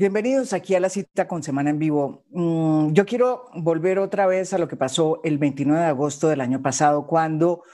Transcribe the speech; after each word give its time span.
Bienvenidos 0.00 0.52
aquí 0.52 0.76
a 0.76 0.80
la 0.80 0.90
cita 0.90 1.26
con 1.26 1.42
Semana 1.42 1.70
en 1.70 1.80
Vivo. 1.80 2.22
Mm, 2.30 2.92
yo 2.92 3.04
quiero 3.04 3.46
volver 3.54 3.98
otra 3.98 4.28
vez 4.28 4.52
a 4.52 4.58
lo 4.58 4.68
que 4.68 4.76
pasó 4.76 5.20
el 5.24 5.38
29 5.38 5.80
de 5.80 5.88
agosto 5.88 6.28
del 6.28 6.40
año 6.40 6.62
pasado, 6.62 7.04
cuando 7.04 7.64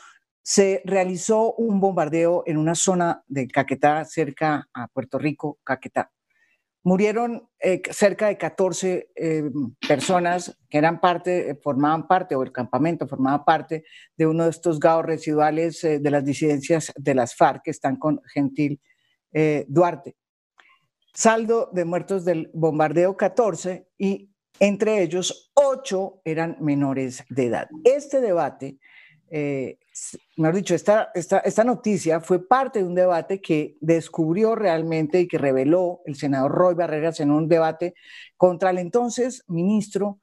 se 0.42 0.80
realizó 0.87 1.52
un 1.52 1.80
bombardeo 1.80 2.42
en 2.47 2.56
una 2.56 2.77
zona 2.77 3.23
de 3.27 3.47
Caquetá, 3.47 4.06
cerca 4.06 4.70
a 4.73 4.88
Puerto 4.88 5.19
Rico, 5.19 5.59
Caquetá. 5.64 6.12
Murieron 6.83 7.47
eh, 7.60 7.83
cerca 7.91 8.28
de 8.28 8.38
14 8.38 9.11
eh, 9.14 9.42
personas 9.86 10.59
que 10.70 10.78
eran 10.78 11.02
parte, 11.02 11.61
formaban 11.62 12.09
parte, 12.09 12.34
o 12.34 12.42
el 12.42 12.52
campamento 12.52 13.06
formaba 13.06 13.45
parte 13.45 13.84
de 14.16 14.27
uno 14.27 14.45
de 14.45 14.50
estos 14.50 14.80
gaos 14.80 15.05
residuales 15.05 15.84
eh, 15.84 15.98
de 15.98 16.11
las 16.11 16.25
disidencias 16.25 16.91
de 16.97 17.14
las 17.14 17.36
FARC 17.36 17.64
que 17.64 17.70
están 17.70 17.97
con 17.97 18.19
Gentil 18.33 18.80
Duarte. 19.69 20.16
Saldo 21.14 21.70
de 21.73 21.84
muertos 21.84 22.24
del 22.24 22.50
bombardeo 22.52 23.16
14 23.16 23.86
y 23.96 24.30
entre 24.59 25.00
ellos 25.00 25.52
8 25.55 26.22
eran 26.24 26.56
menores 26.60 27.24
de 27.28 27.46
edad. 27.46 27.68
Este 27.84 28.20
debate, 28.20 28.78
eh, 29.30 29.78
mejor 30.36 30.56
dicho, 30.56 30.74
esta, 30.74 31.12
esta, 31.14 31.38
esta 31.38 31.62
noticia 31.62 32.20
fue 32.20 32.44
parte 32.44 32.80
de 32.80 32.86
un 32.86 32.97
debate 32.97 33.41
que 33.41 33.77
descubrió 33.80 34.56
realmente 34.56 35.20
y 35.20 35.28
que 35.28 35.39
reveló 35.39 36.02
el 36.05 36.16
senador 36.16 36.50
Roy 36.50 36.74
Barreras 36.74 37.20
en 37.20 37.30
un 37.30 37.46
debate 37.46 37.94
contra 38.36 38.70
el 38.70 38.78
entonces 38.78 39.44
ministro 39.46 40.19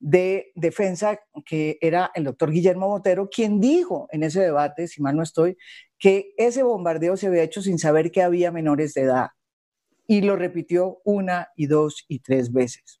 de 0.00 0.50
Defensa, 0.56 1.20
que 1.46 1.78
era 1.80 2.10
el 2.12 2.24
doctor 2.24 2.50
Guillermo 2.50 2.88
Botero, 2.88 3.30
quien 3.30 3.60
dijo 3.60 4.08
en 4.10 4.24
ese 4.24 4.40
debate, 4.40 4.88
si 4.88 5.00
mal 5.00 5.16
no 5.16 5.22
estoy, 5.22 5.56
que 5.96 6.34
ese 6.36 6.64
bombardeo 6.64 7.16
se 7.16 7.28
había 7.28 7.44
hecho 7.44 7.62
sin 7.62 7.78
saber 7.78 8.10
que 8.10 8.20
había 8.20 8.50
menores 8.50 8.94
de 8.94 9.02
edad 9.02 9.28
y 10.06 10.22
lo 10.22 10.36
repitió 10.36 11.00
una 11.04 11.48
y 11.56 11.66
dos 11.66 12.04
y 12.08 12.20
tres 12.20 12.52
veces. 12.52 13.00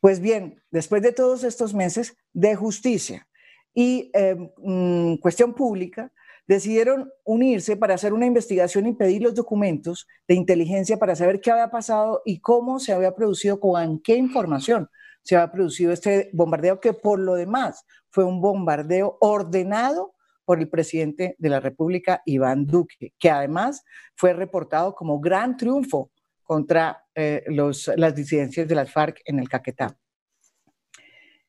Pues 0.00 0.20
bien, 0.20 0.62
después 0.70 1.02
de 1.02 1.12
todos 1.12 1.44
estos 1.44 1.74
meses 1.74 2.16
de 2.32 2.54
justicia 2.54 3.26
y 3.74 4.10
em, 4.14 4.50
mm, 4.58 5.16
cuestión 5.16 5.54
pública, 5.54 6.12
decidieron 6.46 7.10
unirse 7.24 7.76
para 7.76 7.94
hacer 7.94 8.12
una 8.14 8.26
investigación 8.26 8.86
y 8.86 8.94
pedir 8.94 9.22
los 9.22 9.34
documentos 9.34 10.08
de 10.26 10.34
inteligencia 10.34 10.96
para 10.96 11.14
saber 11.14 11.40
qué 11.40 11.50
había 11.50 11.70
pasado 11.70 12.22
y 12.24 12.40
cómo 12.40 12.80
se 12.80 12.92
había 12.92 13.14
producido, 13.14 13.60
con 13.60 14.00
qué 14.00 14.16
información 14.16 14.88
se 15.22 15.36
había 15.36 15.52
producido 15.52 15.92
este 15.92 16.30
bombardeo, 16.32 16.80
que 16.80 16.94
por 16.94 17.18
lo 17.18 17.34
demás 17.34 17.84
fue 18.08 18.24
un 18.24 18.40
bombardeo 18.40 19.18
ordenado 19.20 20.14
por 20.48 20.60
el 20.60 20.70
presidente 20.70 21.36
de 21.36 21.50
la 21.50 21.60
República, 21.60 22.22
Iván 22.24 22.64
Duque, 22.64 23.12
que 23.18 23.28
además 23.28 23.84
fue 24.16 24.32
reportado 24.32 24.94
como 24.94 25.20
gran 25.20 25.58
triunfo 25.58 26.10
contra 26.42 27.04
eh, 27.14 27.44
las 27.48 28.14
disidencias 28.14 28.66
de 28.66 28.74
las 28.74 28.90
FARC 28.90 29.20
en 29.26 29.40
el 29.40 29.46
Caquetá. 29.50 29.98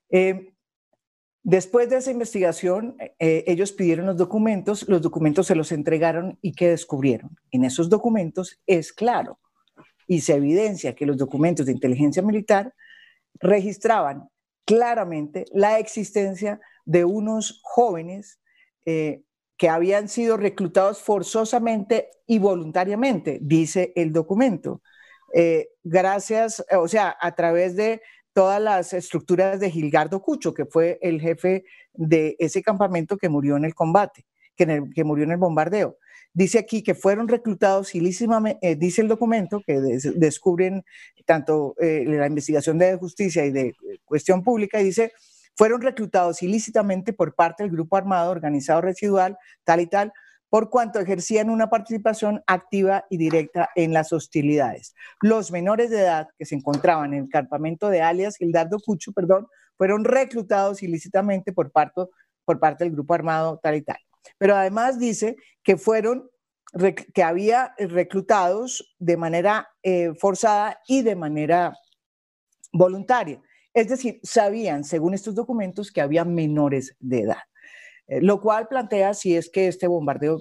Eh, 0.09 0.51
después 1.41 1.89
de 1.89 1.95
esa 1.95 2.11
investigación, 2.11 2.97
eh, 3.19 3.45
ellos 3.47 3.71
pidieron 3.71 4.05
los 4.05 4.17
documentos, 4.17 4.85
los 4.89 5.01
documentos 5.01 5.47
se 5.47 5.55
los 5.55 5.71
entregaron 5.71 6.37
y 6.41 6.51
¿qué 6.51 6.67
descubrieron? 6.67 7.37
En 7.51 7.63
esos 7.63 7.87
documentos 7.87 8.59
es 8.67 8.91
claro 8.91 9.39
y 10.07 10.19
se 10.19 10.35
evidencia 10.35 10.93
que 10.93 11.05
los 11.05 11.15
documentos 11.15 11.67
de 11.67 11.71
inteligencia 11.71 12.21
militar 12.21 12.73
registraban 13.35 14.27
claramente 14.65 15.45
la 15.53 15.79
existencia 15.79 16.59
de 16.83 17.05
unos 17.05 17.61
jóvenes 17.63 18.41
eh, 18.85 19.23
que 19.57 19.69
habían 19.69 20.07
sido 20.07 20.37
reclutados 20.37 21.01
forzosamente 21.01 22.09
y 22.25 22.39
voluntariamente, 22.39 23.39
dice 23.41 23.91
el 23.95 24.13
documento. 24.13 24.81
Eh, 25.33 25.69
gracias, 25.83 26.63
o 26.77 26.87
sea, 26.87 27.17
a 27.19 27.35
través 27.35 27.75
de 27.75 28.01
todas 28.31 28.61
las 28.61 28.93
estructuras 28.93 29.59
de 29.59 29.69
Gilgardo 29.69 30.21
Cucho, 30.21 30.53
que 30.53 30.65
fue 30.65 30.97
el 31.01 31.19
jefe 31.19 31.65
de 31.93 32.37
ese 32.39 32.63
campamento 32.63 33.17
que 33.17 33.27
murió 33.27 33.57
en 33.57 33.65
el 33.65 33.75
combate, 33.75 34.25
que, 34.55 35.03
murió 35.03 35.25
en 35.25 35.31
el 35.31 35.37
bombardeo. 35.37 35.97
Dice 36.33 36.59
aquí 36.59 36.81
que 36.81 36.95
fueron 36.95 37.27
reclutados 37.27 37.93
ilícitamente, 37.95 38.59
eh, 38.61 38.75
dice 38.77 39.01
el 39.01 39.09
documento, 39.09 39.61
que 39.65 39.79
descubren 40.15 40.83
tanto 41.25 41.75
la 41.79 42.27
investigación 42.27 42.77
de 42.77 42.95
justicia 42.95 43.45
y 43.45 43.51
de 43.51 43.75
cuestión 44.05 44.41
pública, 44.41 44.77
dice 44.77 45.11
fueron 45.59 45.81
reclutados 45.81 46.41
ilícitamente 46.41 47.11
por 47.11 47.35
parte 47.35 47.63
del 47.63 47.73
grupo 47.73 47.97
armado 47.97 48.31
organizado 48.31 48.79
residual, 48.79 49.37
tal 49.65 49.81
y 49.81 49.87
tal, 49.87 50.13
por 50.47 50.69
cuanto 50.69 51.01
ejercían 51.01 51.49
una 51.49 51.69
participación 51.69 52.41
activa 52.47 53.03
y 53.09 53.17
directa 53.17 53.69
en 53.75 53.91
las 53.91 54.13
hostilidades. 54.13 54.95
Los 55.21 55.51
menores 55.51 55.89
de 55.89 55.99
edad 55.99 56.29
que 56.37 56.45
se 56.45 56.55
encontraban 56.55 57.13
en 57.13 57.23
el 57.23 57.29
campamento 57.29 57.89
de 57.89 58.01
alias 58.01 58.37
Gildardo 58.37 58.79
Cucho, 58.79 59.11
perdón, 59.11 59.47
fueron 59.77 60.05
reclutados 60.05 60.81
ilícitamente 60.81 61.51
por 61.51 61.73
parte, 61.73 62.03
por 62.45 62.57
parte 62.61 62.85
del 62.85 62.93
grupo 62.93 63.13
armado 63.13 63.59
tal 63.61 63.75
y 63.75 63.81
tal. 63.81 63.99
Pero 64.37 64.55
además 64.55 64.97
dice 64.97 65.35
que 65.61 65.75
fueron 65.75 66.29
que 67.13 67.21
había 67.21 67.75
reclutados 67.77 68.95
de 68.97 69.17
manera 69.17 69.67
eh, 69.83 70.13
forzada 70.17 70.79
y 70.87 71.01
de 71.01 71.17
manera 71.17 71.73
voluntaria. 72.71 73.41
Es 73.79 73.87
decir, 73.87 74.19
sabían, 74.23 74.83
según 74.83 75.13
estos 75.13 75.35
documentos, 75.35 75.89
que 75.89 76.01
había 76.01 76.25
menores 76.25 76.97
de 76.99 77.21
edad, 77.21 77.43
eh, 78.07 78.19
lo 78.21 78.41
cual 78.41 78.67
plantea 78.67 79.13
si 79.13 79.37
es 79.37 79.49
que 79.49 79.69
este 79.69 79.87
bombardeo 79.87 80.37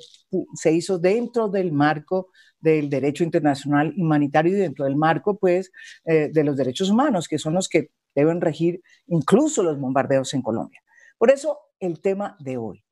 se 0.54 0.72
hizo 0.72 0.98
dentro 0.98 1.48
del 1.48 1.70
marco 1.70 2.30
del 2.58 2.90
derecho 2.90 3.22
internacional 3.22 3.94
humanitario 3.96 4.56
y 4.56 4.60
dentro 4.60 4.86
del 4.86 4.96
marco, 4.96 5.38
pues, 5.38 5.70
eh, 6.04 6.30
de 6.32 6.42
los 6.42 6.56
derechos 6.56 6.90
humanos, 6.90 7.28
que 7.28 7.38
son 7.38 7.54
los 7.54 7.68
que 7.68 7.92
deben 8.12 8.40
regir 8.40 8.82
incluso 9.06 9.62
los 9.62 9.78
bombardeos 9.78 10.34
en 10.34 10.42
Colombia. 10.42 10.80
Por 11.16 11.30
eso, 11.30 11.60
el 11.78 12.00
tema 12.00 12.36
de 12.40 12.56
hoy. 12.56 12.84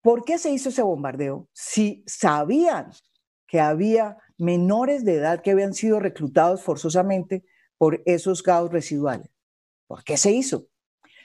¿Por 0.00 0.24
qué 0.24 0.38
se 0.38 0.52
hizo 0.52 0.68
ese 0.68 0.82
bombardeo 0.82 1.48
si 1.52 2.04
sabían 2.06 2.92
que 3.48 3.58
había 3.58 4.16
menores 4.38 5.04
de 5.04 5.14
edad 5.14 5.42
que 5.42 5.50
habían 5.50 5.74
sido 5.74 5.98
reclutados 5.98 6.62
forzosamente 6.62 7.42
por 7.82 8.00
esos 8.04 8.44
gaos 8.44 8.70
residuales. 8.70 9.28
¿Por 9.88 10.04
qué 10.04 10.16
se 10.16 10.30
hizo? 10.30 10.68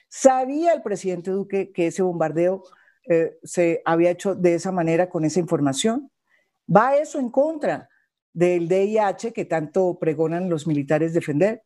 ¿Sabía 0.10 0.74
el 0.74 0.82
presidente 0.82 1.30
Duque 1.30 1.72
que 1.72 1.86
ese 1.86 2.02
bombardeo 2.02 2.64
eh, 3.08 3.38
se 3.44 3.84
había 3.86 4.10
hecho 4.10 4.34
de 4.34 4.56
esa 4.56 4.72
manera 4.72 5.08
con 5.08 5.24
esa 5.24 5.40
información? 5.40 6.10
¿Va 6.68 6.96
eso 6.96 7.20
en 7.20 7.30
contra 7.30 7.88
del 8.34 8.68
DIH 8.68 9.34
que 9.34 9.46
tanto 9.46 10.00
pregonan 10.00 10.50
los 10.50 10.66
militares 10.66 11.14
defender? 11.14 11.62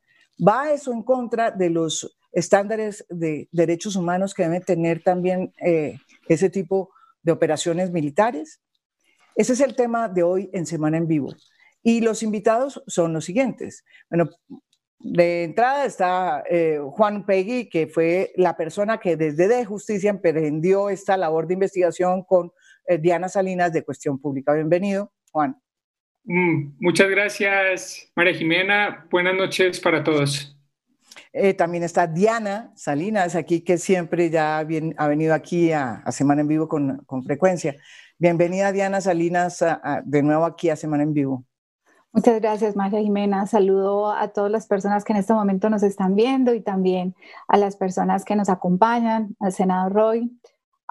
¿Va 0.46 0.74
eso 0.74 0.92
en 0.92 1.04
contra 1.04 1.52
de 1.52 1.70
los 1.70 2.20
estándares 2.34 3.06
de 3.08 3.48
derechos 3.54 3.96
humanos 3.96 4.34
que 4.34 4.44
deben 4.44 4.62
tener 4.62 5.02
también 5.02 5.54
eh, 5.66 6.00
ese 6.28 6.50
tipo 6.50 6.90
de 7.24 7.32
operaciones 7.32 7.92
militares? 7.92 8.60
Ese 9.38 9.54
es 9.54 9.62
el 9.62 9.74
tema 9.74 10.10
de 10.10 10.24
hoy 10.24 10.50
en 10.52 10.66
Semana 10.66 10.98
en 10.98 11.08
Vivo. 11.08 11.34
Y 11.82 12.02
los 12.02 12.24
invitados 12.24 12.84
son 12.88 13.14
los 13.14 13.24
siguientes. 13.24 13.86
Bueno, 14.10 14.30
de 15.04 15.44
entrada 15.44 15.86
está 15.86 16.44
eh, 16.50 16.80
Juan 16.80 17.26
Pegui, 17.26 17.70
que 17.70 17.88
fue 17.88 18.32
la 18.36 18.56
persona 18.56 19.00
que 19.00 19.18
desde 19.18 19.48
de 19.48 19.66
Justicia 19.66 20.10
emprendió 20.10 20.90
esta 20.90 21.18
labor 21.18 21.48
de 21.48 21.56
investigación 21.56 22.24
con 22.24 22.52
eh, 22.88 22.98
Diana 22.98 23.28
Salinas 23.28 23.74
de 23.74 23.84
Cuestión 23.84 24.20
Pública. 24.20 24.54
Bienvenido, 24.54 25.12
Juan. 25.32 25.60
Mm, 26.24 26.76
muchas 26.80 27.10
gracias, 27.10 28.12
María 28.16 28.34
Jimena. 28.34 29.08
Buenas 29.10 29.36
noches 29.36 29.80
para 29.80 30.04
todos. 30.04 30.56
Eh, 31.34 31.54
también 31.54 31.84
está 31.84 32.08
Diana 32.08 32.72
Salinas 32.76 33.36
aquí, 33.36 33.62
que 33.62 33.78
siempre 33.78 34.30
ya 34.30 34.60
ha 34.60 35.08
venido 35.08 35.34
aquí 35.34 35.72
a, 35.72 36.04
Semana 36.12 36.42
en 36.42 36.48
Vivo 36.48 36.68
con, 36.68 36.98
con, 37.06 37.24
frecuencia. 37.24 37.76
Bienvenida, 38.20 38.72
Diana 38.72 39.02
Salinas, 39.02 39.64
de 40.04 40.22
nuevo 40.22 40.46
aquí 40.46 40.70
a 40.70 40.76
Semana 40.76 41.04
en 41.04 41.14
Vivo. 41.14 41.46
Muchas 42.14 42.42
gracias, 42.42 42.76
María 42.76 43.00
Jimena. 43.00 43.48
Saludo 43.48 44.12
a 44.12 44.28
todas 44.30 44.52
las 44.52 44.68
personas 44.68 45.06
que 45.06 45.14
en 45.14 45.20
este 45.20 45.34
momento 45.34 45.70
nos 45.70 45.82
están 45.82 46.16
viendo 46.16 46.54
y 46.54 46.62
también 46.62 47.16
a 47.48 47.56
las 47.58 47.78
personas 47.78 48.26
que 48.26 48.36
nos 48.36 48.50
acompañan, 48.50 49.38
al 49.40 49.54
senador 49.54 49.94
Roy, 49.94 50.40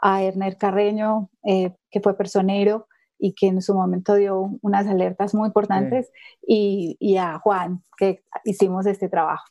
a 0.01 0.23
Erner 0.23 0.57
Carreño, 0.57 1.29
eh, 1.45 1.77
que 1.91 2.01
fue 2.01 2.17
personero 2.17 2.87
y 3.19 3.35
que 3.35 3.49
en 3.49 3.61
su 3.61 3.75
momento 3.75 4.15
dio 4.15 4.59
unas 4.63 4.87
alertas 4.87 5.35
muy 5.35 5.49
importantes, 5.49 6.11
y, 6.41 6.97
y 6.99 7.19
a 7.19 7.39
Juan, 7.39 7.83
que 7.99 8.23
hicimos 8.45 8.87
este 8.87 9.11
trabajo. 9.11 9.45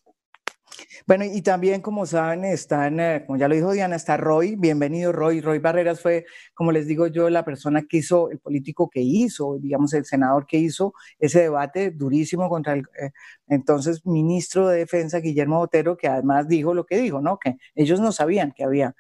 Bueno, 1.08 1.26
y 1.26 1.42
también, 1.42 1.82
como 1.82 2.06
saben, 2.06 2.46
están, 2.46 3.00
eh, 3.00 3.24
como 3.26 3.38
ya 3.38 3.48
lo 3.48 3.56
dijo 3.56 3.72
Diana, 3.72 3.96
está 3.96 4.18
Roy. 4.18 4.56
Bienvenido, 4.56 5.12
Roy. 5.12 5.42
Roy 5.42 5.60
Barreras 5.60 6.02
fue, 6.02 6.26
como 6.54 6.72
les 6.72 6.88
digo 6.88 7.08
yo, 7.08 7.30
la 7.30 7.44
persona 7.46 7.84
que 7.88 7.98
hizo, 7.98 8.30
el 8.30 8.40
político 8.40 8.90
que 8.90 9.02
hizo, 9.02 9.58
digamos, 9.60 9.94
el 9.94 10.06
senador 10.06 10.46
que 10.46 10.58
hizo 10.58 10.94
ese 11.20 11.42
debate 11.42 11.92
durísimo 11.92 12.50
contra 12.50 12.74
el 12.74 12.82
eh, 13.02 13.12
entonces 13.48 14.06
ministro 14.06 14.68
de 14.68 14.80
Defensa, 14.80 15.20
Guillermo 15.20 15.58
Botero, 15.58 15.98
que 15.98 16.08
además 16.08 16.48
dijo 16.48 16.74
lo 16.74 16.86
que 16.86 16.98
dijo, 16.98 17.22
¿no? 17.22 17.38
Que 17.40 17.58
ellos 17.76 18.00
no 18.00 18.12
sabían 18.12 18.52
que 18.52 18.64
había 18.64 18.96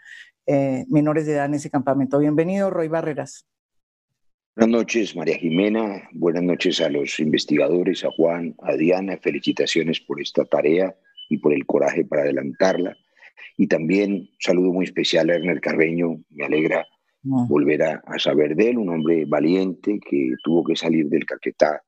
eh, 0.46 0.86
menores 0.90 1.26
de 1.26 1.34
edad 1.34 1.46
en 1.46 1.54
ese 1.54 1.70
campamento. 1.70 2.18
Bienvenido, 2.20 2.70
Roy 2.70 2.88
Barreras. 2.88 3.46
Buenas 4.56 4.80
noches, 4.80 5.16
María 5.16 5.38
Jimena. 5.38 6.10
Buenas 6.12 6.44
noches 6.44 6.81
a 6.81 6.90
los 6.90 7.20
investigadores, 7.20 8.04
a 8.04 8.12
Juan, 8.12 8.56
a 8.64 8.74
Diana. 8.74 9.18
Felicitaciones 9.22 10.00
por 10.02 10.20
esta 10.20 10.44
tarea 10.44 10.96
y 11.30 11.38
por 11.38 11.54
el 11.54 11.66
coraje 11.66 12.04
para 12.04 12.24
adelantarla. 12.24 12.96
Y 13.58 13.68
también 13.68 14.14
un 14.14 14.30
saludo 14.40 14.74
muy 14.74 14.86
especial 14.86 15.30
a 15.30 15.36
Erner 15.36 15.62
Carreño. 15.62 16.22
Me 16.31 16.46
alegra 16.46 16.86
volver 17.24 17.84
a, 17.84 18.02
saber 18.18 18.56
de 18.56 18.70
él, 18.70 18.78
un 18.78 18.90
hombre 18.90 19.26
valiente 19.26 20.00
que 20.00 20.34
tuvo 20.44 20.64
que 20.64 20.76
salir 20.76 21.08
del 21.08 21.26
Caquetá 21.26 21.81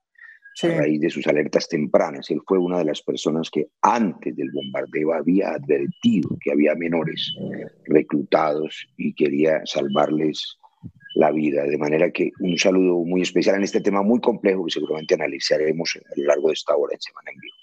a 0.63 0.67
raíz 0.67 0.99
de 0.99 1.09
sus 1.09 1.25
alertas 1.27 1.67
tempranas. 1.67 2.29
Él 2.29 2.41
fue 2.45 2.59
una 2.59 2.79
de 2.79 2.85
las 2.85 3.01
personas 3.01 3.49
que 3.49 3.67
antes 3.81 4.35
del 4.35 4.51
bombardeo 4.51 5.13
había 5.13 5.51
advertido 5.51 6.29
que 6.41 6.51
había 6.51 6.75
menores 6.75 7.33
reclutados 7.85 8.87
y 8.97 9.13
quería 9.13 9.61
salvarles 9.65 10.57
la 11.15 11.31
vida. 11.31 11.63
De 11.63 11.77
manera 11.77 12.11
que 12.11 12.31
un 12.39 12.57
saludo 12.57 13.03
muy 13.03 13.21
especial 13.21 13.55
en 13.55 13.63
este 13.63 13.81
tema 13.81 14.01
muy 14.03 14.19
complejo 14.19 14.65
que 14.65 14.71
seguramente 14.71 15.15
analizaremos 15.15 15.97
a 15.97 16.19
lo 16.19 16.25
largo 16.25 16.47
de 16.49 16.53
esta 16.53 16.75
hora 16.75 16.93
en 16.93 17.01
Semana 17.01 17.31
en 17.31 17.39
Vivo. 17.39 17.55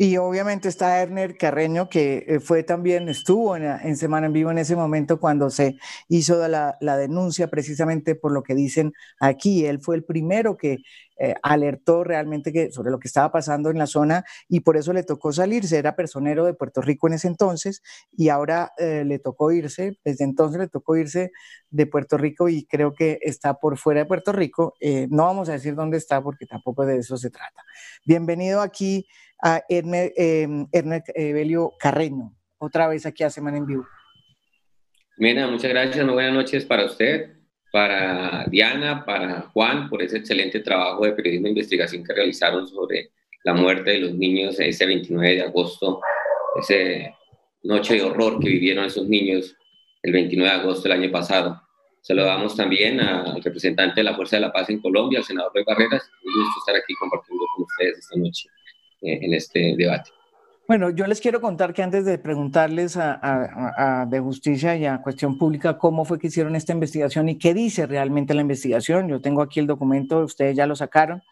Y 0.00 0.16
obviamente 0.16 0.68
está 0.68 1.02
Erner 1.02 1.36
Carreño, 1.36 1.88
que 1.88 2.24
eh, 2.28 2.38
fue 2.38 2.62
también, 2.62 3.08
estuvo 3.08 3.56
en, 3.56 3.96
Semana 3.96 4.28
en 4.28 4.32
Vivo 4.32 4.52
en 4.52 4.58
ese 4.58 4.76
momento 4.76 5.18
cuando 5.18 5.50
se 5.50 5.76
hizo 6.06 6.46
la, 6.46 6.76
la, 6.80 6.96
denuncia 6.96 7.48
precisamente 7.48 8.14
por 8.14 8.30
lo 8.30 8.44
que 8.44 8.54
dicen 8.54 8.92
aquí. 9.18 9.66
Él 9.66 9.80
fue 9.80 9.96
el 9.96 10.04
primero 10.04 10.56
que 10.56 10.78
eh, 11.18 11.34
alertó 11.42 12.04
realmente 12.04 12.52
que, 12.52 12.70
sobre 12.70 12.92
lo 12.92 13.00
que 13.00 13.08
estaba 13.08 13.32
pasando 13.32 13.70
en 13.70 13.78
la 13.78 13.88
zona 13.88 14.24
y 14.48 14.60
por 14.60 14.76
eso 14.76 14.92
le 14.92 15.02
tocó 15.02 15.32
salirse. 15.32 15.76
Era 15.76 15.96
personero 15.96 16.44
de 16.44 16.54
Puerto 16.54 16.80
Rico 16.80 17.08
en 17.08 17.14
ese 17.14 17.26
entonces 17.26 17.82
y 18.16 18.28
ahora 18.28 18.70
eh, 18.78 19.02
le 19.04 19.18
tocó 19.18 19.50
irse, 19.50 19.98
desde 20.04 20.22
entonces 20.22 20.60
le 20.60 20.68
tocó 20.68 20.96
irse 20.96 21.32
de 21.70 21.86
Puerto 21.86 22.16
Rico 22.16 22.48
y 22.48 22.66
creo 22.66 22.94
que 22.94 23.18
está 23.20 23.54
por 23.54 23.76
fuera 23.76 24.02
de 24.02 24.06
Puerto 24.06 24.30
Rico. 24.30 24.74
no 25.10 25.24
vamos 25.24 25.48
a 25.48 25.52
decir 25.54 25.74
dónde 25.74 25.96
está 25.96 26.22
porque 26.22 26.46
tampoco 26.46 26.86
de 26.86 26.98
eso 26.98 27.16
se 27.16 27.30
trata. 27.30 27.64
Bienvenido 28.04 28.60
aquí 28.60 29.04
a 29.42 29.62
em, 29.68 30.66
Evelio 30.72 31.72
Carreño, 31.78 32.34
otra 32.58 32.88
vez 32.88 33.06
aquí 33.06 33.22
a 33.24 33.30
Semana 33.30 33.58
en 33.58 33.66
Vivo. 33.66 33.86
Mena, 35.16 35.48
muchas 35.48 35.70
gracias, 35.70 36.04
muy 36.04 36.14
buenas 36.14 36.32
noches 36.32 36.64
para 36.64 36.84
usted, 36.84 37.38
para 37.72 38.46
Diana, 38.48 39.04
para 39.04 39.42
Juan, 39.52 39.88
por 39.88 40.02
ese 40.02 40.18
excelente 40.18 40.60
trabajo 40.60 41.04
de 41.04 41.12
periodismo 41.12 41.48
e 41.48 41.50
investigación 41.50 42.04
que 42.04 42.14
realizaron 42.14 42.66
sobre 42.66 43.10
la 43.44 43.54
muerte 43.54 43.90
de 43.90 43.98
los 44.00 44.14
niños 44.14 44.58
ese 44.60 44.86
29 44.86 45.34
de 45.34 45.42
agosto, 45.42 46.00
ese 46.60 47.14
noche 47.62 47.94
de 47.94 48.02
horror 48.02 48.38
que 48.40 48.48
vivieron 48.48 48.84
esos 48.84 49.08
niños 49.08 49.56
el 50.02 50.12
29 50.12 50.54
de 50.54 50.60
agosto 50.60 50.88
del 50.88 51.00
año 51.02 51.10
pasado. 51.10 51.60
Saludamos 52.00 52.56
también 52.56 53.00
al 53.00 53.42
representante 53.42 54.00
de 54.00 54.04
la 54.04 54.14
Fuerza 54.14 54.36
de 54.36 54.42
la 54.42 54.52
Paz 54.52 54.70
en 54.70 54.80
Colombia, 54.80 55.18
al 55.18 55.24
senador 55.24 55.52
Roy 55.54 55.64
Barreras. 55.64 56.08
Un 56.24 56.32
gusto 56.32 56.60
estar 56.60 56.76
aquí 56.76 56.94
compartiendo 56.94 57.44
con 57.54 57.64
ustedes 57.64 57.98
esta 57.98 58.18
noche. 58.18 58.48
Eh, 59.00 59.18
en 59.22 59.34
este 59.34 59.74
debate. 59.76 60.10
Bueno, 60.66 60.90
yo 60.90 61.06
les 61.06 61.20
quiero 61.20 61.40
contar 61.40 61.72
que 61.72 61.82
antes 61.82 62.04
de 62.04 62.18
preguntarles 62.18 62.96
a, 62.98 64.06
de 64.10 64.20
justicia 64.20 64.76
y 64.76 64.84
a 64.84 65.00
cuestión 65.00 65.38
pública 65.38 65.78
cómo 65.78 66.04
fue 66.04 66.18
que 66.18 66.26
hicieron 66.26 66.56
esta 66.56 66.74
investigación 66.74 67.28
y 67.28 67.38
qué 67.38 67.54
dice 67.54 67.86
realmente 67.86 68.34
la 68.34 68.42
investigación, 68.42 69.08
yo 69.08 69.20
tengo 69.20 69.40
aquí 69.40 69.60
el 69.60 69.66
documento, 69.66 70.20
ustedes 70.20 70.56
ya 70.56 70.66
lo 70.66 70.76
sacaron. 70.76 71.22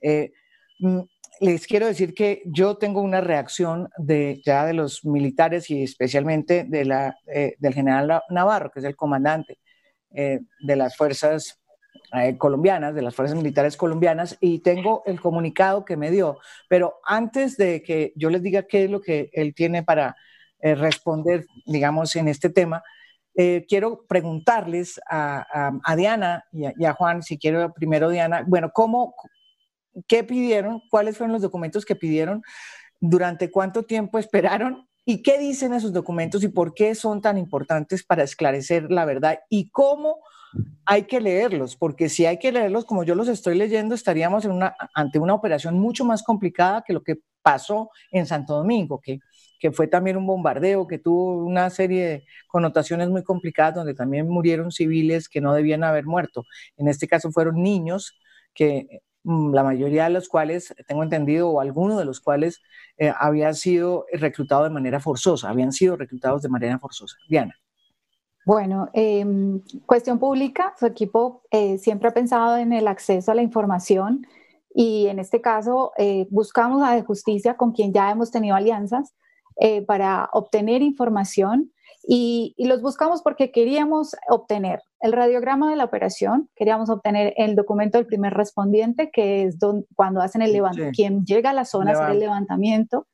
Eh, 0.00 0.32
mm, 0.78 1.00
les 1.40 1.66
quiero 1.66 1.86
decir 1.86 2.14
que 2.14 2.42
yo 2.46 2.78
tengo 2.78 3.02
una 3.02 3.20
reacción 3.20 3.90
de 3.98 4.40
ya 4.46 4.64
de 4.64 4.72
los 4.72 5.04
militares 5.04 5.68
y 5.68 5.82
especialmente 5.82 6.64
de 6.64 6.84
la, 6.86 7.18
eh, 7.26 7.56
del 7.58 7.74
general 7.74 8.22
Navarro, 8.30 8.70
que 8.70 8.78
es 8.78 8.86
el 8.86 8.96
comandante 8.96 9.58
de 10.08 10.76
las 10.76 10.96
fuerzas 10.96 11.60
eh, 12.16 12.38
colombianas, 12.38 12.94
de 12.94 13.02
las 13.02 13.14
fuerzas 13.14 13.36
militares 13.36 13.76
colombianas, 13.76 14.36
y 14.40 14.60
tengo 14.60 15.02
el 15.06 15.20
comunicado 15.20 15.84
que 15.84 15.96
me 15.96 16.10
dio. 16.10 16.38
Pero 16.68 17.00
antes 17.04 17.56
de 17.56 17.82
que 17.82 18.12
yo 18.16 18.30
les 18.30 18.42
diga 18.42 18.62
qué 18.62 18.84
es 18.84 18.90
lo 18.90 19.00
que 19.00 19.30
él 19.32 19.54
tiene 19.54 19.82
para 19.82 20.16
eh, 20.60 20.74
responder, 20.74 21.46
digamos, 21.66 22.16
en 22.16 22.28
este 22.28 22.50
tema, 22.50 22.82
eh, 23.34 23.66
quiero 23.68 24.06
preguntarles 24.08 24.98
a, 25.10 25.72
Diana 25.96 26.44
y 26.52 26.84
a, 26.84 26.94
Juan, 26.94 27.22
si 27.22 27.38
quiero 27.38 27.72
primero 27.74 28.08
Diana, 28.08 28.42
bueno, 28.46 28.70
¿cómo, 28.72 29.14
qué 30.08 30.24
pidieron? 30.24 30.80
¿Cuáles 30.90 31.18
fueron 31.18 31.34
los 31.34 31.42
documentos 31.42 31.84
que 31.84 31.96
pidieron? 31.96 32.42
¿Durante 32.98 33.50
cuánto 33.50 33.82
tiempo 33.82 34.18
esperaron? 34.18 34.88
¿Y 35.04 35.22
qué 35.22 35.38
dicen 35.38 35.74
esos 35.74 35.92
documentos 35.92 36.42
y 36.44 36.48
por 36.48 36.72
qué 36.72 36.94
son 36.94 37.20
tan 37.20 37.36
importantes 37.36 38.02
para 38.02 38.22
esclarecer 38.24 38.90
la 38.90 39.04
verdad? 39.04 39.40
¿Y 39.50 39.68
cómo 39.70 40.18
hay 40.84 41.04
que 41.04 41.20
leerlos, 41.20 41.76
porque 41.76 42.08
si 42.08 42.26
hay 42.26 42.38
que 42.38 42.52
leerlos 42.52 42.84
como 42.84 43.04
yo 43.04 43.14
los 43.14 43.28
estoy 43.28 43.56
leyendo, 43.56 43.94
estaríamos 43.94 44.46
ante 44.94 45.18
una 45.18 45.34
operación 45.34 45.78
mucho 45.78 46.04
más 46.04 46.22
complicada 46.22 46.82
que 46.86 46.92
lo 46.92 47.02
que 47.02 47.16
pasó 47.42 47.90
en 48.10 48.26
Santo 48.26 48.54
Domingo, 48.54 49.00
que, 49.00 49.20
que 49.58 49.72
fue 49.72 49.88
también 49.88 50.16
un 50.16 50.26
bombardeo, 50.26 50.86
que 50.86 50.98
tuvo 50.98 51.44
una 51.44 51.70
serie 51.70 52.06
de 52.06 52.24
connotaciones 52.46 53.08
muy 53.08 53.22
complicadas, 53.22 53.74
donde 53.74 53.94
también 53.94 54.28
murieron 54.28 54.70
civiles 54.70 55.28
que 55.28 55.40
no 55.40 55.54
debían 55.54 55.84
haber 55.84 56.06
muerto. 56.06 56.44
En 56.76 56.88
este 56.88 57.08
caso 57.08 57.30
fueron 57.32 57.62
niños 57.62 58.18
que 58.54 59.00
mm, 59.24 59.54
la 59.54 59.62
mayoría 59.64 60.04
de 60.04 60.10
los 60.10 60.28
cuales, 60.28 60.74
tengo 60.86 61.02
entendido, 61.02 61.50
o 61.50 61.60
algunos 61.60 61.98
de 61.98 62.04
los 62.04 62.20
cuales 62.20 62.62
eh, 62.96 63.12
habían 63.18 63.54
sido 63.54 64.06
reclutados 64.12 64.68
de 64.68 64.74
manera 64.74 65.00
forzosa, 65.00 65.48
habían 65.48 65.72
sido 65.72 65.96
reclutados 65.96 66.42
de 66.42 66.48
manera 66.48 66.78
forzosa. 66.78 67.16
Diana. 67.28 67.54
Bueno, 68.46 68.88
em, 68.92 69.60
cuestión 69.86 70.20
pública, 70.20 70.72
su 70.78 70.86
equipo 70.86 71.42
eh, 71.50 71.78
siempre 71.78 72.08
ha 72.08 72.14
pensado 72.14 72.56
en 72.58 72.72
el 72.72 72.86
acceso 72.86 73.32
a 73.32 73.34
la 73.34 73.42
información 73.42 74.24
y 74.72 75.08
en 75.08 75.18
este 75.18 75.40
caso 75.40 75.90
eh, 75.98 76.28
buscamos 76.30 76.80
a 76.84 76.94
de 76.94 77.02
justicia 77.02 77.56
con 77.56 77.72
quien 77.72 77.92
ya 77.92 78.08
hemos 78.08 78.30
tenido 78.30 78.54
alianzas 78.54 79.16
eh, 79.56 79.82
para 79.82 80.30
obtener 80.32 80.80
información 80.82 81.72
y, 82.08 82.54
los 82.58 82.82
buscamos 82.82 83.22
porque 83.22 83.50
queríamos 83.50 84.14
obtener 84.28 84.80
el 85.00 85.12
radiograma 85.12 85.70
de 85.70 85.76
la 85.76 85.84
operación, 85.84 86.48
queríamos 86.54 86.88
obtener 86.88 87.34
el 87.36 87.56
documento 87.56 87.98
del 87.98 88.06
primer 88.06 88.34
respondiente, 88.34 89.10
que 89.10 89.42
es 89.44 89.58
cuando 89.94 90.20
hacen 90.20 90.42
el 90.42 90.52
levantamiento, 90.52 90.94
quien 90.94 91.24
llega 91.24 91.50
a 91.50 91.52
la 91.54 91.64
zona 91.64 91.90
a 91.90 91.94
hacer 91.94 92.10
el 92.10 92.20
levantamiento. 92.20 93.06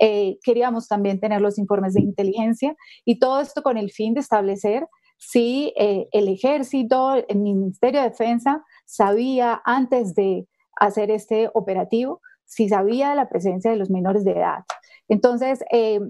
Eh, 0.00 0.38
queríamos 0.42 0.88
también 0.88 1.20
tener 1.20 1.42
los 1.42 1.58
informes 1.58 1.92
de 1.92 2.00
inteligencia 2.00 2.74
y 3.04 3.18
todo 3.18 3.40
esto 3.40 3.62
con 3.62 3.76
el 3.76 3.90
fin 3.90 4.14
de 4.14 4.20
establecer 4.20 4.86
si 5.18 5.74
eh, 5.76 6.08
el 6.12 6.28
ejército, 6.28 7.16
el 7.16 7.38
Ministerio 7.38 8.00
de 8.00 8.08
Defensa 8.08 8.64
sabía 8.86 9.60
antes 9.64 10.14
de 10.14 10.46
hacer 10.76 11.10
este 11.10 11.50
operativo, 11.52 12.22
si 12.44 12.68
sabía 12.68 13.10
de 13.10 13.16
la 13.16 13.28
presencia 13.28 13.70
de 13.70 13.76
los 13.76 13.90
menores 13.90 14.24
de 14.24 14.32
edad. 14.32 14.64
Entonces, 15.08 15.64
eh, 15.72 16.00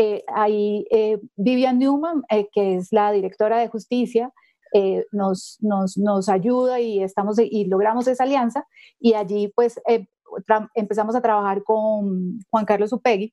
eh, 0.00 0.22
ahí 0.28 0.86
eh, 0.92 1.20
Vivian 1.34 1.80
Newman, 1.80 2.22
eh, 2.30 2.48
que 2.52 2.76
es 2.76 2.92
la 2.92 3.10
directora 3.10 3.58
de 3.58 3.66
justicia, 3.66 4.32
nos, 5.12 5.56
nos, 5.60 5.96
nos, 5.96 6.28
ayuda 6.28 6.78
y, 6.78 7.02
estamos, 7.02 7.38
y 7.40 7.64
logramos 7.64 8.06
esa 8.06 8.24
alianza 8.24 8.66
y 9.00 9.14
allí 9.14 9.50
pues 9.56 9.80
empezamos 10.74 11.16
a 11.16 11.22
trabajar 11.22 11.64
con 11.64 12.38
Juan 12.50 12.66
Carlos 12.66 12.92
Upegui, 12.92 13.32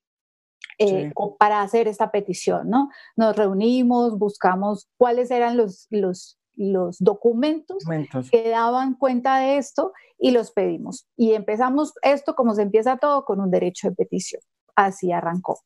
para 1.38 1.62
hacer 1.62 1.90
esta 1.90 2.10
petición, 2.10 2.70
¿no? 2.70 2.90
Nos 3.18 3.36
reunimos, 3.36 4.18
buscamos 4.18 4.88
cuáles 4.98 5.30
eran 5.30 5.58
los, 5.58 5.88
los, 5.90 6.40
los 6.56 6.98
documentos, 7.00 7.80
documentos, 7.84 8.32
que 8.32 8.50
daban 8.50 8.96
cuenta 8.96 9.40
de 9.40 9.58
esto 9.58 9.92
y 10.18 10.32
los 10.32 10.52
pedimos. 10.52 11.06
Y 11.18 11.34
empezamos 11.34 11.94
esto 12.02 12.34
como 12.34 12.56
se 12.56 12.62
empieza 12.62 12.98
todo 12.98 13.26
con 13.26 13.42
un 13.42 13.52
derecho 13.52 13.90
de 13.90 13.96
petición. 13.96 14.42
Así 14.76 15.12
arrancó. 15.12 15.60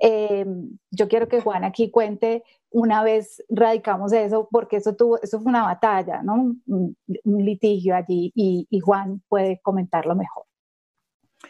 Eh, 0.00 0.46
yo 0.90 1.08
quiero 1.08 1.28
que 1.28 1.40
Juan 1.40 1.64
aquí 1.64 1.90
cuente 1.90 2.42
una 2.70 3.02
vez 3.02 3.42
radicamos 3.48 4.12
eso, 4.12 4.48
porque 4.50 4.76
eso, 4.76 4.94
tuvo, 4.94 5.20
eso 5.20 5.40
fue 5.40 5.50
una 5.50 5.64
batalla, 5.64 6.22
¿no? 6.22 6.56
Un, 6.66 6.96
litigio 7.24 7.96
allí 7.96 8.32
y, 8.34 8.80
Juan 8.80 9.22
puede 9.28 9.60
comentarlo 9.60 10.14
mejor. 10.14 10.44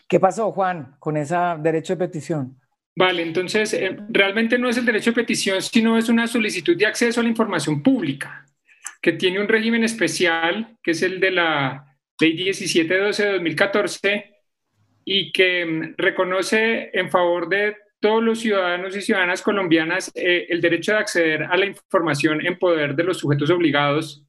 ¿Qué 0.09 0.19
pasó, 0.19 0.51
Juan, 0.53 0.97
con 0.99 1.17
ese 1.17 1.37
derecho 1.59 1.95
de 1.95 2.07
petición? 2.07 2.59
Vale, 2.97 3.23
entonces 3.23 3.73
eh, 3.75 3.97
realmente 4.09 4.59
no 4.59 4.69
es 4.69 4.77
el 4.77 4.85
derecho 4.85 5.11
de 5.11 5.17
petición, 5.17 5.63
sino 5.63 5.97
es 5.97 6.09
una 6.09 6.27
solicitud 6.27 6.77
de 6.77 6.87
acceso 6.87 7.21
a 7.21 7.23
la 7.23 7.29
información 7.29 7.83
pública, 7.83 8.47
que 9.01 9.13
tiene 9.13 9.41
un 9.41 9.49
régimen 9.49 9.85
especial, 9.85 10.77
que 10.83 10.93
es 10.93 11.03
el 11.03 11.21
de 11.21 11.31
la 11.31 11.97
Ley 12.19 12.35
1712 12.35 13.25
de 13.25 13.33
2014, 13.33 14.40
y 15.13 15.33
que 15.33 15.67
mm, 15.67 15.95
reconoce 15.97 16.89
en 16.93 17.11
favor 17.11 17.49
de 17.49 17.77
todos 17.99 18.23
los 18.23 18.39
ciudadanos 18.39 18.97
y 18.97 19.03
ciudadanas 19.03 19.43
colombianas 19.43 20.13
eh, 20.15 20.47
el 20.49 20.61
derecho 20.61 20.93
de 20.93 20.99
acceder 20.99 21.43
a 21.43 21.57
la 21.57 21.67
información 21.67 22.47
en 22.47 22.57
poder 22.57 22.95
de 22.95 23.03
los 23.03 23.19
sujetos 23.19 23.51
obligados 23.51 24.25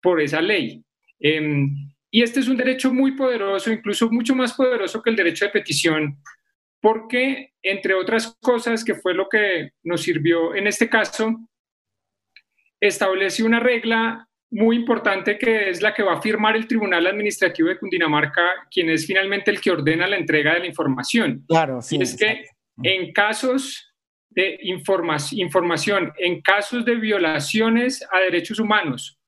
por 0.00 0.22
esa 0.22 0.40
ley. 0.40 0.82
Em, 1.20 1.76
y 2.10 2.22
este 2.22 2.40
es 2.40 2.48
un 2.48 2.56
derecho 2.56 2.94
muy 2.94 3.12
poderoso, 3.12 3.70
incluso 3.70 4.10
mucho 4.10 4.34
más 4.34 4.54
poderoso 4.54 5.02
que 5.02 5.10
el 5.10 5.16
derecho 5.16 5.44
de 5.44 5.50
petición, 5.50 6.16
porque, 6.80 7.52
entre 7.62 7.92
otras 7.92 8.34
cosas, 8.40 8.82
que 8.84 8.94
fue 8.94 9.12
lo 9.12 9.28
que 9.28 9.72
nos 9.82 10.00
sirvió 10.00 10.54
en 10.54 10.66
este 10.66 10.88
caso, 10.88 11.46
establece 12.80 13.42
una 13.42 13.60
regla 13.60 14.26
muy 14.52 14.76
importante 14.76 15.38
que 15.38 15.70
es 15.70 15.80
la 15.80 15.94
que 15.94 16.02
va 16.02 16.14
a 16.14 16.20
firmar 16.20 16.56
el 16.56 16.66
Tribunal 16.66 17.06
Administrativo 17.06 17.68
de 17.68 17.78
Cundinamarca, 17.78 18.42
quien 18.70 18.90
es 18.90 19.06
finalmente 19.06 19.50
el 19.50 19.60
que 19.60 19.70
ordena 19.70 20.06
la 20.06 20.16
entrega 20.16 20.54
de 20.54 20.60
la 20.60 20.66
información. 20.66 21.44
Claro, 21.48 21.80
sí. 21.80 21.98
es 22.00 22.16
que 22.16 22.44
en 22.82 23.12
casos 23.12 23.94
de 24.28 24.58
información, 24.60 26.12
en 26.18 26.42
casos 26.42 26.84
de 26.84 26.96
violaciones 26.96 28.06
a 28.12 28.18
derechos 28.20 28.60
humanos 28.60 29.18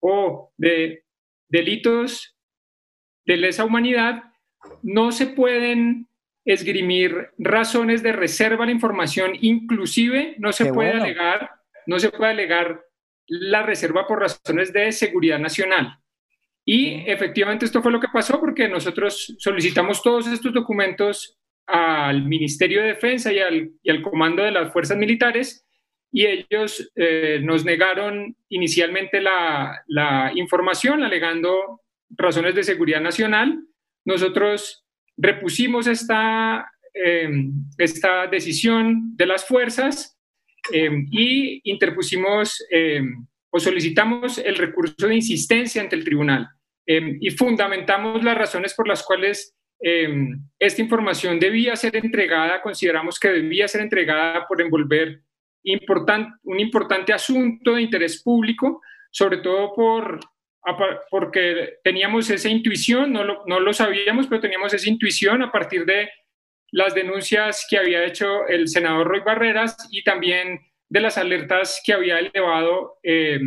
o 0.00 0.52
de 0.56 1.04
delitos 1.48 2.36
de 3.26 3.36
lesa 3.36 3.64
humanidad, 3.64 4.22
no 4.82 5.10
se 5.10 5.26
pueden 5.26 6.08
esgrimir 6.44 7.30
razones 7.36 8.02
de 8.02 8.12
reserva 8.12 8.62
a 8.62 8.66
la 8.66 8.72
información, 8.72 9.32
inclusive 9.40 10.36
no 10.38 10.52
se 10.52 10.72
puede 10.72 10.92
alegar, 10.92 11.50
no 11.86 11.98
se 11.98 12.10
puede 12.10 12.30
alegar 12.30 12.87
la 13.28 13.62
reserva 13.62 14.06
por 14.06 14.20
razones 14.20 14.72
de 14.72 14.90
seguridad 14.92 15.38
nacional. 15.38 15.98
Y 16.64 17.08
efectivamente 17.10 17.64
esto 17.64 17.82
fue 17.82 17.92
lo 17.92 18.00
que 18.00 18.08
pasó 18.12 18.40
porque 18.40 18.68
nosotros 18.68 19.34
solicitamos 19.38 20.02
todos 20.02 20.26
estos 20.26 20.52
documentos 20.52 21.38
al 21.66 22.24
Ministerio 22.24 22.80
de 22.80 22.88
Defensa 22.88 23.32
y 23.32 23.38
al, 23.38 23.70
y 23.82 23.90
al 23.90 24.02
Comando 24.02 24.42
de 24.42 24.50
las 24.50 24.72
Fuerzas 24.72 24.96
Militares 24.96 25.66
y 26.10 26.26
ellos 26.26 26.90
eh, 26.96 27.40
nos 27.42 27.64
negaron 27.64 28.34
inicialmente 28.48 29.20
la, 29.20 29.82
la, 29.86 30.32
información 30.34 31.02
alegando 31.02 31.82
razones 32.10 32.54
de 32.54 32.64
seguridad 32.64 33.00
nacional. 33.00 33.62
Nosotros 34.04 34.86
repusimos 35.16 35.86
esta, 35.86 36.70
em, 36.94 37.52
esta 37.76 38.26
decisión 38.26 39.16
de 39.16 39.26
las 39.26 39.46
fuerzas 39.46 40.17
em, 40.72 41.06
y 41.10 41.60
interpusimos 41.70 42.64
em, 42.70 43.26
o 43.50 43.58
solicitamos 43.58 44.38
el 44.38 44.56
recurso 44.56 45.06
de 45.06 45.14
insistencia 45.14 45.82
ante 45.82 45.96
el 45.96 46.04
tribunal. 46.04 46.48
Y 46.86 47.30
fundamentamos 47.32 48.24
las 48.24 48.38
razones 48.38 48.72
por 48.72 48.88
las 48.88 49.02
cuales 49.02 49.54
esta 49.78 50.82
información 50.82 51.38
debía 51.38 51.76
ser 51.76 51.96
entregada, 51.96 52.62
consideramos 52.62 53.20
que 53.20 53.28
debía 53.28 53.68
ser 53.68 53.82
entregada 53.82 54.46
por 54.46 54.62
envolver 54.62 55.20
un 55.64 56.60
importante 56.60 57.12
asunto 57.12 57.74
de 57.74 57.82
interés 57.82 58.22
público, 58.22 58.80
sobre 59.10 59.38
todo 59.38 59.74
por, 59.74 60.20
porque 61.10 61.78
teníamos 61.82 62.30
esa 62.30 62.48
intuición, 62.48 63.12
no 63.12 63.24
lo, 63.24 63.44
no 63.46 63.60
lo 63.60 63.72
sabíamos, 63.72 64.26
pero 64.26 64.40
teníamos 64.40 64.72
esa 64.74 64.88
intuición 64.88 65.42
a 65.42 65.52
partir 65.52 65.84
de 65.84 66.08
las 66.70 66.94
denuncias 66.94 67.66
que 67.68 67.78
había 67.78 68.04
hecho 68.04 68.46
el 68.46 68.68
senador 68.68 69.08
Roy 69.08 69.20
Barreras 69.20 69.76
y 69.90 70.02
también 70.04 70.60
de 70.88 71.00
las 71.00 71.18
alertas 71.18 71.82
que 71.84 71.92
había 71.92 72.18
elevado 72.18 72.98
eh, 73.02 73.40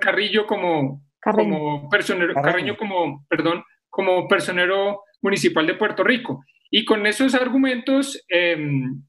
Carrillo. 0.00 0.46
Como, 0.46 1.02
como 1.20 1.88
personero, 1.88 2.34
Carreño 2.34 2.76
como, 2.76 3.26
perdón, 3.28 3.64
como 3.88 4.28
personero 4.28 5.02
municipal 5.22 5.66
de 5.66 5.74
Puerto 5.74 6.04
Rico. 6.04 6.44
Y 6.70 6.84
con 6.84 7.06
esos 7.06 7.34
argumentos 7.34 8.22
em, 8.28 9.02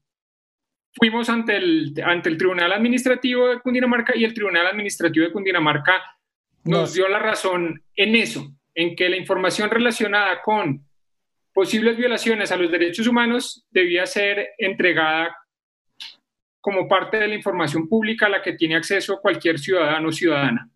fuimos 0.92 1.28
ante 1.28 1.56
el, 1.56 1.94
ante 2.04 2.28
el 2.28 2.38
Tribunal 2.38 2.72
Administrativo 2.72 3.48
de 3.48 3.60
Cundinamarca 3.60 4.16
y 4.16 4.24
el 4.24 4.32
Tribunal 4.32 4.66
Administrativo 4.68 5.26
de 5.26 5.32
Cundinamarca 5.32 6.02
nos 6.64 6.94
dio 6.94 7.08
la 7.08 7.18
razón 7.18 7.82
en 7.94 8.16
eso, 8.16 8.52
en 8.74 8.96
que 8.96 9.08
la 9.08 9.16
información 9.16 9.70
relacionada 9.70 10.42
con 10.42 10.85
posibles 11.56 11.96
violaciones 11.96 12.52
a 12.52 12.56
los 12.58 12.70
derechos 12.70 13.06
humanos 13.06 13.66
debía 13.70 14.04
ser 14.04 14.50
entregada 14.58 15.34
como 16.60 16.86
parte 16.86 17.16
de 17.16 17.28
la 17.28 17.34
información 17.34 17.88
pública 17.88 18.26
a 18.26 18.28
la 18.28 18.42
que 18.42 18.52
tiene 18.52 18.76
acceso 18.76 19.20
cualquier 19.22 19.58
ciudadano 19.58 20.10
o 20.10 20.12
ciudadana. 20.12 20.68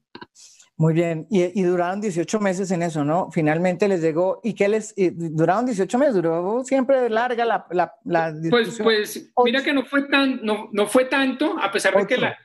Muy 0.79 0.95
bien, 0.95 1.27
y, 1.29 1.63
duraron 1.63 2.01
18 2.01 2.41
meses 2.41 2.71
en 2.71 2.83
eso, 2.83 3.05
¿no? 3.05 3.31
Finalmente 3.31 3.89
les 3.89 4.01
llegó, 4.01 4.41
¿y 4.43 4.55
qué 4.55 4.71
les, 4.71 4.95
duraron 4.97 5.67
18 5.67 5.99
meses? 5.99 6.15
¿Duró 6.15 6.65
siempre 6.65 7.11
larga 7.11 7.45
la, 7.45 7.67
la, 7.73 7.93
la 8.07 8.35
Pues, 8.49 8.81
pues 8.83 9.31
mira 9.45 9.63
que 9.63 9.75
no 9.75 9.85
fue, 9.85 10.09
tan, 10.09 10.41
no, 10.43 10.71
no 10.73 10.87
fue 10.87 11.05
tanto, 11.05 11.59
a 11.61 11.71
pesar 11.71 11.95
de 11.95 12.07
que 12.07 12.17
la, 12.17 12.39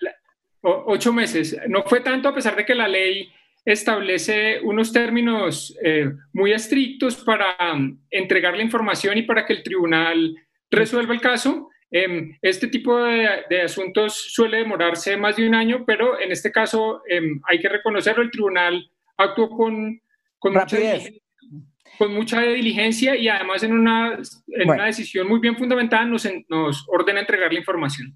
Ocho 0.62 1.14
meses, 1.14 1.56
no 1.70 1.84
fue 1.84 2.02
tanto 2.02 2.28
a 2.28 2.34
pesar 2.34 2.56
de 2.58 2.66
que 2.66 2.76
la 2.76 2.90
ley 2.90 3.32
establece 3.66 4.60
unos 4.62 4.94
términos 4.94 5.76
eh, 5.84 6.12
muy 6.34 6.54
estrictos 6.54 7.16
para 7.16 7.58
um, 7.74 8.00
entregar 8.12 8.56
la 8.56 8.64
información 8.64 9.18
y 9.18 9.24
para 9.24 9.46
que 9.46 9.54
el 9.54 9.64
tribunal 9.64 10.36
resuelva 10.70 11.14
el 11.14 11.22
caso. 11.22 11.70
Em, 11.90 12.38
este 12.42 12.68
tipo 12.68 12.98
de, 13.04 13.62
asuntos 13.64 14.34
suele 14.34 14.58
demorarse 14.58 15.18
más 15.18 15.36
de 15.36 15.48
un 15.48 15.56
año, 15.56 15.84
pero 15.86 16.20
en 16.20 16.32
este 16.32 16.52
caso 16.52 17.02
em, 17.08 17.42
hay 17.46 17.60
que 17.60 17.70
reconocerlo, 17.70 18.22
el 18.22 18.32
tribunal 18.32 18.90
actuó 19.18 19.50
con, 19.50 20.00
con 20.38 20.54
mucha, 20.54 20.78
diligencia, 20.78 21.22
con 21.98 22.14
mucha 22.14 22.42
diligencia 22.42 23.16
y 23.16 23.30
además 23.30 23.64
en 23.64 23.74
una, 23.74 24.20
en 24.48 24.70
una 24.70 24.86
decisión 24.86 25.28
muy 25.28 25.40
bien 25.40 25.58
fundamentada 25.58 26.06
nos, 26.06 26.28
nos 26.50 26.86
ordena 26.88 27.22
entregar 27.22 27.52
la 27.52 27.60
información. 27.60 28.16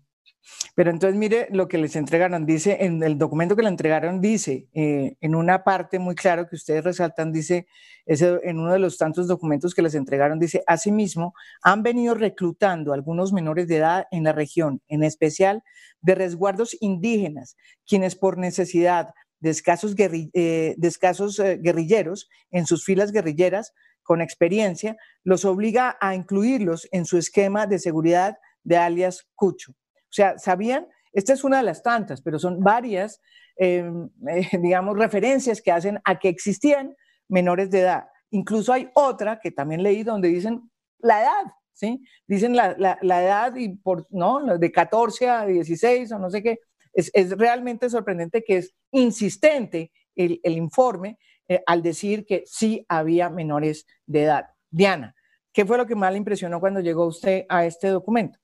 Pero 0.75 0.91
entonces 0.91 1.17
mire 1.17 1.47
lo 1.51 1.67
que 1.67 1.77
les 1.77 1.95
entregaron, 1.95 2.45
dice, 2.45 2.77
en 2.81 3.03
el 3.03 3.17
documento 3.17 3.55
que 3.55 3.63
le 3.63 3.69
entregaron 3.69 4.21
dice, 4.21 4.67
eh, 4.73 5.15
en 5.19 5.35
una 5.35 5.63
parte 5.63 5.99
muy 5.99 6.15
claro 6.15 6.47
que 6.47 6.55
ustedes 6.55 6.83
resaltan, 6.83 7.33
dice, 7.33 7.67
ese, 8.05 8.39
en 8.43 8.59
uno 8.59 8.71
de 8.71 8.79
los 8.79 8.97
tantos 8.97 9.27
documentos 9.27 9.75
que 9.75 9.81
les 9.81 9.95
entregaron, 9.95 10.39
dice, 10.39 10.63
asimismo, 10.67 11.33
han 11.61 11.83
venido 11.83 12.13
reclutando 12.13 12.93
algunos 12.93 13.33
menores 13.33 13.67
de 13.67 13.77
edad 13.77 14.07
en 14.11 14.23
la 14.23 14.31
región, 14.31 14.81
en 14.87 15.03
especial 15.03 15.63
de 16.01 16.15
resguardos 16.15 16.77
indígenas, 16.79 17.57
quienes 17.85 18.15
por 18.15 18.37
necesidad 18.37 19.09
de 19.39 19.49
escasos, 19.49 19.95
eh, 19.97 20.29
eh, 20.33 21.59
guerrilleros 21.61 22.29
en 22.51 22.65
sus 22.65 22.85
filas 22.85 23.11
guerrilleras, 23.11 23.73
con 24.03 24.21
experiencia, 24.21 24.97
los 25.23 25.45
obliga 25.45 25.97
a 26.01 26.15
incluirlos 26.15 26.87
en 26.91 27.05
su 27.05 27.17
esquema 27.17 27.67
de 27.67 27.79
seguridad 27.79 28.37
de 28.63 28.77
alias 28.77 29.27
Cucho. 29.35 29.73
O 30.09 30.13
sea, 30.13 30.37
¿sabían? 30.39 30.87
Esta 31.13 31.33
es 31.33 31.43
una 31.43 31.57
de 31.57 31.63
las 31.63 31.83
tantas, 31.83 32.21
pero 32.21 32.39
son 32.39 32.59
varias, 32.59 33.21
em, 33.55 34.09
eh, 34.27 34.49
digamos, 34.61 34.97
referencias 34.97 35.61
que 35.61 35.71
hacen 35.71 35.99
a 36.03 36.19
que 36.19 36.29
existían 36.29 36.95
menores 37.27 37.69
de 37.69 37.81
edad. 37.81 38.07
Incluso 38.31 38.73
hay 38.73 38.89
otra 38.93 39.39
que 39.39 39.51
también 39.51 39.83
leí 39.83 40.03
donde 40.03 40.29
dicen 40.29 40.69
la 40.99 41.21
edad, 41.21 41.53
¿sí? 41.73 42.03
Dicen 42.27 42.55
la, 42.55 42.75
edad 43.01 43.55
y 43.55 43.69
por, 43.69 44.07
¿no? 44.09 44.57
De 44.57 44.71
14 44.71 45.29
a 45.29 45.45
16 45.45 46.11
o 46.11 46.19
no 46.19 46.29
sé 46.29 46.43
qué. 46.43 46.59
Es, 46.93 47.11
realmente 47.37 47.89
sorprendente 47.89 48.43
que 48.43 48.57
es 48.57 48.75
insistente 48.91 49.91
el, 50.15 50.39
informe 50.43 51.17
eh, 51.47 51.61
al 51.65 51.81
decir 51.81 52.25
que 52.25 52.43
sí 52.45 52.85
había 52.89 53.29
menores 53.29 53.85
de 54.05 54.23
edad. 54.23 54.45
Diana, 54.69 55.15
¿qué 55.53 55.65
fue 55.65 55.77
lo 55.77 55.85
que 55.87 55.95
más 55.95 56.11
le 56.11 56.17
impresionó 56.17 56.59
cuando 56.59 56.81
llegó 56.81 57.05
usted 57.05 57.45
a 57.47 57.65
este 57.65 57.87
documento? 57.87 58.39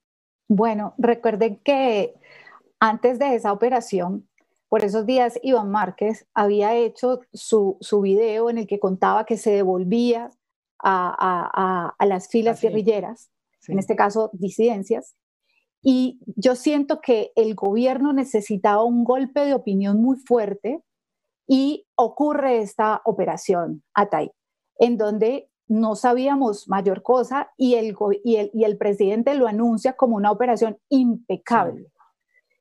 Bueno, 0.47 0.93
recuerden 0.97 1.57
que 1.63 2.13
antes 2.79 3.19
de 3.19 3.35
esa 3.35 3.51
operación, 3.51 4.27
por 4.69 4.83
esos 4.83 5.05
días, 5.05 5.39
Iván 5.41 5.71
Márquez 5.71 6.27
había 6.33 6.75
hecho 6.75 7.21
su, 7.33 7.77
su 7.81 8.01
video 8.01 8.49
en 8.49 8.57
el 8.57 8.67
que 8.67 8.79
contaba 8.79 9.25
que 9.25 9.37
se 9.37 9.51
devolvía 9.51 10.31
a, 10.83 11.95
las 11.99 12.27
filas 12.27 12.61
guerrilleras, 12.61 13.31
en 13.67 13.79
este 13.79 13.95
caso 13.95 14.29
disidencias, 14.33 15.15
y 15.81 16.19
yo 16.35 16.55
siento 16.55 16.99
que 16.99 17.31
el 17.35 17.55
gobierno 17.55 18.11
necesitaba 18.13 18.83
un 18.83 19.03
golpe 19.03 19.41
de 19.41 19.53
opinión 19.53 20.01
muy 20.01 20.17
fuerte 20.17 20.81
y 21.47 21.85
ocurre 21.95 22.59
esta 22.59 23.01
operación 23.05 23.83
Atay, 23.93 24.31
en 24.79 24.97
donde 24.97 25.49
no 25.67 25.95
sabíamos 25.95 26.67
mayor 26.67 27.01
cosa 27.01 27.51
y 27.57 27.75
el, 27.75 27.95
y 28.23 28.35
el, 28.37 28.51
y 28.53 28.63
el 28.63 28.77
presidente 28.77 29.33
lo 29.33 29.47
anuncia 29.47 29.93
como 29.93 30.15
una 30.15 30.31
operación 30.31 30.77
impecable. 30.89 31.91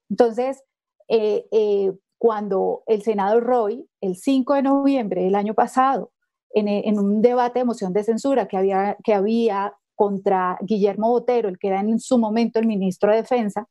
Entonces, 0.08 0.62
eh, 1.08 1.46
eh, 1.50 1.92
cuando 2.18 2.82
el 2.86 3.02
senador 3.02 3.44
Roy, 3.44 3.88
el 4.00 4.16
5 4.16 4.54
de 4.54 4.62
noviembre 4.62 5.24
del 5.24 5.34
año 5.34 5.54
pasado, 5.54 6.12
en, 6.56 6.98
un 6.98 7.20
debate 7.20 7.58
de 7.58 7.64
moción 7.64 7.92
de 7.92 8.04
censura 8.04 8.46
que 8.46 8.56
había, 8.56 8.96
que 9.02 9.12
había 9.12 9.74
contra 9.96 10.56
Guillermo 10.62 11.10
Botero, 11.10 11.48
el 11.48 11.58
que 11.58 11.68
era 11.68 11.80
en 11.80 11.98
su 11.98 12.16
momento 12.16 12.60
el 12.60 12.66
ministro 12.66 13.10
de 13.10 13.18
Defensa, 13.18 13.68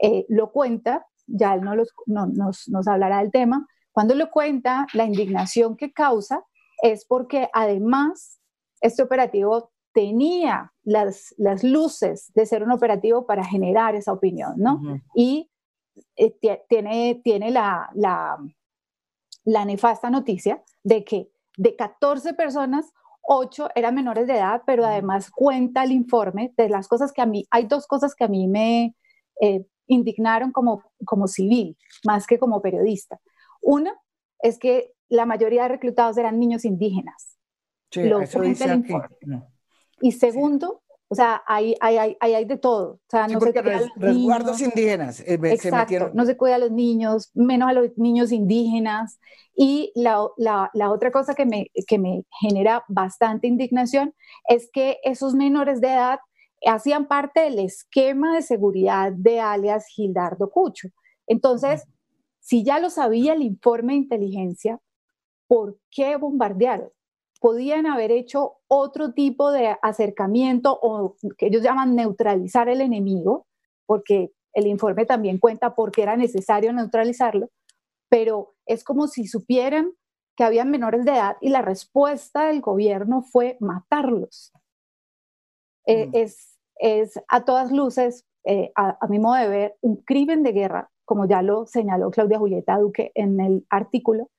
eh, 0.00 0.24
lo 0.28 0.52
cuenta, 0.52 1.04
ya 1.26 1.54
él 1.54 1.62
no, 1.62 1.74
nos, 2.06 2.68
nos 2.68 2.86
hablará 2.86 3.18
del 3.18 3.32
tema, 3.32 3.66
cuando 3.90 4.14
lo 4.14 4.30
cuenta, 4.30 4.86
la 4.94 5.04
indignación 5.04 5.76
que 5.76 5.92
causa 5.92 6.44
es 6.82 7.04
porque 7.04 7.48
además 7.52 8.40
este 8.82 9.02
operativo 9.02 9.70
tenía 9.94 10.72
las, 10.84 11.34
las 11.38 11.64
luces 11.64 12.32
de 12.34 12.46
ser 12.46 12.62
un 12.62 12.72
operativo 12.72 13.26
para 13.26 13.44
generar 13.44 13.94
esa 13.94 14.12
opinión, 14.12 14.54
¿no? 14.56 14.80
Y 15.14 15.50
eh, 16.16 16.36
tiene, 16.68 17.20
tiene 17.22 17.50
la, 17.50 17.90
la, 17.94 18.38
la 19.44 19.64
nefasta 19.64 20.10
noticia 20.10 20.62
de 20.82 21.04
que 21.04 21.30
de 21.56 21.76
14 21.76 22.34
personas, 22.34 22.92
8 23.22 23.68
eran 23.74 23.94
menores 23.94 24.26
de 24.26 24.34
edad, 24.34 24.62
pero 24.66 24.84
además 24.84 25.30
cuenta 25.30 25.84
el 25.84 25.92
informe 25.92 26.52
de 26.56 26.68
las 26.68 26.88
cosas 26.88 27.12
que 27.12 27.22
a 27.22 27.26
mí, 27.26 27.46
hay 27.50 27.66
dos 27.66 27.86
cosas 27.86 28.14
que 28.14 28.24
a 28.24 28.28
mí 28.28 28.48
me 28.48 28.96
eh, 29.40 29.64
indignaron 29.86 30.50
como, 30.50 30.82
como 31.04 31.28
civil, 31.28 31.76
más 32.04 32.26
que 32.26 32.38
como 32.38 32.62
periodista. 32.62 33.20
Una 33.60 33.94
es 34.40 34.58
que 34.58 34.92
la 35.08 35.26
mayoría 35.26 35.64
de 35.64 35.68
reclutados 35.68 36.16
eran 36.16 36.40
niños 36.40 36.64
indígenas. 36.64 37.36
Sí, 37.92 38.00
eso 38.00 38.40
dice 38.40 38.70
aquí. 38.70 38.94
Y 40.00 40.12
segundo, 40.12 40.82
o 41.08 41.14
sea, 41.14 41.42
hay, 41.46 41.74
hay, 41.80 41.98
hay, 41.98 42.34
hay 42.34 42.44
de 42.46 42.56
todo. 42.56 42.94
O 42.94 43.00
sea, 43.06 43.28
no 43.28 43.38
se 43.38 43.52
cuida 43.52 43.90
resguardos 43.96 44.62
indígenas. 44.62 45.20
Eh, 45.20 45.38
Exacto, 45.42 46.10
no 46.14 46.24
se 46.24 46.38
cuida 46.38 46.54
a 46.54 46.58
los 46.58 46.70
niños, 46.70 47.30
menos 47.34 47.68
a 47.68 47.74
los 47.74 47.90
niños 47.98 48.32
indígenas. 48.32 49.20
Y 49.54 49.92
la, 49.94 50.26
la, 50.38 50.70
la, 50.72 50.90
otra 50.90 51.12
cosa 51.12 51.34
que 51.34 51.44
me, 51.44 51.70
que 51.86 51.98
me 51.98 52.24
genera 52.40 52.82
bastante 52.88 53.46
indignación 53.46 54.14
es 54.48 54.70
que 54.72 55.00
esos 55.04 55.34
menores 55.34 55.82
de 55.82 55.88
edad 55.88 56.18
hacían 56.66 57.06
parte 57.06 57.40
del 57.40 57.58
esquema 57.58 58.34
de 58.34 58.40
seguridad 58.40 59.12
de 59.12 59.38
alias 59.38 59.86
Gildardo 59.88 60.50
Cucho. 60.50 60.88
Entonces, 61.26 61.84
si 62.40 62.64
ya 62.64 62.78
lo 62.78 62.88
sabía 62.88 63.34
el 63.34 63.42
informe 63.42 63.92
de 63.92 63.98
inteligencia, 63.98 64.80
¿por 65.46 65.78
qué 65.90 66.16
bombardearon? 66.16 66.90
Podían 67.42 67.86
haber 67.86 68.12
hecho 68.12 68.58
otro 68.68 69.14
tipo 69.14 69.50
de 69.50 69.76
acercamiento 69.82 70.78
o 70.80 71.16
que 71.36 71.46
ellos 71.46 71.60
llaman 71.60 71.96
neutralizar 71.96 72.68
el 72.68 72.80
enemigo, 72.80 73.48
porque 73.84 74.30
el 74.54 74.68
informe 74.68 75.06
también 75.06 75.38
cuenta 75.38 75.74
por 75.74 75.90
qué 75.90 76.04
era 76.04 76.16
necesario 76.16 76.72
neutralizarlo, 76.72 77.50
pero 78.08 78.54
es 78.64 78.84
como 78.84 79.08
si 79.08 79.26
supieran 79.26 79.90
que 80.36 80.44
habían 80.44 80.70
menores 80.70 81.04
de 81.04 81.10
edad 81.10 81.36
y 81.40 81.48
la 81.48 81.62
respuesta 81.62 82.46
del 82.46 82.60
gobierno 82.60 83.22
fue 83.22 83.56
matarlos. 83.58 84.52
Eh, 85.86 86.06
mm. 86.06 86.10
es, 86.12 86.60
es, 86.76 87.20
a 87.26 87.44
todas 87.44 87.72
luces, 87.72 88.24
eh, 88.44 88.70
a, 88.76 88.98
a 89.00 89.08
mi 89.08 89.18
modo 89.18 89.34
de 89.34 89.48
ver, 89.48 89.76
un 89.80 89.96
crimen 89.96 90.44
de 90.44 90.52
guerra, 90.52 90.92
como 91.04 91.26
ya 91.26 91.42
lo 91.42 91.66
señaló 91.66 92.12
Claudia 92.12 92.38
Julieta 92.38 92.78
Duque 92.78 93.10
en 93.16 93.40
el 93.40 93.66
artículo. 93.68 94.30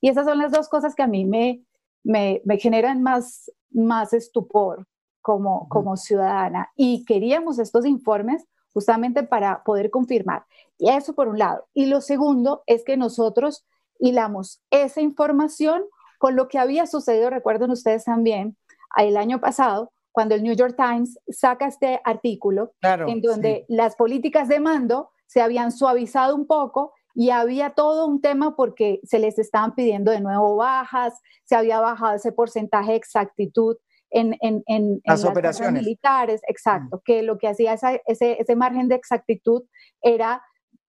Y 0.00 0.08
esas 0.08 0.24
son 0.24 0.38
las 0.38 0.52
dos 0.52 0.70
cosas 0.70 0.94
que 0.94 1.02
a 1.02 1.06
mí 1.06 1.26
me, 1.26 1.66
me, 2.06 2.40
generan 2.58 3.02
más, 3.02 3.50
más 3.70 4.12
estupor 4.12 4.86
como, 5.20 5.68
como 5.68 5.96
ciudadana. 5.96 6.70
Y 6.76 7.04
queríamos 7.04 7.58
estos 7.58 7.84
informes 7.84 8.44
justamente 8.72 9.22
para 9.22 9.62
poder 9.64 9.90
confirmar. 9.90 10.44
Y 10.78 10.90
eso 10.90 11.14
por 11.14 11.28
un 11.28 11.38
lado. 11.38 11.66
Y 11.74 11.86
lo 11.86 12.00
segundo 12.00 12.62
es 12.66 12.84
que 12.84 12.96
nosotros 12.96 13.66
hilamos 13.98 14.60
esa 14.70 15.00
información 15.00 15.84
con 16.18 16.36
lo 16.36 16.48
que 16.48 16.58
había 16.58 16.86
sucedido, 16.86 17.30
recuerden 17.30 17.70
ustedes 17.70 18.04
también, 18.04 18.56
el 18.96 19.16
año 19.16 19.40
pasado, 19.40 19.92
cuando 20.12 20.34
el 20.34 20.42
New 20.42 20.54
York 20.54 20.76
Times 20.76 21.18
saca 21.28 21.66
este 21.66 22.00
artículo 22.04 22.72
en 22.80 23.20
donde 23.20 23.66
las 23.68 23.96
políticas 23.96 24.48
de 24.48 24.60
mando 24.60 25.10
se 25.26 25.42
habían 25.42 25.72
suavizado 25.72 26.34
un 26.34 26.46
poco 26.46 26.92
y 27.16 27.30
había 27.30 27.70
todo 27.70 28.06
un 28.06 28.20
tema 28.20 28.54
porque 28.56 29.00
se 29.02 29.18
les 29.18 29.38
estaban 29.38 29.74
pidiendo 29.74 30.12
de 30.12 30.20
nuevo 30.20 30.54
bajas, 30.56 31.14
se 31.44 31.56
había 31.56 31.80
bajado 31.80 32.14
ese 32.14 32.30
porcentaje 32.30 32.90
de 32.90 32.98
exactitud 32.98 33.76
en, 34.10 34.36
en, 34.42 34.62
en, 34.66 35.00
las, 35.02 35.24
operaciones 35.24 35.82
militares, 35.82 36.42
exacto, 36.46 36.98
mm. 36.98 37.00
que 37.06 37.22
lo 37.22 37.38
que 37.38 37.48
hacía 37.48 37.72
ese, 37.72 38.02
ese 38.06 38.56
margen 38.56 38.88
de 38.88 38.96
exactitud 38.96 39.62
era 40.02 40.42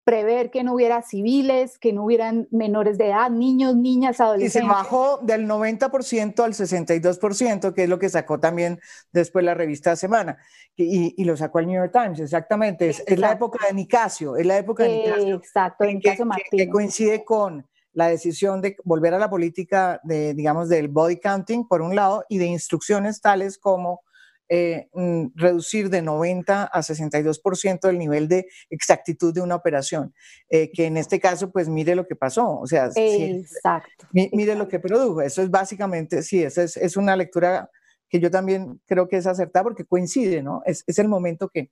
prever 0.09 0.51
que 0.51 0.65
no 0.65 0.73
hubiera 0.73 1.03
civiles, 1.03 1.79
que 1.79 1.93
no 1.93 2.03
hubieran 2.03 2.49
menores 2.51 2.97
de 2.97 3.09
edad, 3.09 3.29
niños, 3.29 3.77
niñas, 3.77 4.23
adolescentes. 4.23 4.63
Y 4.63 4.67
se 4.67 4.67
bajó 4.67 5.19
del 5.19 5.47
90% 5.47 6.43
al 6.43 6.55
62%, 6.55 7.75
que 7.75 7.83
es 7.83 7.89
lo 7.91 7.99
que 7.99 8.09
sacó 8.09 8.41
también 8.41 8.81
después 9.13 9.45
la 9.45 9.53
revista 9.53 9.97
Semana, 9.97 10.39
y, 10.77 11.23
lo 11.25 11.37
sacó 11.37 11.59
el 11.59 11.67
New 11.67 11.77
York 11.77 11.93
Times, 11.93 12.21
exactamente. 12.21 12.89
Es, 12.89 13.19
la 13.19 13.33
época 13.33 13.67
de 13.67 13.75
Nicasio, 13.75 14.39
es 14.39 14.47
la 14.47 14.57
época 14.57 14.85
de 14.85 14.97
Nicasio. 14.97 15.37
Exacto, 15.37 15.85
de 15.85 15.93
Nicasio 15.93 16.27
que, 16.51 16.57
que, 16.57 16.69
coincide 16.71 17.23
con 17.23 17.67
la 17.93 18.09
decisión 18.09 18.63
de 18.63 18.77
volver 18.85 19.13
a 19.13 19.19
la 19.19 19.29
política 19.29 20.01
de, 20.05 20.33
digamos, 20.33 20.71
del 20.71 20.89
body 20.89 21.21
counting, 21.21 21.69
por 21.69 21.83
un 21.83 21.95
lado, 21.95 22.25
y 22.31 22.39
de 22.39 22.47
instrucciones 22.47 23.21
tales 23.21 23.59
como 23.59 24.01
eh, 24.49 24.89
mm, 24.95 25.27
reducir 25.35 25.91
de 25.91 26.01
90 26.01 26.65
a 26.65 26.83
62% 26.83 27.89
el 27.89 27.99
nivel 27.99 28.29
de 28.29 28.47
exactitud 28.71 29.35
de 29.35 29.43
una 29.43 29.55
operación, 29.55 30.15
eh, 30.49 30.71
que 30.73 30.87
en 30.87 30.97
este 30.97 31.21
caso, 31.21 31.51
pues 31.51 31.69
mire 31.69 31.95
lo 31.95 32.07
que 32.07 32.17
pasó, 32.17 32.59
o 32.59 32.67
sea, 32.67 32.87
exacto, 32.97 34.07
mire 34.13 34.55
lo 34.55 34.69
que 34.69 34.81
produjo, 34.81 35.21
eso 35.21 35.43
es 35.43 35.51
básicamente, 35.51 36.23
sí, 36.23 36.43
esa 36.43 36.63
es, 36.63 36.77
es, 36.77 36.97
una 36.97 37.15
lectura 37.15 37.71
que 38.09 38.21
yo 38.21 38.31
también 38.31 38.81
creo 38.87 39.07
que 39.07 39.19
es 39.19 39.27
acertada 39.27 39.65
porque 39.65 39.85
coincide, 39.85 40.43
¿no? 40.43 40.63
Es, 40.65 40.83
es 40.87 40.99
el 40.99 41.09
momento 41.09 41.51
que 41.51 41.71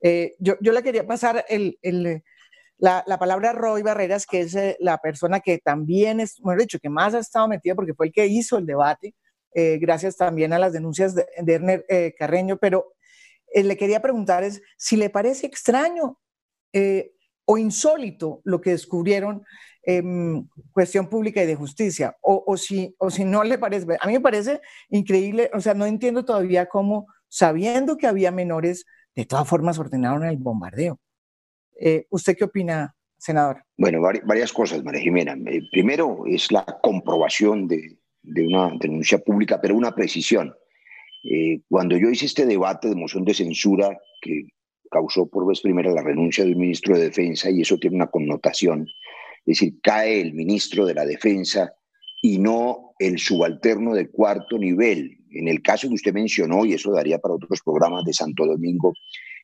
eh, 0.00 0.34
yo, 0.38 0.54
yo 0.60 0.72
le 0.72 0.82
quería 0.82 1.06
pasar 1.06 1.44
el, 1.48 1.78
el 1.82 2.22
la, 2.78 3.04
la, 3.06 3.18
palabra 3.18 3.52
Roy 3.52 3.82
Barreras, 3.82 4.26
que 4.26 4.40
es 4.40 4.56
la 4.80 4.98
persona 4.98 5.40
que 5.40 5.58
también 5.58 6.20
es, 6.20 6.40
bueno, 6.40 6.60
dicho, 6.60 6.78
que 6.80 6.88
más 6.88 7.14
ha 7.14 7.20
estado 7.20 7.48
metida 7.48 7.74
porque 7.74 7.94
fue 7.94 8.06
el 8.06 8.12
que 8.12 8.26
hizo 8.26 8.58
el 8.58 8.66
debate, 8.66 9.14
eh, 9.54 9.78
gracias 9.78 10.16
también 10.16 10.52
a 10.52 10.58
las 10.58 10.72
denuncias 10.72 11.14
de, 11.14 11.26
Erner 11.46 11.84
eh, 11.88 12.14
Carreño, 12.18 12.56
pero 12.56 12.94
eh, 13.52 13.62
le 13.62 13.76
quería 13.76 14.00
preguntar 14.00 14.44
es 14.44 14.62
si 14.76 14.96
le 14.96 15.10
parece 15.10 15.46
extraño 15.46 16.18
o 17.44 17.58
insólito 17.58 18.40
lo 18.44 18.62
que 18.62 18.70
descubrieron 18.70 19.44
en 19.82 20.48
cuestión 20.72 21.10
pública 21.10 21.42
y 21.42 21.46
de 21.46 21.54
justicia, 21.54 22.16
o, 22.22 22.56
si, 22.56 22.94
o 22.98 23.10
si 23.10 23.24
no 23.24 23.44
le 23.44 23.58
parece, 23.58 23.86
a 24.00 24.06
mí 24.06 24.14
me 24.14 24.20
parece 24.20 24.62
increíble, 24.88 25.50
o 25.52 25.60
sea, 25.60 25.74
no 25.74 25.84
entiendo 25.84 26.24
todavía 26.24 26.66
cómo, 26.66 27.08
sabiendo 27.28 27.98
que 27.98 28.06
había 28.06 28.30
menores, 28.30 28.86
de 29.14 29.26
todas 29.26 29.46
formas 29.46 29.78
ordenaron 29.78 30.24
el 30.24 30.38
bombardeo. 30.38 30.98
¿Usted 32.08 32.36
qué 32.38 32.44
opina, 32.44 32.94
senador? 33.18 33.64
Bueno, 33.76 34.00
varias 34.00 34.50
cosas, 34.50 34.82
María 34.82 35.02
Jimena. 35.02 35.36
primero 35.70 36.22
es 36.26 36.50
la 36.50 36.64
comprobación 36.64 37.68
de, 37.68 37.98
de 38.22 38.46
una 38.46 38.72
denuncia 38.78 39.18
pública, 39.18 39.60
pero 39.60 39.76
una 39.76 39.94
precisión. 39.94 40.54
Eh, 41.24 41.60
cuando 41.68 41.96
yo 41.96 42.08
hice 42.10 42.26
este 42.26 42.46
debate 42.46 42.88
de 42.88 42.96
moción 42.96 43.24
de 43.24 43.34
censura 43.34 43.96
que 44.20 44.48
causó 44.90 45.26
por 45.26 45.46
vez 45.46 45.60
primera 45.60 45.92
la 45.92 46.02
renuncia 46.02 46.44
del 46.44 46.56
ministro 46.56 46.96
de 46.96 47.04
Defensa, 47.04 47.50
y 47.50 47.62
eso 47.62 47.78
tiene 47.78 47.96
una 47.96 48.08
connotación, 48.08 48.86
es 49.44 49.58
decir, 49.58 49.74
cae 49.82 50.20
el 50.20 50.34
ministro 50.34 50.84
de 50.84 50.94
la 50.94 51.04
Defensa 51.04 51.72
y 52.20 52.38
no 52.38 52.92
el 52.98 53.18
subalterno 53.18 53.94
de 53.94 54.08
cuarto 54.08 54.58
nivel. 54.58 55.18
En 55.30 55.48
el 55.48 55.62
caso 55.62 55.88
que 55.88 55.94
usted 55.94 56.12
mencionó, 56.12 56.64
y 56.64 56.74
eso 56.74 56.92
daría 56.92 57.18
para 57.18 57.34
otros 57.34 57.60
programas 57.64 58.04
de 58.04 58.12
Santo 58.12 58.46
Domingo, 58.46 58.92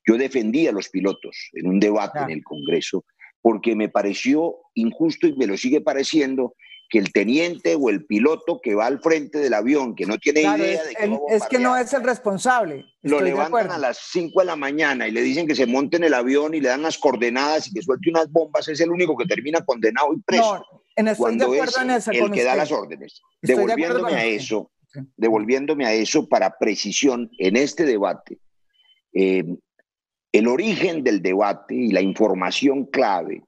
yo 0.07 0.17
defendí 0.17 0.67
a 0.67 0.73
los 0.73 0.89
pilotos 0.89 1.51
en 1.55 1.67
un 1.67 1.81
debate 1.81 2.21
en 2.21 2.31
el 2.31 2.45
Congreso 2.45 3.05
porque 3.41 3.75
me 3.75 3.89
pareció 3.89 4.57
injusto 4.75 5.27
y 5.27 5.37
me 5.37 5.47
lo 5.47 5.57
sigue 5.57 5.81
pareciendo 5.81 6.55
que 6.89 6.99
el 6.99 7.13
teniente 7.13 7.77
o 7.79 7.91
el 7.91 8.07
piloto 8.07 8.61
que 8.63 8.75
va 8.75 8.87
al 8.87 9.01
frente 9.01 9.39
del 9.39 9.53
avión, 9.53 9.95
que 9.95 10.07
no 10.07 10.17
tiene 10.19 10.41
idea 10.41 10.83
de 10.85 10.95
que 10.95 11.19
Es 11.29 11.47
que 11.47 11.59
no 11.59 11.77
es 11.77 11.93
el 11.93 12.03
responsable. 12.03 12.87
Lo 13.03 13.21
levantan 13.21 13.71
a 13.71 13.79
las 13.79 13.99
5 14.11 14.41
de 14.41 14.47
la 14.47 14.57
mañana 14.57 15.07
y 15.07 15.11
le 15.11 15.21
dicen 15.21 15.47
que 15.47 15.55
se 15.55 15.67
monte 15.67 15.99
en 15.99 16.05
el 16.05 16.15
avión 16.15 16.55
y 16.55 16.61
le 16.61 16.69
dan 16.69 16.83
las 16.83 16.97
coordenadas 16.97 17.69
y 17.69 17.75
que 17.75 17.83
suelte 17.83 18.09
unas 18.11 18.31
bombas, 18.31 18.69
es 18.69 18.81
el 18.81 18.91
único 18.91 19.17
que 19.17 19.27
termina 19.27 19.61
condenado 19.65 20.15
y 20.15 20.21
preso. 20.21 20.55
No, 20.55 20.83
en 20.97 21.15
cuando 21.15 21.51
de 21.51 21.61
acuerdo 21.61 21.95
es 21.95 22.09
el 22.09 22.31
que 22.31 22.45
da 22.45 22.57
las 22.57 22.73
órdenes. 22.73 23.21
devolviéndome 23.43 24.15
a 24.15 24.25
eso, 24.25 24.71
devolviéndome 25.17 25.87
a 25.87 25.93
eso 25.93 26.27
para 26.27 26.57
precisión 26.59 27.31
en 27.39 27.57
este 27.57 27.85
debate, 27.85 28.39
eh, 29.13 29.45
el 30.33 30.49
origen 30.49 31.05
del 31.05 31.21
debate 31.21 31.75
y 31.75 31.91
la 31.91 32.01
información 32.01 32.87
clave 32.87 33.43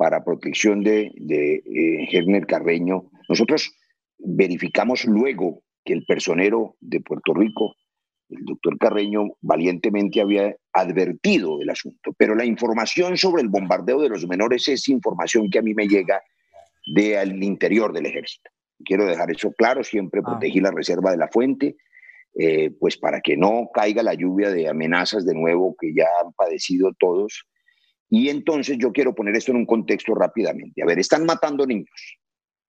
para 0.00 0.24
protección 0.24 0.82
de, 0.82 1.12
de 1.14 1.62
eh, 2.10 2.46
Carreño. 2.48 3.10
Nosotros 3.28 3.70
verificamos 4.16 5.04
luego 5.04 5.62
que 5.84 5.92
el 5.92 6.06
personero 6.06 6.76
de 6.80 7.02
Puerto 7.02 7.34
Rico, 7.34 7.74
el 8.30 8.46
doctor 8.46 8.78
Carreño, 8.78 9.24
valientemente 9.42 10.22
había 10.22 10.56
advertido 10.72 11.58
del 11.58 11.68
asunto. 11.68 12.14
Pero 12.16 12.34
la 12.34 12.46
información 12.46 13.18
sobre 13.18 13.42
el 13.42 13.50
bombardeo 13.50 14.00
de 14.00 14.08
los 14.08 14.26
menores 14.26 14.68
es 14.68 14.88
información 14.88 15.50
que 15.50 15.58
a 15.58 15.62
mí 15.62 15.74
me 15.74 15.86
llega 15.86 16.22
del 16.94 17.42
interior 17.42 17.92
del 17.92 18.06
ejército. 18.06 18.48
Quiero 18.82 19.04
dejar 19.04 19.30
eso 19.30 19.52
claro, 19.52 19.84
siempre 19.84 20.22
ah. 20.24 20.30
protegí 20.30 20.60
la 20.60 20.70
reserva 20.70 21.10
de 21.10 21.18
la 21.18 21.28
fuente, 21.28 21.76
eh, 22.38 22.70
pues 22.80 22.96
para 22.96 23.20
que 23.20 23.36
no 23.36 23.68
caiga 23.74 24.02
la 24.02 24.14
lluvia 24.14 24.50
de 24.50 24.66
amenazas 24.66 25.26
de 25.26 25.34
nuevo 25.34 25.76
que 25.78 25.92
ya 25.92 26.06
han 26.24 26.32
padecido 26.32 26.94
todos 26.98 27.44
y 28.10 28.28
entonces 28.28 28.76
yo 28.76 28.92
quiero 28.92 29.14
poner 29.14 29.36
esto 29.36 29.52
en 29.52 29.58
un 29.58 29.66
contexto 29.66 30.14
rápidamente. 30.14 30.82
A 30.82 30.86
ver, 30.86 30.98
están 30.98 31.24
matando 31.24 31.64
niños. 31.64 32.18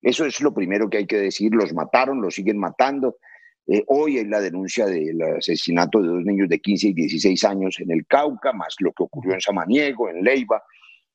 Eso 0.00 0.24
es 0.24 0.40
lo 0.40 0.54
primero 0.54 0.88
que 0.88 0.98
hay 0.98 1.06
que 1.06 1.18
decir. 1.18 1.52
Los 1.52 1.74
mataron, 1.74 2.22
los 2.22 2.36
siguen 2.36 2.58
matando. 2.58 3.16
Eh, 3.66 3.82
hoy 3.88 4.18
hay 4.18 4.24
la 4.24 4.40
denuncia 4.40 4.86
del 4.86 5.20
asesinato 5.20 6.00
de 6.00 6.08
dos 6.08 6.24
niños 6.24 6.48
de 6.48 6.60
15 6.60 6.88
y 6.88 6.92
16 6.92 7.44
años 7.44 7.80
en 7.80 7.90
el 7.90 8.06
Cauca, 8.06 8.52
más 8.52 8.76
lo 8.78 8.92
que 8.92 9.02
ocurrió 9.02 9.34
en 9.34 9.40
Samaniego, 9.40 10.08
en 10.08 10.22
Leiva, 10.22 10.62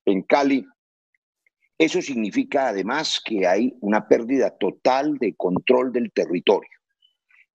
en 0.05 0.21
Cali. 0.23 0.65
Eso 1.77 2.01
significa 2.01 2.67
además 2.67 3.21
que 3.23 3.47
hay 3.47 3.77
una 3.79 4.07
pérdida 4.09 4.49
total 4.57 5.17
de 5.19 5.35
control 5.35 5.93
del 5.93 6.11
territorio. 6.11 6.69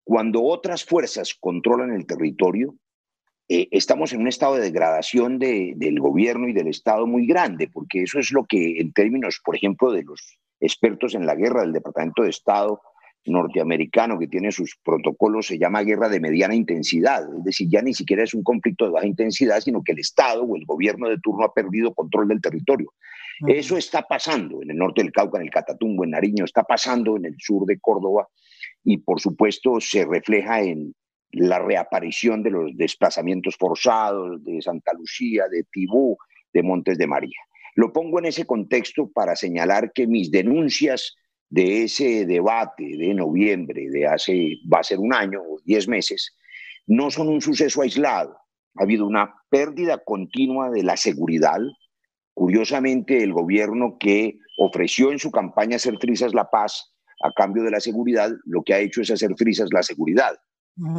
Cuando 0.05 0.43
otras 0.43 0.85
fuerzas 0.85 1.35
controlan 1.39 1.93
el 1.93 2.07
territorio, 2.07 2.77
eh, 3.55 3.69
estamos 3.71 4.15
en 4.15 4.23
un 4.23 4.29
estado 4.29 4.55
de 4.55 4.63
degradación 4.63 5.39
del 5.39 6.01
gobierno 6.01 6.49
y 6.49 6.55
del 6.55 6.69
Estado 6.69 7.07
muy 7.07 7.27
grande, 7.27 7.69
porque 7.69 8.05
eso 8.05 8.19
es 8.19 8.33
lo 8.33 8.47
que 8.47 8.81
en 8.81 8.95
términos, 8.95 9.43
por 9.45 9.55
ejemplo, 9.55 9.93
de 9.93 10.05
los 10.05 10.39
expertos 10.59 11.15
en 11.15 11.27
la 11.27 11.35
guerra 11.35 11.61
del 11.61 11.75
Departamento 11.75 12.23
de 12.23 12.31
Estado 12.31 12.81
norteamericano 13.27 14.19
que 14.19 14.27
tiene 14.27 14.51
sus 14.53 14.77
protocolos 14.83 15.49
se 15.49 15.59
llama 15.59 15.83
guerra 15.83 16.09
de 16.09 16.19
mediana 16.19 16.55
intensidad, 16.55 17.23
es 17.37 17.45
decir, 17.45 17.69
ya 17.71 17.83
ni 17.83 17.93
siquiera 17.93 18.25
es 18.25 18.33
un 18.33 18.43
conflicto 18.43 18.87
de 18.87 18.93
baja 18.93 19.07
intensidad, 19.07 19.61
sino 19.61 19.83
que 19.83 19.93
el 19.93 19.99
Estado 19.99 20.45
o 20.45 20.57
el 20.57 20.65
gobierno 20.65 21.11
de 21.11 21.19
turno 21.19 21.45
ha 21.45 21.53
perdido 21.53 21.93
control 21.93 22.29
del 22.29 22.41
territorio. 22.41 22.91
Eso 23.47 23.77
está 23.77 24.01
pasando 24.01 24.63
en 24.63 24.71
el 24.71 24.79
norte 24.79 25.03
del 25.03 25.13
Cauca, 25.13 25.39
en 25.39 25.45
el 25.45 25.51
Catatumbo, 25.51 26.05
en 26.05 26.11
Nariño, 26.11 26.47
está 26.47 26.63
pasando 26.63 27.19
en 27.19 27.27
el 27.27 27.37
sur 27.39 27.67
de 27.67 27.79
Córdoba 27.79 28.29
y 28.83 28.97
por 28.97 29.21
supuesto 29.21 29.79
se 29.79 30.07
refleja 30.07 30.63
en 30.63 30.95
la 31.33 31.59
reaparición 31.59 32.43
de 32.43 32.51
los 32.51 32.77
desplazamientos 32.77 33.57
forzados 33.57 34.45
de 34.45 34.61
Santa 34.61 34.93
Lucía, 34.93 35.45
de 35.51 35.65
Tibú, 35.65 36.17
de 36.53 36.63
Montes 36.63 36.99
de 36.99 37.07
María. 37.07 37.39
Lo 37.75 37.93
pongo 37.93 38.19
en 38.19 38.27
ese 38.27 38.45
contexto 38.45 39.11
para 39.11 39.35
señalar 39.35 39.93
que 39.93 40.07
mis 40.07 40.31
denuncias 40.31 41.17
de 41.49 41.85
ese 41.85 42.27
debate 42.27 42.97
de 42.97 43.15
noviembre 43.15 43.89
de 43.91 44.07
hace, 44.07 44.59
va 44.73 44.81
a 44.81 44.85
ser 44.85 44.99
un 44.99 45.13
año 45.13 45.41
o 45.41 45.61
diez 45.65 45.89
meses, 45.89 46.37
no 46.87 47.11
son 47.11 47.29
un 47.29 47.41
suceso 47.41 47.83
aislado. 47.83 48.37
Ha 48.77 48.85
habido 48.85 49.07
una 49.07 49.35
pérdida 49.51 49.99
continua 49.99 50.71
de 50.71 50.83
la 50.83 50.97
seguridad. 50.97 51.59
Curiosamente, 52.35 53.23
el 53.23 53.33
gobierno 53.33 53.97
que 53.99 54.39
ofreció 54.59 55.13
en 55.13 55.19
su 55.19 55.31
campaña 55.31 55.77
hacer 55.77 55.99
frisas 55.99 56.35
la 56.35 56.49
paz 56.49 56.95
a 57.23 57.31
cambio 57.33 57.63
de 57.63 57.71
la 57.71 57.81
seguridad, 57.81 58.31
lo 58.45 58.63
que 58.63 58.75
ha 58.75 58.81
hecho 58.81 59.03
es 59.03 59.11
hacer 59.11 59.35
frisas 59.37 59.69
la 59.73 59.83
seguridad. 59.83 60.35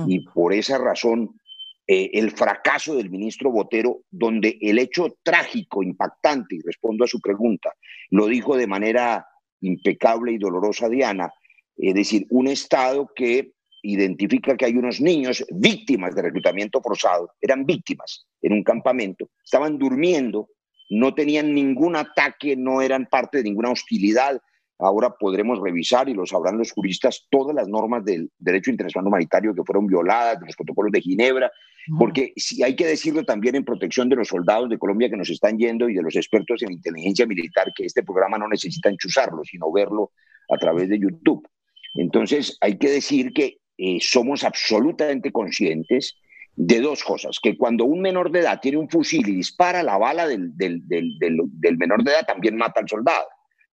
Y 0.08 0.20
por 0.26 0.54
esa 0.54 0.78
razón, 0.78 1.40
eh, 1.88 2.12
el 2.14 2.32
fracaso 2.32 2.96
del 2.96 3.10
ministro 3.10 3.52
Botero, 3.52 4.02
donde 4.10 4.58
el 4.62 4.80
hecho 4.80 5.18
trágico, 5.24 5.84
impactante, 5.84 6.56
y 6.56 6.62
respondo 6.62 7.04
a 7.04 7.08
su 7.08 7.20
pregunta, 7.20 7.74
lo 8.12 8.28
dijo 8.28 8.56
de 8.56 8.68
manera 8.68 9.26
impecable 9.62 10.32
y 10.34 10.38
dolorosa 10.38 10.90
Diana, 10.90 11.32
es 11.76 11.94
decir, 11.94 12.28
un 12.30 12.48
Estado 12.48 13.10
que 13.16 13.54
identifica 13.82 14.56
que 14.56 14.66
hay 14.66 14.78
unos 14.78 15.02
niños 15.02 15.44
víctimas 15.52 16.16
de 16.16 16.22
reclutamiento 16.22 16.82
forzado, 16.82 17.32
eran 17.42 17.66
víctimas 17.66 18.26
en 18.42 18.54
un 18.54 18.64
campamento, 18.64 19.30
estaban 19.44 19.78
durmiendo, 19.78 20.50
no 20.90 21.14
tenían 21.14 21.54
ningún 21.54 21.96
ataque, 21.96 22.56
no 22.56 22.82
eran 22.82 23.08
parte 23.08 23.40
de 23.40 23.44
ninguna 23.46 23.72
hostilidad. 23.72 24.40
Ahora 24.84 25.16
podremos 25.18 25.60
revisar, 25.60 26.10
y 26.10 26.14
lo 26.14 26.26
sabrán 26.26 26.58
los 26.58 26.74
juristas, 26.74 27.26
todas 27.30 27.56
las 27.56 27.70
normas 27.70 28.04
del 28.04 28.30
derecho 28.38 28.70
internacional 28.70 29.08
humanitario 29.08 29.56
que 29.56 29.64
fueron 29.64 29.88
violadas, 29.88 30.40
de 30.40 30.46
los 30.48 30.56
protocolos 30.56 30.92
de 30.92 31.02
Ginebra, 31.02 31.52
porque 31.98 32.34
si 32.36 32.64
hay 32.64 32.76
que 32.76 32.86
decirlo 32.86 33.24
también 33.24 33.56
en 33.56 33.66
protección 33.66 34.10
de 34.10 34.16
los 34.16 34.28
soldados 34.28 34.70
de 34.70 34.78
Colombia 34.78 35.10
que 35.10 35.18
nos 35.18 35.30
están 35.30 35.58
yendo 35.58 35.90
y 35.90 35.94
de 35.94 36.02
los 36.02 36.16
expertos 36.16 36.62
en 36.64 36.74
inteligencia 36.74 37.26
militar, 37.26 37.72
que 37.76 37.86
este 37.86 38.04
programa 38.04 38.38
no 38.38 38.48
necesita 38.48 38.90
enchuzarlo, 38.90 39.44
sino 39.44 39.72
verlo 39.72 40.12
a 40.50 40.58
través 40.58 40.90
de 40.90 41.00
YouTube. 41.00 41.48
Entonces, 41.96 42.58
hay 42.62 42.78
que 42.78 42.90
decir 42.90 43.34
que 43.34 43.60
eh, 43.78 43.98
somos 44.02 44.44
absolutamente 44.44 45.32
conscientes 45.32 46.18
de 46.56 46.82
dos 46.82 47.04
cosas, 47.04 47.40
que 47.42 47.58
cuando 47.58 47.86
un 47.86 48.02
menor 48.02 48.32
de 48.32 48.40
edad 48.40 48.60
tiene 48.62 48.78
un 48.78 48.90
fusil 48.90 49.28
y 49.28 49.36
dispara 49.36 49.82
la 49.82 49.98
bala 49.98 50.28
del, 50.28 50.56
del, 50.56 50.88
del, 50.88 51.18
del 51.20 51.78
menor 51.78 52.04
de 52.04 52.12
edad, 52.12 52.26
también 52.26 52.56
mata 52.56 52.80
al 52.80 52.88
soldado. 52.88 53.26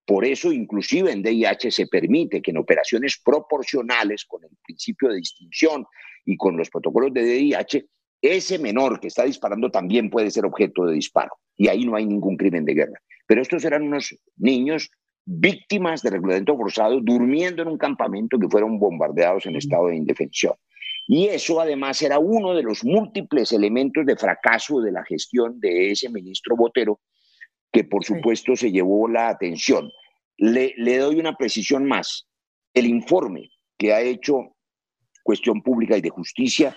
Por 0.07 0.25
eso, 0.25 0.53
inclusive 0.53 1.13
en 1.13 1.23
DIH 1.23 1.71
se 1.71 1.87
permite 1.87 2.43
que 2.43 2.51
en 2.51 2.59
operaciones 2.59 3.21
proporcionales, 3.25 4.25
con 4.25 4.43
el 4.45 4.51
principio 4.65 5.09
de 5.09 5.17
distinción 5.17 5.85
y 6.25 6.37
con 6.37 6.57
los 6.57 6.69
protocolos 6.71 7.13
de 7.13 7.23
DIH, 7.23 7.87
ese 8.23 8.59
menor 8.59 9.01
que 9.01 9.09
está 9.09 9.25
disparando 9.25 9.71
también 9.71 10.11
puede 10.11 10.31
ser 10.31 10.45
objeto 10.45 10.85
de 10.85 10.95
disparo 10.95 11.33
y 11.57 11.69
ahí 11.69 11.85
no 11.85 11.97
hay 11.97 12.07
ningún 12.07 12.37
crimen 12.37 12.65
de 12.65 12.75
guerra. 12.75 13.01
Pero 13.27 13.43
estos 13.43 13.65
eran 13.65 13.83
unos 13.83 14.15
niños 14.37 14.91
víctimas 15.25 16.03
de 16.03 16.11
reclutamiento 16.11 16.57
forzado 16.57 17.01
durmiendo 17.01 17.63
en 17.63 17.69
un 17.69 17.79
campamento 17.79 18.39
que 18.39 18.49
fueron 18.49 18.79
bombardeados 18.79 19.47
en 19.47 19.57
estado 19.57 19.89
de 19.89 19.97
indefensión. 19.97 20.55
Y 21.07 21.27
eso 21.27 21.61
además 21.61 22.01
era 22.03 22.19
uno 22.19 22.55
de 22.55 22.63
los 22.63 22.85
múltiples 22.85 23.53
elementos 23.53 24.07
de 24.07 24.17
fracaso 24.17 24.81
de 24.81 24.93
la 24.93 25.05
gestión 25.05 25.59
de 25.61 25.93
ese 25.93 26.09
ministro 26.09 26.57
Botero, 26.57 27.01
que 27.73 27.85
por 27.85 28.05
supuesto 28.05 28.57
se 28.57 28.73
llevó 28.73 29.09
la 29.09 29.29
atención. 29.29 29.91
Le, 30.37 30.75
le 30.77 30.99
doy 30.99 31.17
una 31.17 31.37
precisión 31.37 31.85
más. 31.85 32.27
El 32.75 32.87
informe 32.87 33.51
que 33.79 33.93
ha 33.93 34.01
hecho 34.01 34.57
Cuestión 35.23 35.63
Pública 35.63 35.97
y 35.97 36.01
de 36.01 36.11
Justicia 36.11 36.77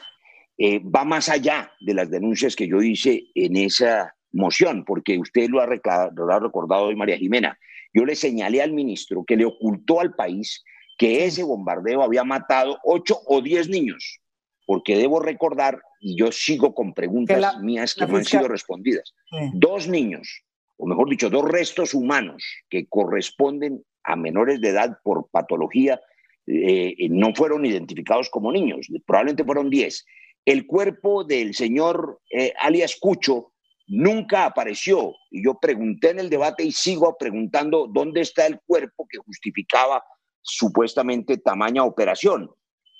eh, 0.58 0.80
va 0.80 1.04
más 1.04 1.30
allá 1.30 1.72
de 1.80 1.94
las 1.94 2.10
denuncias 2.10 2.56
que 2.56 2.68
yo 2.68 2.82
hice 2.82 3.24
en 3.34 3.56
esa 3.58 4.16
moción, 4.32 4.84
porque 4.86 5.18
usted 5.18 5.50
lo 5.50 5.62
ha, 5.62 5.66
recordado 5.66 6.86
hoy, 6.86 6.96
María 6.96 7.18
Jimena. 7.18 7.58
Yo 7.94 8.06
le 8.06 8.16
señalé 8.16 8.62
al 8.62 8.72
ministro 8.72 9.24
que 9.26 9.36
le 9.36 9.46
ocultó 9.46 10.00
al 10.00 10.14
país 10.16 10.64
que 10.98 11.26
ese 11.26 11.44
bombardeo 11.44 12.04
había 12.04 12.24
matado 12.24 12.78
ocho 12.84 13.20
o 13.26 13.42
diez 13.42 13.68
niños, 13.68 14.20
porque 14.66 14.98
debo 14.98 15.20
recordar, 15.20 15.82
y 16.00 16.16
yo 16.16 16.32
sigo 16.32 16.74
con 16.74 16.94
preguntas 16.94 17.60
mías 17.60 17.96
que 17.96 18.06
no 18.06 18.18
han 18.18 18.26
sido 18.26 18.48
respondidas, 18.48 19.14
dos 19.54 19.88
niños, 19.88 20.44
o 20.84 20.86
mejor 20.86 21.10
dicho, 21.10 21.30
dos 21.30 21.46
restos 21.46 21.94
humanos 21.94 22.44
que 22.70 22.88
corresponden 22.88 23.84
a 24.04 24.18
menores 24.18 24.60
de 24.60 24.70
edad 24.70 24.98
por 25.02 25.30
patología, 25.30 26.02
eh, 26.46 27.08
no 27.10 27.34
fueron 27.34 27.66
identificados 27.66 28.30
como 28.30 28.52
niños, 28.52 28.88
probablemente 29.06 29.46
fueron 29.46 29.70
diez. 29.70 30.06
El 30.44 30.68
cuerpo 30.68 31.24
del 31.24 31.54
señor 31.54 32.20
eh, 32.30 32.52
alias 32.60 32.98
Cucho 33.00 33.54
nunca 33.88 34.44
apareció. 34.44 35.16
Y 35.32 35.46
yo 35.46 35.58
pregunté 35.58 36.10
en 36.10 36.20
el 36.20 36.30
debate 36.30 36.66
y 36.66 36.74
sigo 36.74 37.16
preguntando 37.18 37.88
dónde 37.88 38.20
está 38.20 38.46
el 38.46 38.60
cuerpo 38.66 39.08
que 39.10 39.20
justificaba 39.20 40.04
supuestamente 40.42 41.38
tamaña 41.38 41.86
operación. 41.86 42.50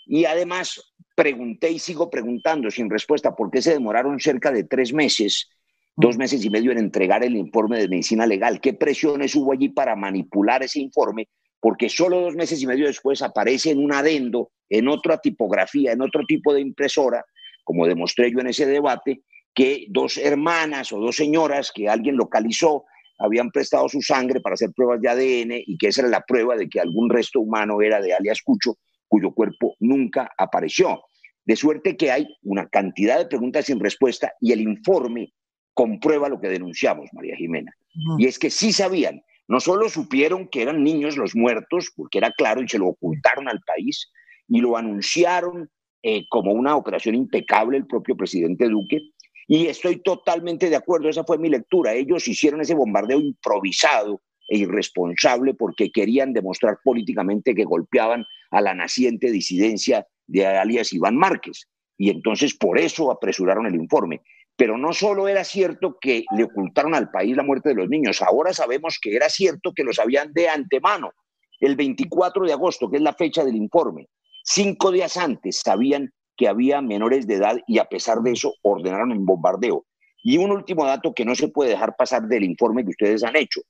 Y 0.06 0.24
además 0.24 0.94
pregunté 1.16 1.70
y 1.70 1.80
sigo 1.80 2.10
preguntando 2.10 2.72
sin 2.72 2.90
respuesta 2.90 3.36
por 3.36 3.52
qué 3.52 3.62
se 3.62 3.74
demoraron 3.74 4.22
cerca 4.22 4.54
de 4.54 4.64
tres 4.64 4.94
meses, 4.94 5.50
dos 5.96 6.18
meses 6.18 6.44
y 6.44 6.50
medio 6.50 6.72
en 6.72 6.80
entregar 6.80 7.24
el 7.24 7.36
informe 7.36 7.80
de 7.80 7.88
medicina 7.88 8.26
legal. 8.26 8.60
¿Qué 8.60 8.74
presiones 8.74 9.36
hubo 9.36 9.54
allí 9.54 9.70
para 9.70 9.96
manipular 9.96 10.64
ese 10.64 10.80
informe? 10.80 11.30
Porque 11.60 11.90
solo 11.90 12.20
dos 12.20 12.36
meses 12.36 12.62
y 12.62 12.68
medio 12.68 12.88
después 12.88 13.22
aparece 13.22 13.72
en 13.72 13.84
un 13.84 13.94
adendo, 13.94 14.52
en 14.70 14.88
otra 14.88 15.18
tipografía, 15.18 15.92
en 15.92 16.02
otro 16.02 16.24
tipo 16.28 16.54
de 16.54 16.62
impresora, 16.62 17.24
como 17.64 17.88
demostré 17.88 18.32
yo 18.32 18.40
en 18.40 18.48
ese 18.48 18.66
debate, 18.66 19.22
que 19.54 19.86
dos 19.90 20.18
hermanas 20.18 20.92
o 20.92 21.00
dos 21.00 21.16
señoras 21.16 21.72
que 21.74 21.88
alguien 21.88 22.18
localizó 22.18 22.86
habían 23.20 23.52
prestado 23.52 23.88
su 23.88 24.02
sangre 24.02 24.42
para 24.42 24.56
hacer 24.56 24.72
pruebas 24.76 25.00
de 25.00 25.10
ADN 25.10 25.64
y 25.66 25.78
que 25.78 25.88
esa 25.88 26.02
era 26.02 26.10
la 26.10 26.22
prueba 26.22 26.58
de 26.58 26.68
que 26.68 26.80
algún 26.80 27.10
resto 27.10 27.40
humano 27.40 27.82
era 27.82 28.02
de 28.02 28.14
alias 28.14 28.42
Cucho, 28.44 28.78
cuyo 29.08 29.32
cuerpo 29.32 29.76
nunca 29.80 30.32
apareció. 30.38 31.04
De 31.46 31.56
suerte 31.56 31.96
que 31.96 32.12
hay 32.12 32.28
una 32.42 32.68
cantidad 32.68 33.20
de 33.20 33.28
preguntas 33.28 33.66
sin 33.66 33.80
respuesta 33.80 34.34
y 34.42 34.52
el 34.52 34.62
informe 34.62 35.34
comprueba 35.74 36.30
lo 36.30 36.40
que 36.40 36.50
denunciamos, 36.50 37.10
María 37.14 37.36
Jimena. 37.36 37.76
Y 38.18 38.26
es 38.26 38.40
que 38.40 38.50
sí 38.50 38.74
sabían, 38.74 39.22
no 39.48 39.60
solo 39.60 39.90
supieron 39.90 40.48
que 40.48 40.62
eran 40.62 40.84
niños 40.84 41.18
los 41.18 41.36
muertos, 41.36 41.92
porque 41.96 42.18
era 42.18 42.32
claro 42.32 42.62
y 42.62 42.68
se 42.68 42.80
lo 42.80 42.88
ocultaron 42.88 43.48
al 43.48 43.60
país, 43.62 44.12
y 44.48 44.62
lo 44.62 44.78
anunciaron 44.78 45.70
eh, 46.02 46.26
como 46.30 46.52
una 46.52 46.76
operación 46.76 47.16
impecable 47.16 47.78
el 47.78 47.88
propio 47.88 48.16
presidente 48.16 48.68
Duque. 48.68 49.00
Y 49.48 49.68
estoy 49.68 50.02
totalmente 50.02 50.70
de 50.70 50.76
acuerdo, 50.76 51.10
esa 51.10 51.24
fue 51.24 51.38
mi 51.38 51.50
lectura. 51.50 51.94
Ellos 51.94 52.28
hicieron 52.28 52.62
ese 52.62 52.76
bombardeo 52.76 53.20
improvisado 53.20 54.22
e 54.48 54.58
irresponsable 54.58 55.54
porque 55.54 55.92
querían 55.92 56.34
demostrar 56.34 56.80
políticamente 56.84 57.56
que 57.56 57.64
golpeaban 57.64 58.26
a 58.52 58.62
la 58.62 58.74
naciente 58.74 59.32
disidencia 59.32 60.06
de 60.28 60.46
alias 60.46 60.94
Iván 60.94 61.18
Márquez. 61.18 61.68
Y 61.98 62.10
entonces 62.10 62.54
por 62.54 62.80
eso 62.80 63.12
apresuraron 63.12 63.66
el 63.66 63.76
informe. 63.76 64.22
Pero 64.56 64.78
no 64.78 64.94
solo 64.94 65.28
era 65.28 65.44
cierto 65.44 65.98
que 66.00 66.26
le 66.36 66.44
ocultaron 66.44 66.94
al 66.94 67.10
país 67.10 67.36
la 67.36 67.44
muerte 67.44 67.70
de 67.70 67.76
los 67.76 67.90
niños, 67.90 68.22
ahora 68.22 68.54
sabemos 68.54 69.00
que 69.02 69.16
era 69.16 69.30
cierto 69.30 69.74
que 69.74 69.84
lo 69.84 69.94
sabían 69.94 70.32
de 70.34 70.50
antemano. 70.50 71.12
El 71.60 71.76
24 71.76 72.46
de 72.46 72.54
agosto, 72.54 72.90
que 72.90 72.98
es 72.98 73.04
la 73.04 73.14
fecha 73.14 73.44
del 73.44 73.56
informe, 73.56 74.10
Cinco 74.46 74.92
días 74.92 75.16
antes 75.16 75.62
sabían 75.62 76.12
que 76.36 76.50
había 76.50 76.82
menores 76.82 77.28
de 77.28 77.36
edad 77.36 77.58
y 77.66 77.80
a 77.80 77.86
pesar 77.86 78.20
de 78.20 78.32
eso 78.32 78.54
ordenaron 78.62 79.14
el 79.14 79.20
bombardeo. 79.20 79.86
Y 80.22 80.38
un 80.38 80.52
último 80.52 80.86
dato 80.86 81.14
que 81.14 81.24
no 81.24 81.34
se 81.34 81.48
puede 81.48 81.70
dejar 81.70 81.96
pasar 81.96 82.24
del 82.24 82.44
informe 82.44 82.84
que 82.84 82.90
ustedes 82.90 83.24
han 83.24 83.38
hecho. 83.38 83.62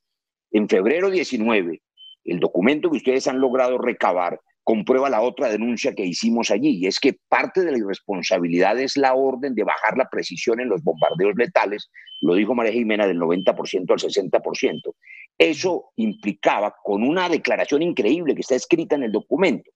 En 0.52 0.68
febrero 0.68 1.12
19, 1.12 1.80
el 2.26 2.40
documento 2.40 2.90
que 2.90 2.98
ustedes 2.98 3.28
han 3.28 3.40
logrado 3.40 3.78
recabar 3.78 4.40
comprueba 4.64 5.10
la 5.10 5.22
otra 5.22 5.50
denuncia 5.50 5.94
que 5.94 6.06
hicimos 6.06 6.50
allí, 6.50 6.78
y 6.78 6.88
es 6.88 7.00
que 7.00 7.18
parte 7.28 7.62
de 7.62 7.72
la 7.72 7.78
irresponsabilidad 7.78 8.80
es 8.80 8.96
la 8.98 9.14
orden 9.14 9.56
de 9.56 9.64
bajar 9.64 9.98
la 9.98 10.10
precisión 10.10 10.60
en 10.62 10.70
los 10.70 10.82
bombardeos 10.84 11.36
letales, 11.36 11.90
lo 12.22 12.36
dijo 12.36 12.56
María 12.56 12.72
Jimena, 12.72 13.06
del 13.06 13.20
90% 13.20 13.92
al 13.92 14.00
60%. 14.00 14.96
Eso 15.38 15.92
implicaba, 15.98 16.76
con 16.84 17.04
una 17.04 17.28
declaración 17.28 17.82
increíble 17.82 18.36
que 18.36 18.42
está 18.42 18.56
escrita 18.56 18.96
en 18.96 19.04
el 19.04 19.12
documento, 19.12 19.72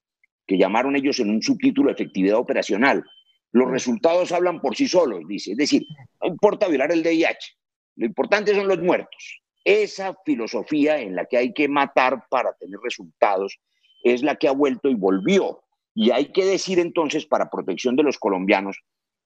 que 0.46 0.58
llamaron 0.58 0.96
ellos 0.96 1.20
en 1.20 1.30
un 1.30 1.42
subtítulo 1.42 1.92
efectividad 1.92 2.38
operacional. 2.38 3.04
Los 3.52 3.70
resultados 3.70 4.32
hablan 4.32 4.62
por 4.62 4.76
sí 4.76 4.88
solos, 4.88 5.22
dice. 5.28 5.52
Es 5.52 5.58
decir, 5.58 5.84
no 6.22 6.30
importa 6.30 6.68
violar 6.70 6.92
el 6.92 7.04
DIH, 7.04 7.58
lo 7.98 8.06
importante 8.06 8.56
son 8.56 8.68
los 8.68 8.80
muertos. 8.80 9.42
esa 9.68 10.16
filosofía 10.26 10.98
en 11.02 11.14
la 11.14 11.26
que 11.26 11.36
hay 11.36 11.54
que 11.54 11.68
matar 11.68 12.24
para 12.30 12.54
tener 12.54 12.80
resultados 12.82 13.60
es 14.04 14.24
la 14.24 14.36
que 14.36 14.48
ha 14.48 14.52
vuelto 14.52 14.90
y 14.90 14.96
volvió. 14.96 15.62
Y 15.94 16.12
hay 16.12 16.32
que 16.32 16.46
decir 16.46 16.80
entonces, 16.80 17.26
para 17.26 17.50
protección 17.50 17.96
de 17.96 18.04
los 18.04 18.18
colombianos, 18.18 18.80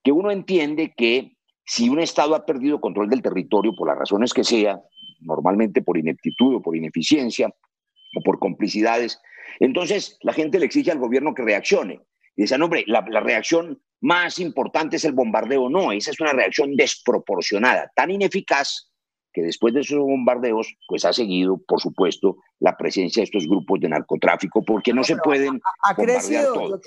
que 0.04 0.12
uno 0.12 0.32
entiende 0.32 0.94
que 0.96 1.36
si 1.66 1.90
un 1.90 2.00
Estado 2.00 2.36
ha 2.36 2.46
perdido 2.46 2.82
control 2.82 3.10
del 3.10 3.22
territorio 3.22 3.74
por 3.76 3.88
las 3.88 3.98
razones 3.98 4.34
que 4.34 4.44
sea, 4.44 4.82
normalmente 5.20 5.82
por 5.82 5.98
ineptitud 5.98 6.56
o 6.56 6.62
por 6.62 6.76
ineficiencia 6.76 7.48
o 7.48 8.22
por 8.24 8.40
complicidades, 8.40 9.22
entonces 9.60 10.18
la 10.22 10.34
gente 10.34 10.60
le 10.60 10.66
exige 10.66 10.92
al 10.92 11.00
gobierno 11.00 11.34
que 11.34 11.44
reaccione. 11.44 12.00
Y 12.36 12.44
dice, 12.44 12.58
no, 12.58 12.66
hombre, 12.66 12.84
la, 12.88 13.06
la 13.10 13.20
reacción 13.20 13.82
más 14.00 14.40
importante 14.40 14.96
es 14.96 15.06
el 15.06 15.14
bombardeo. 15.14 15.70
No, 15.70 15.92
esa 15.92 16.12
es 16.12 16.20
una 16.20 16.34
reacción 16.34 16.76
desproporcionada, 16.76 17.92
tan 17.96 18.12
ineficaz 18.12 18.91
que 19.34 19.42
después 19.42 19.74
de 19.74 19.82
esos 19.82 20.00
bombardeos, 20.00 20.76
pues 20.88 21.06
ha 21.06 21.14
seguido, 21.14 21.58
por 21.58 21.80
supuesto, 21.80 22.38
la 22.60 22.78
presencia 22.78 23.22
de 23.22 23.26
estos 23.26 23.48
grupos 23.48 23.80
de 23.80 23.90
narcotráfico, 23.90 24.64
porque 24.64 24.94
no, 24.94 25.04
se 25.04 25.16
pueden 25.18 25.62
ha, 25.84 25.96
crecido, 25.96 26.54
todo. 26.54 26.82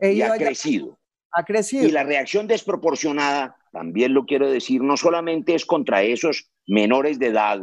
y 0.00 0.22
ha 0.22 0.34
crecido. 0.36 0.98
Ha 1.32 1.44
crecido. 1.44 1.86
Y 1.86 1.90
la 1.90 2.04
reacción 2.04 2.46
desproporcionada, 2.46 3.56
también 3.72 4.14
lo 4.14 4.24
quiero 4.24 4.50
decir, 4.50 4.82
no 4.82 4.96
solamente 4.96 5.54
es 5.54 5.66
contra 5.66 6.02
esos 6.02 6.50
menores 6.66 7.18
de 7.18 7.26
edad 7.26 7.60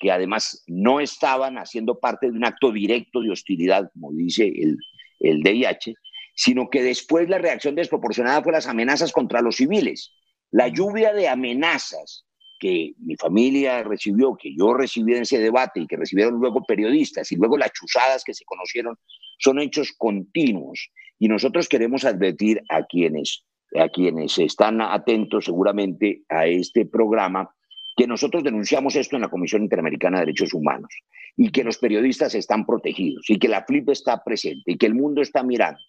que 0.00 0.10
además 0.10 0.64
no 0.66 0.98
estaban 0.98 1.58
haciendo 1.58 2.00
parte 2.00 2.28
de 2.28 2.36
un 2.36 2.44
acto 2.44 2.72
directo 2.72 3.20
de 3.20 3.30
hostilidad, 3.30 3.88
como 3.92 4.12
dice 4.12 4.48
el, 4.48 4.76
el 5.20 5.42
DIH, 5.44 5.94
sino 6.34 6.68
que 6.70 6.82
después 6.82 7.28
la 7.28 7.38
reacción 7.38 7.76
desproporcionada 7.76 8.42
fue 8.42 8.52
las 8.52 8.66
amenazas 8.66 9.12
contra 9.12 9.42
los 9.42 9.56
civiles. 9.56 10.12
La 10.50 10.66
lluvia 10.66 11.12
de 11.12 11.28
amenazas 11.28 12.24
que 12.62 12.92
mi 12.98 13.16
familia 13.16 13.82
recibió, 13.82 14.36
que 14.36 14.54
yo 14.56 14.72
recibí 14.72 15.14
en 15.16 15.22
ese 15.22 15.40
debate 15.40 15.80
y 15.80 15.86
que 15.88 15.96
recibieron 15.96 16.34
luego 16.34 16.62
periodistas 16.64 17.32
y 17.32 17.34
luego 17.34 17.58
las 17.58 17.72
chuzadas 17.72 18.22
que 18.22 18.34
se 18.34 18.44
conocieron, 18.44 18.96
son 19.40 19.58
hechos 19.58 19.92
continuos. 19.98 20.92
Y 21.18 21.26
nosotros 21.26 21.68
queremos 21.68 22.04
advertir 22.04 22.62
a 22.68 22.84
quienes, 22.84 23.44
a 23.74 23.88
quienes 23.88 24.38
están 24.38 24.80
atentos 24.80 25.46
seguramente 25.46 26.22
a 26.28 26.46
este 26.46 26.86
programa 26.86 27.52
que 27.96 28.06
nosotros 28.06 28.44
denunciamos 28.44 28.94
esto 28.94 29.16
en 29.16 29.22
la 29.22 29.28
Comisión 29.28 29.64
Interamericana 29.64 30.20
de 30.20 30.26
Derechos 30.26 30.54
Humanos 30.54 30.94
y 31.36 31.50
que 31.50 31.64
los 31.64 31.78
periodistas 31.78 32.36
están 32.36 32.64
protegidos 32.64 33.28
y 33.28 33.40
que 33.40 33.48
la 33.48 33.64
FLIP 33.64 33.88
está 33.88 34.22
presente 34.22 34.70
y 34.70 34.78
que 34.78 34.86
el 34.86 34.94
mundo 34.94 35.20
está 35.20 35.42
mirando 35.42 35.80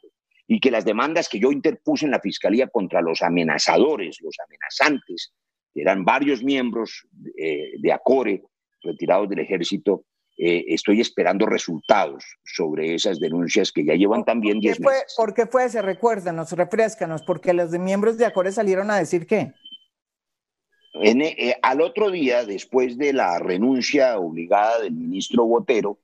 y 0.47 0.59
que 0.59 0.71
las 0.71 0.85
demandas 0.85 1.29
que 1.29 1.39
yo 1.39 1.51
interpuse 1.51 2.05
en 2.05 2.11
la 2.11 2.19
Fiscalía 2.19 2.67
contra 2.67 2.99
los 2.99 3.21
amenazadores, 3.21 4.17
los 4.21 4.35
amenazantes, 4.43 5.35
eran 5.75 6.05
varios 6.05 6.43
miembros 6.43 7.07
eh, 7.37 7.73
de 7.79 7.91
ACORE 7.91 8.43
retirados 8.81 9.29
del 9.29 9.39
ejército, 9.39 10.05
eh, 10.37 10.65
estoy 10.67 10.99
esperando 10.99 11.45
resultados 11.45 12.23
sobre 12.43 12.95
esas 12.95 13.19
denuncias 13.19 13.71
que 13.71 13.85
ya 13.85 13.93
llevan 13.93 14.25
también 14.25 14.59
10 14.59 14.79
meses. 14.79 15.13
¿Por 15.15 15.33
qué 15.33 15.45
fue 15.45 15.65
ese? 15.65 15.81
Recuérdanos, 15.81 16.51
refrescanos, 16.51 17.21
porque 17.23 17.53
los 17.53 17.71
de 17.71 17.79
miembros 17.79 18.17
de 18.17 18.25
ACORE 18.25 18.51
salieron 18.51 18.91
a 18.91 18.97
decir 18.97 19.25
qué. 19.25 19.53
Eh, 21.01 21.55
al 21.61 21.81
otro 21.81 22.11
día, 22.11 22.45
después 22.45 22.97
de 22.97 23.13
la 23.13 23.39
renuncia 23.39 24.17
obligada 24.17 24.81
del 24.81 24.93
ministro 24.93 25.45
Botero, 25.45 25.99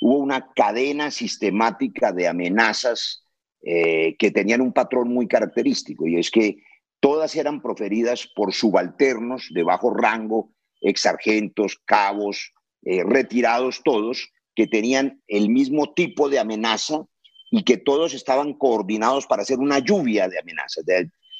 hubo 0.00 0.18
una 0.18 0.52
cadena 0.54 1.10
sistemática 1.10 2.12
de 2.12 2.28
amenazas 2.28 3.20
que 3.66 4.30
tenían 4.30 4.60
un 4.60 4.74
patrón 4.74 5.08
muy 5.08 5.26
característico, 5.26 6.06
y 6.06 6.18
es 6.18 6.30
que 6.30 6.58
Todas 7.04 7.36
eran 7.36 7.60
proferidas 7.60 8.26
por 8.34 8.54
subalternos 8.54 9.50
de 9.50 9.62
bajo 9.62 9.92
rango, 9.92 10.54
exargentos, 10.80 11.78
cabos, 11.84 12.54
eh, 12.80 13.02
retirados 13.04 13.82
todos, 13.84 14.32
que 14.54 14.66
tenían 14.66 15.20
el 15.26 15.50
mismo 15.50 15.92
tipo 15.92 16.30
de 16.30 16.38
amenaza 16.38 17.04
y 17.50 17.62
que 17.62 17.76
todos 17.76 18.14
estaban 18.14 18.54
coordinados 18.54 19.26
para 19.26 19.42
hacer 19.42 19.58
una 19.58 19.80
lluvia 19.80 20.28
de 20.28 20.38
amenazas. 20.38 20.82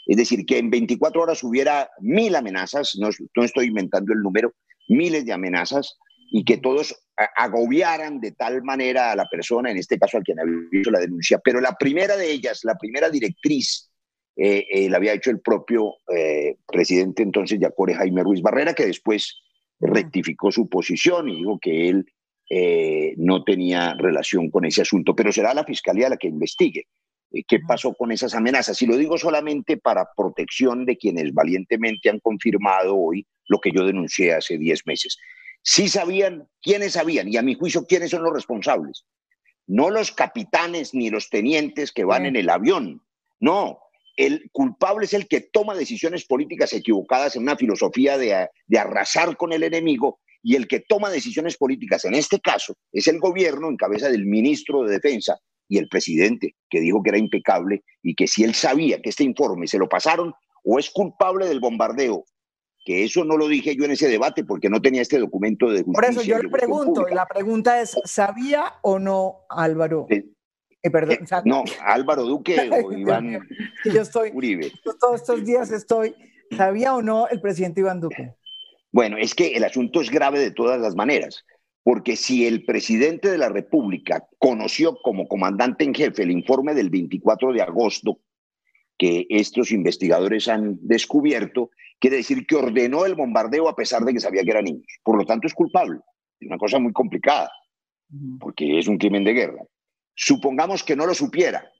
es 0.07 0.16
decir, 0.18 0.44
que 0.44 0.59
en 0.59 0.68
24 0.68 1.22
horas 1.22 1.42
hubiera 1.42 1.88
mil 1.98 2.37
amenazas, 2.37 2.94
no, 3.00 3.09
no 3.35 3.42
estoy 3.42 3.68
inventando 3.68 4.12
el 4.12 4.20
número, 4.20 4.53
miles 4.88 5.24
de 5.24 5.33
amenazas, 5.33 5.96
y 6.31 6.44
que 6.44 6.59
todos 6.59 6.94
agobiaran 7.38 8.20
de 8.20 8.33
tal 8.33 8.62
manera 8.64 9.12
a 9.12 9.16
la 9.16 9.27
persona, 9.31 9.70
en 9.70 9.79
este 9.79 9.98
caso 9.98 10.18
al 10.18 10.24
quien 10.24 10.40
había 10.40 10.59
hecho 10.74 10.90
la 10.90 11.00
denuncia. 11.00 11.40
Pero 11.42 11.59
la 11.62 11.72
primera 11.72 12.18
de 12.18 12.31
ellas, 12.31 12.61
la 12.64 12.74
primera 12.74 13.09
directriz 13.09 13.93
eh, 14.37 14.66
eh, 14.68 14.90
la 14.90 14.97
había 14.97 15.12
hecho 15.12 15.31
el 15.31 15.40
propio 15.40 15.94
eh, 16.12 16.57
presidente 16.66 17.23
entonces 17.23 17.61
Yacore 17.61 17.94
Jaime 17.94 18.23
Ruiz 18.23 18.42
Barrera, 18.42 18.75
que 18.75 18.87
después 18.87 19.40
rectificó 19.79 20.51
su 20.51 20.68
posición 20.68 21.29
y 21.29 21.37
dijo 21.37 21.59
que 21.61 21.88
él 21.88 22.07
no 23.16 23.42
tenía 23.42 23.94
relación 23.94 24.51
con 24.51 24.64
ese 24.64 24.83
asunto, 24.83 25.16
pero 25.16 25.33
será 25.33 25.55
la 25.55 25.64
fiscalía 25.64 26.09
la 26.09 26.16
que 26.16 26.29
investigue 26.29 26.87
qué 27.49 27.59
pasó 27.66 27.94
con 27.94 28.12
esas 28.12 28.35
amenazas. 28.35 28.81
Y 28.83 28.87
lo 28.87 28.97
digo 28.97 29.18
solamente 29.18 29.77
para 29.77 30.09
protección 30.16 30.85
de 30.85 30.97
quienes 30.97 31.33
valientemente 31.33 32.11
han 32.11 32.20
confirmado 32.20 32.97
hoy 32.97 33.27
lo 33.49 33.59
que 33.59 33.73
yo 33.73 33.85
denuncié 33.85 34.35
hace 34.35 34.57
10 34.57 34.87
meses. 34.87 35.18
Sí 35.62 35.88
sabían, 35.88 36.47
quiénes 36.62 36.92
sabían, 36.92 37.29
y 37.29 37.38
a 37.38 37.42
mi 37.42 37.55
juicio, 37.55 37.87
quiénes 37.87 38.11
son 38.11 38.23
los 38.23 38.33
responsables. 38.33 39.05
No 39.66 39.90
los 39.90 40.12
capitanes 40.12 40.94
ni 40.94 41.11
los 41.11 41.31
tenientes 41.31 41.90
que 41.90 42.05
van 42.05 42.27
en 42.27 42.37
el 42.37 42.51
avión, 42.51 43.03
no, 43.40 43.79
el 44.16 44.48
culpable 44.53 45.07
es 45.07 45.14
el 45.14 45.27
que 45.27 45.40
toma 45.40 45.74
decisiones 45.74 46.24
políticas 46.24 46.72
equivocadas 46.72 47.37
en 47.37 47.42
una 47.42 47.57
filosofía 47.57 48.16
de, 48.18 48.48
arrasar 48.79 49.37
con 49.37 49.53
el 49.53 49.62
enemigo 49.62 50.20
y 50.42 50.57
el 50.57 50.68
que 50.68 50.81
toma 50.81 51.11
decisiones 51.11 51.57
políticas 51.57 52.05
en 52.05 52.14
este 52.14 52.38
caso 52.38 52.77
es 52.92 53.07
el 53.07 53.18
gobierno 53.18 53.68
en 53.68 53.77
cabeza 53.77 54.09
del 54.09 54.27
ministro 54.27 54.83
de 54.83 54.92
Defensa 54.92 55.38
y 55.68 55.79
el 55.79 55.88
presidente, 55.88 56.55
que 56.68 56.81
dijo 56.81 57.03
que 57.03 57.11
era 57.11 57.18
impecable 57.18 57.83
y 58.03 58.14
que 58.14 58.27
si 58.27 58.44
él 58.44 58.55
sabía 58.55 59.00
que 59.00 59.09
este 59.09 59.24
informe 59.24 59.66
se 59.66 59.79
lo 59.79 59.88
pasaron 59.88 60.35
o 60.62 60.79
es 60.79 60.90
culpable 60.90 61.46
del 61.46 61.61
bombardeo, 61.61 62.24
que 62.85 63.03
eso 63.03 63.24
no 63.24 63.38
lo 63.38 63.48
dije 63.48 63.74
yo 63.74 63.85
en 63.85 63.92
ese 63.92 64.09
debate 64.09 64.44
porque 64.44 64.68
no 64.68 64.83
tenía 64.83 65.00
este 65.00 65.18
documento 65.18 65.70
de 65.70 65.83
justicia. 65.83 65.94
Por 65.94 66.05
eso 66.05 66.22
yo 66.22 66.38
le 66.38 66.50
pregunto, 66.50 67.07
la 67.09 67.27
pregunta 67.27 67.81
es, 67.81 67.96
¿sabía 68.05 68.74
o 68.83 68.98
no 68.98 69.46
Álvaro? 69.48 70.07
Eh, 70.85 70.90
perdón, 70.90 71.14
eh, 71.14 71.42
no, 71.47 71.64
Álvaro 71.81 72.25
Duque 72.25 72.57
o 72.85 72.92
Iván 72.92 73.40
yo 73.87 74.03
estoy, 74.03 74.31
Uribe. 74.35 74.70
Todos 75.01 75.23
estos 75.23 75.42
días 75.44 75.70
estoy, 75.70 76.14
¿sabía 76.55 76.94
o 76.94 77.01
no 77.01 77.27
el 77.29 77.40
presidente 77.40 77.81
Iván 77.81 78.01
Duque? 78.01 78.35
Bueno, 78.92 79.16
es 79.16 79.35
que 79.35 79.57
el 79.57 79.64
asunto 79.64 80.03
es 80.03 80.11
grave 80.11 80.38
de 80.38 80.51
todas 80.51 80.79
las 80.79 80.94
maneras, 80.94 81.47
porque 81.83 82.16
si 82.16 82.47
el 82.47 82.66
presidente 82.66 83.31
de 83.31 83.38
la 83.38 83.49
República 83.49 84.29
conoció 84.38 84.99
como 85.03 85.27
comandante 85.27 85.85
en 85.85 85.94
jefe 85.94 86.23
el 86.23 86.31
informe 86.31 86.75
del 86.75 86.90
24 86.90 87.55
de 87.55 87.62
agosto 87.62 88.20
que 88.99 89.27
estos 89.31 89.73
investigadores 89.73 90.49
han 90.49 90.79
descubierto, 90.83 91.70
quiere 91.99 92.18
decir 92.18 92.47
que 92.47 92.57
ordenó 92.57 93.07
el 93.07 93.14
bombardeo 93.14 93.70
a 93.70 93.75
pesar 93.75 94.05
de 94.05 94.12
que 94.12 94.20
sabía 94.20 94.42
que 94.42 94.51
eran 94.51 94.64
niños. 94.64 94.87
Por 95.03 95.16
lo 95.16 95.25
tanto, 95.25 95.47
es 95.47 95.55
culpable. 95.55 95.99
Es 96.38 96.47
una 96.47 96.59
cosa 96.59 96.79
muy 96.79 96.92
complicada, 96.92 97.51
porque 98.38 98.79
es 98.79 98.87
un 98.87 98.99
crimen 98.99 99.25
de 99.25 99.33
guerra. 99.33 99.64
Supongamos 100.14 100.83
que 100.83 100.96
no 100.96 101.07
lo 101.07 101.14
supiera. 101.14 101.70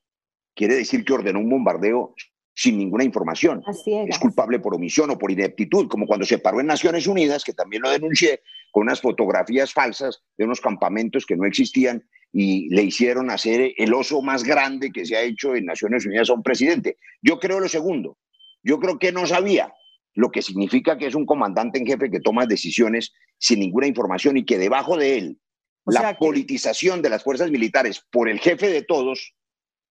Quiere 0.55 0.77
decir 0.77 1.05
que 1.05 1.13
ordenó 1.13 1.41
un 1.41 1.51
bombardeo 1.51 2.15
sin 2.55 2.79
ninguna 2.79 3.05
información. 3.05 3.63
es. 4.09 4.19
culpable 4.19 4.61
por 4.61 4.75
omisión 4.75 5.11
o 5.11 5.19
por 5.19 5.31
ineptitud, 5.31 5.89
como 5.89 6.07
cuando 6.07 6.25
se 6.25 6.39
paró 6.39 6.61
en 6.61 6.67
Naciones 6.67 7.07
Unidas, 7.07 7.43
que 7.43 7.53
también 7.53 7.83
lo 7.83 7.91
denuncié, 7.91 8.43
con 8.71 8.85
unas 8.85 9.01
fotografías 9.01 9.73
falsas 9.73 10.23
de 10.39 10.45
unos 10.45 10.61
campamentos 10.61 11.27
que 11.27 11.37
no 11.37 11.47
existían 11.47 12.05
y 12.33 12.69
le 12.75 12.83
hicieron 12.83 13.31
hacer 13.31 13.73
el 13.77 13.95
oso 13.95 14.23
más 14.23 14.45
grande 14.45 14.91
que 14.91 15.05
se 15.05 15.17
ha 15.17 15.23
hecho 15.23 15.55
en 15.55 15.67
Naciones 15.67 16.07
Unidas 16.07 16.31
a 16.31 16.35
un 16.35 16.43
presidente. 16.43 16.97
Yo 17.23 17.39
creo 17.39 17.61
lo 17.61 17.69
segundo. 17.69 18.19
Yo 18.63 18.81
creo 18.81 18.99
que 18.99 19.13
no 19.13 19.27
sabía, 19.27 19.73
lo 20.15 20.31
que 20.31 20.43
significa 20.43 20.97
que 20.97 21.07
es 21.07 21.15
un 21.15 21.27
comandante 21.27 21.79
en 21.79 21.87
jefe 21.87 22.11
que 22.11 22.21
toma 22.21 22.47
decisiones 22.47 23.13
sin 23.39 23.61
ninguna 23.61 23.87
información 23.87 24.37
y 24.37 24.45
que 24.45 24.59
debajo 24.59 24.97
de 24.97 25.19
él 25.19 25.39
la 25.87 26.17
politización 26.17 27.03
de 27.03 27.11
las 27.11 27.23
fuerzas 27.23 27.51
militares 27.51 28.03
por 28.11 28.29
el 28.29 28.41
jefe 28.41 28.69
de 28.69 28.83
todos, 28.83 29.35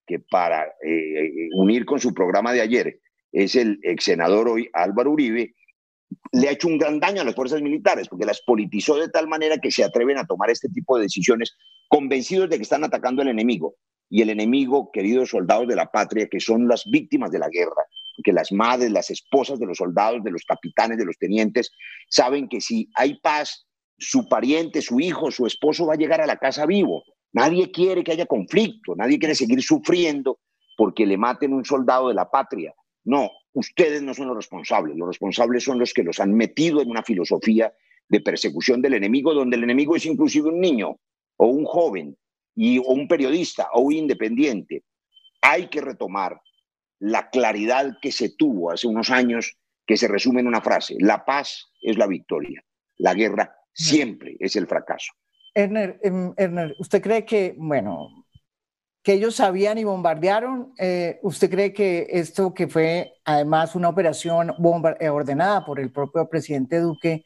que 0.06 0.20
para 0.20 0.66
eh, 0.86 1.50
unir 1.56 1.86
con 1.86 2.00
su 2.00 2.14
programa 2.14 2.52
de 2.52 2.62
ayer 2.62 3.00
es 3.32 3.56
el 3.56 3.80
ex 3.84 4.04
senador 4.04 4.50
hoy 4.50 4.70
Álvaro 4.74 5.12
Uribe, 5.12 5.56
le 6.32 6.48
ha 6.48 6.52
hecho 6.52 6.68
un 6.68 6.78
gran 6.78 7.00
daño 7.00 7.22
a 7.22 7.26
las 7.26 7.36
fuerzas 7.36 7.62
militares, 7.62 8.08
porque 8.08 8.26
las 8.26 8.42
politizó 8.42 8.98
de 8.98 9.10
tal 9.10 9.28
manera 9.28 9.58
que 9.58 9.72
se 9.72 9.84
atreven 9.84 10.18
a 10.18 10.26
tomar 10.26 10.50
este 10.50 10.70
tipo 10.70 10.98
de 10.98 11.04
decisiones 11.04 11.56
convencidos 11.88 12.50
de 12.50 12.58
que 12.58 12.64
están 12.64 12.84
atacando 12.84 13.22
al 13.22 13.30
enemigo. 13.30 13.76
Y 14.10 14.22
el 14.22 14.30
enemigo, 14.30 14.92
queridos 14.92 15.30
soldados 15.30 15.68
de 15.68 15.76
la 15.76 15.90
patria, 15.90 16.28
que 16.30 16.40
son 16.40 16.68
las 16.68 16.84
víctimas 16.86 17.32
de 17.32 17.40
la 17.40 17.50
guerra, 17.50 17.84
que 18.24 18.34
las 18.34 18.52
madres, 18.52 18.92
las 18.92 19.10
esposas 19.10 19.60
de 19.60 19.66
los 19.66 19.78
soldados, 19.78 20.24
de 20.24 20.32
los 20.32 20.44
capitanes, 20.46 20.98
de 20.98 21.06
los 21.06 21.18
tenientes, 21.18 21.72
saben 22.10 22.48
que 22.48 22.62
si 22.62 22.90
hay 22.96 23.20
paz, 23.20 23.66
su 23.98 24.28
pariente, 24.28 24.82
su 24.82 25.00
hijo, 25.00 25.32
su 25.32 25.46
esposo 25.46 25.86
va 25.86 25.94
a 25.94 25.98
llegar 25.98 26.22
a 26.22 26.28
la 26.28 26.38
casa 26.38 26.66
vivo. 26.66 27.04
Nadie 27.32 27.72
quiere 27.72 28.04
que 28.04 28.12
haya 28.12 28.26
conflicto, 28.26 28.96
nadie 28.96 29.18
quiere 29.18 29.36
seguir 29.36 29.62
sufriendo 29.62 30.40
porque 30.78 31.06
le 31.06 31.18
maten 31.18 31.54
un 31.54 31.66
soldado 31.66 32.10
de 32.10 32.14
la 32.14 32.30
patria. 32.30 32.74
No, 33.06 33.30
ustedes 33.54 34.02
no 34.02 34.14
son 34.14 34.28
los 34.28 34.38
responsables, 34.38 34.96
los 34.96 35.08
responsables 35.08 35.64
son 35.64 35.80
los 35.80 35.94
que 35.94 36.04
los 36.04 36.20
han 36.20 36.34
metido 36.34 36.82
en 36.82 36.90
una 36.90 37.04
filosofía 37.04 37.74
de 38.08 38.22
persecución 38.22 38.82
del 38.82 38.96
enemigo, 38.96 39.34
donde 39.34 39.58
el 39.58 39.64
enemigo 39.64 39.96
es 39.96 40.06
inclusive 40.06 40.50
un 40.50 40.60
niño 40.60 41.00
o 41.38 41.48
un 41.48 41.66
joven 41.66 42.18
y, 42.56 42.78
o 42.80 42.90
un 42.90 43.08
periodista 43.08 43.68
o 43.74 43.82
un 43.82 43.94
independiente. 43.94 44.84
Hay 45.42 45.70
que 45.70 45.82
retomar 45.82 46.40
la 47.00 47.30
claridad 47.30 47.98
que 48.02 48.12
se 48.12 48.30
tuvo 48.30 48.72
hace 48.72 48.88
unos 48.88 49.10
años, 49.10 49.58
que 49.86 49.98
se 49.98 50.08
resume 50.08 50.42
en 50.42 50.48
una 50.48 50.62
frase, 50.62 50.96
la 51.00 51.26
paz 51.26 51.70
es 51.82 51.98
la 51.98 52.08
victoria, 52.08 52.64
la 52.98 53.14
guerra 53.14 53.54
siempre 53.74 54.38
es 54.40 54.56
el 54.56 54.68
fracaso. 54.68 55.14
Erner, 55.54 56.00
em, 56.02 56.34
¿usted 56.80 57.02
cree 57.02 57.26
que, 57.26 57.56
bueno, 57.58 58.26
que 59.04 59.14
ellos 59.14 59.36
sabían 59.36 59.78
y 59.78 59.84
bombardearon? 59.84 60.74
Eh, 60.80 61.20
¿Usted 61.22 61.52
cree 61.52 61.74
que 61.74 62.08
esto 62.10 62.54
que 62.54 62.68
fue 62.68 63.14
además 63.26 63.76
una 63.76 63.90
operación 63.90 64.56
eh, 65.00 65.10
ordenada 65.10 65.66
por 65.66 65.80
el 65.80 65.92
propio 65.92 66.28
presidente 66.30 66.80
Duque 66.80 67.26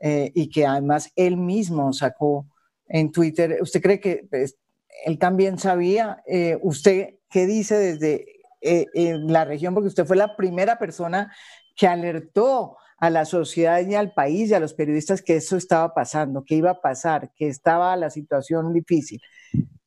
eh, 0.00 0.32
y 0.34 0.48
que 0.48 0.66
además 0.66 1.12
él 1.14 1.36
mismo 1.36 1.92
sacó 1.92 2.46
en 2.86 3.12
Twitter, 3.12 3.58
¿usted 3.60 3.82
cree 3.82 4.00
que 4.00 4.26
pues, 4.30 4.56
él 5.04 5.18
también 5.18 5.58
sabía? 5.58 6.22
¿Usted 6.62 7.16
qué 7.28 7.46
dice 7.46 7.76
desde 7.76 8.24
la 8.62 9.44
región? 9.44 9.74
Porque 9.74 9.88
usted 9.88 10.06
fue 10.06 10.16
la 10.16 10.34
primera 10.34 10.78
persona 10.78 11.30
que 11.76 11.86
alertó 11.86 12.78
a 12.98 13.10
la 13.10 13.24
sociedad 13.24 13.86
y 13.86 13.94
al 13.94 14.12
país 14.12 14.50
y 14.50 14.54
a 14.54 14.60
los 14.60 14.74
periodistas 14.74 15.22
que 15.22 15.36
eso 15.36 15.56
estaba 15.56 15.94
pasando, 15.94 16.44
que 16.44 16.56
iba 16.56 16.70
a 16.70 16.80
pasar, 16.80 17.30
que 17.36 17.46
estaba 17.46 17.96
la 17.96 18.10
situación 18.10 18.72
difícil. 18.72 19.20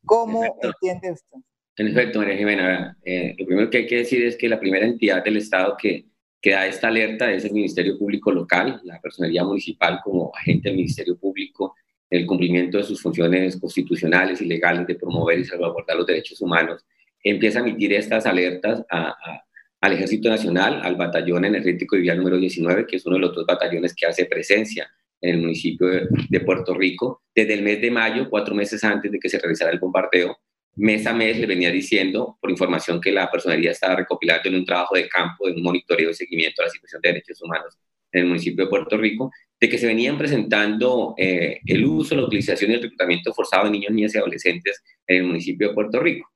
¿Cómo 0.06 0.44
entiende 0.62 1.12
usted? 1.12 1.38
En 1.78 1.88
efecto, 1.88 2.20
María 2.20 2.38
Jimena, 2.38 2.98
eh, 3.04 3.34
lo 3.38 3.46
primero 3.46 3.70
que 3.70 3.80
hay 3.80 3.88
que 3.88 3.98
decir 3.98 4.24
es 4.26 4.38
que 4.38 4.50
la 4.50 4.60
primera 4.60 4.86
entidad 4.86 5.24
del 5.24 5.38
Estado 5.38 5.76
que, 5.78 6.06
que 6.42 6.52
da 6.52 6.68
esta 6.68 6.88
alerta 6.88 7.32
es 7.32 7.46
el 7.46 7.54
Ministerio 7.54 7.98
Público 7.98 8.32
Local, 8.32 8.82
la 8.84 9.00
personería 9.00 9.44
municipal 9.44 10.00
como 10.04 10.32
agente 10.36 10.70
del 10.70 10.78
Ministerio 10.78 11.18
Público, 11.18 11.76
el 12.10 12.26
cumplimiento 12.26 12.78
de 12.78 12.84
sus 12.84 13.02
funciones 13.02 13.58
constitucionales 13.58 14.42
y 14.42 14.46
legales 14.46 14.86
de 14.88 14.96
promover 14.96 15.40
y 15.40 15.46
salvaguardar 15.46 15.98
los 15.98 16.06
derechos 16.06 16.42
humanos, 16.42 16.86
empieza 17.24 17.60
a 17.60 17.62
emitir 17.62 17.94
estas 17.94 18.26
alertas 18.26 18.84
a 18.90 19.16
al 19.82 19.94
Ejército 19.94 20.30
Nacional, 20.30 20.80
al 20.84 20.96
Batallón 20.96 21.44
Energético 21.46 21.98
y 21.98 22.02
Vial 22.02 22.18
número 22.18 22.38
19, 22.38 22.86
que 22.86 22.98
es 22.98 23.06
uno 23.06 23.16
de 23.16 23.22
los 23.22 23.36
dos 23.36 23.46
batallones 23.46 23.96
que 23.96 24.06
hace 24.06 24.26
presencia 24.26 24.90
en 25.20 25.36
el 25.36 25.42
municipio 25.42 25.88
de, 25.88 26.40
Puerto 26.42 26.74
Rico, 26.74 27.24
desde 27.34 27.54
el 27.54 27.64
mes 27.64 27.82
de 27.82 27.92
mayo, 27.92 28.30
cuatro 28.30 28.56
meses 28.56 28.84
antes 28.84 29.12
de 29.12 29.20
que 29.20 29.30
se 29.30 29.40
realizara 29.40 29.72
el 29.72 29.80
bombardeo, 29.80 30.38
mes 30.76 31.06
a 31.06 31.14
mes 31.14 31.38
le 31.38 31.48
venía 31.48 31.72
diciendo, 31.72 32.38
por 32.40 32.50
información 32.50 33.02
que 33.02 33.12
la 33.12 33.30
personería 33.30 33.72
estaba 33.72 33.96
recopilando 33.96 34.50
en 34.50 34.56
un 34.56 34.66
trabajo 34.66 34.96
de 34.96 35.08
campo, 35.08 35.48
en 35.48 35.58
un 35.58 35.64
monitoreo 35.64 36.12
y 36.12 36.14
seguimiento 36.14 36.62
a 36.62 36.66
la 36.66 36.72
situación 36.72 37.02
de 37.02 37.10
derechos 37.10 37.42
humanos 37.42 37.78
en 38.12 38.22
el 38.22 38.28
municipio 38.28 38.66
de 38.66 38.70
Puerto 38.70 38.98
Rico, 38.98 39.32
de 39.60 39.70
que 39.70 39.78
se 39.78 39.88
venían 39.88 40.18
presentando 40.18 41.14
eh, 41.18 41.60
el 41.66 41.86
uso, 41.86 42.16
la 42.16 42.24
utilización 42.24 42.72
y 42.72 42.74
el 42.76 42.82
reclutamiento 42.82 43.34
forzado 43.34 43.66
de 43.66 43.72
niños, 43.72 43.92
niñas 43.92 44.16
y 44.16 44.18
adolescentes 44.18 44.84
en 45.08 45.18
el 45.18 45.24
municipio 45.24 45.70
de 45.70 45.74
Puerto 45.74 46.00
Rico. 46.00 46.30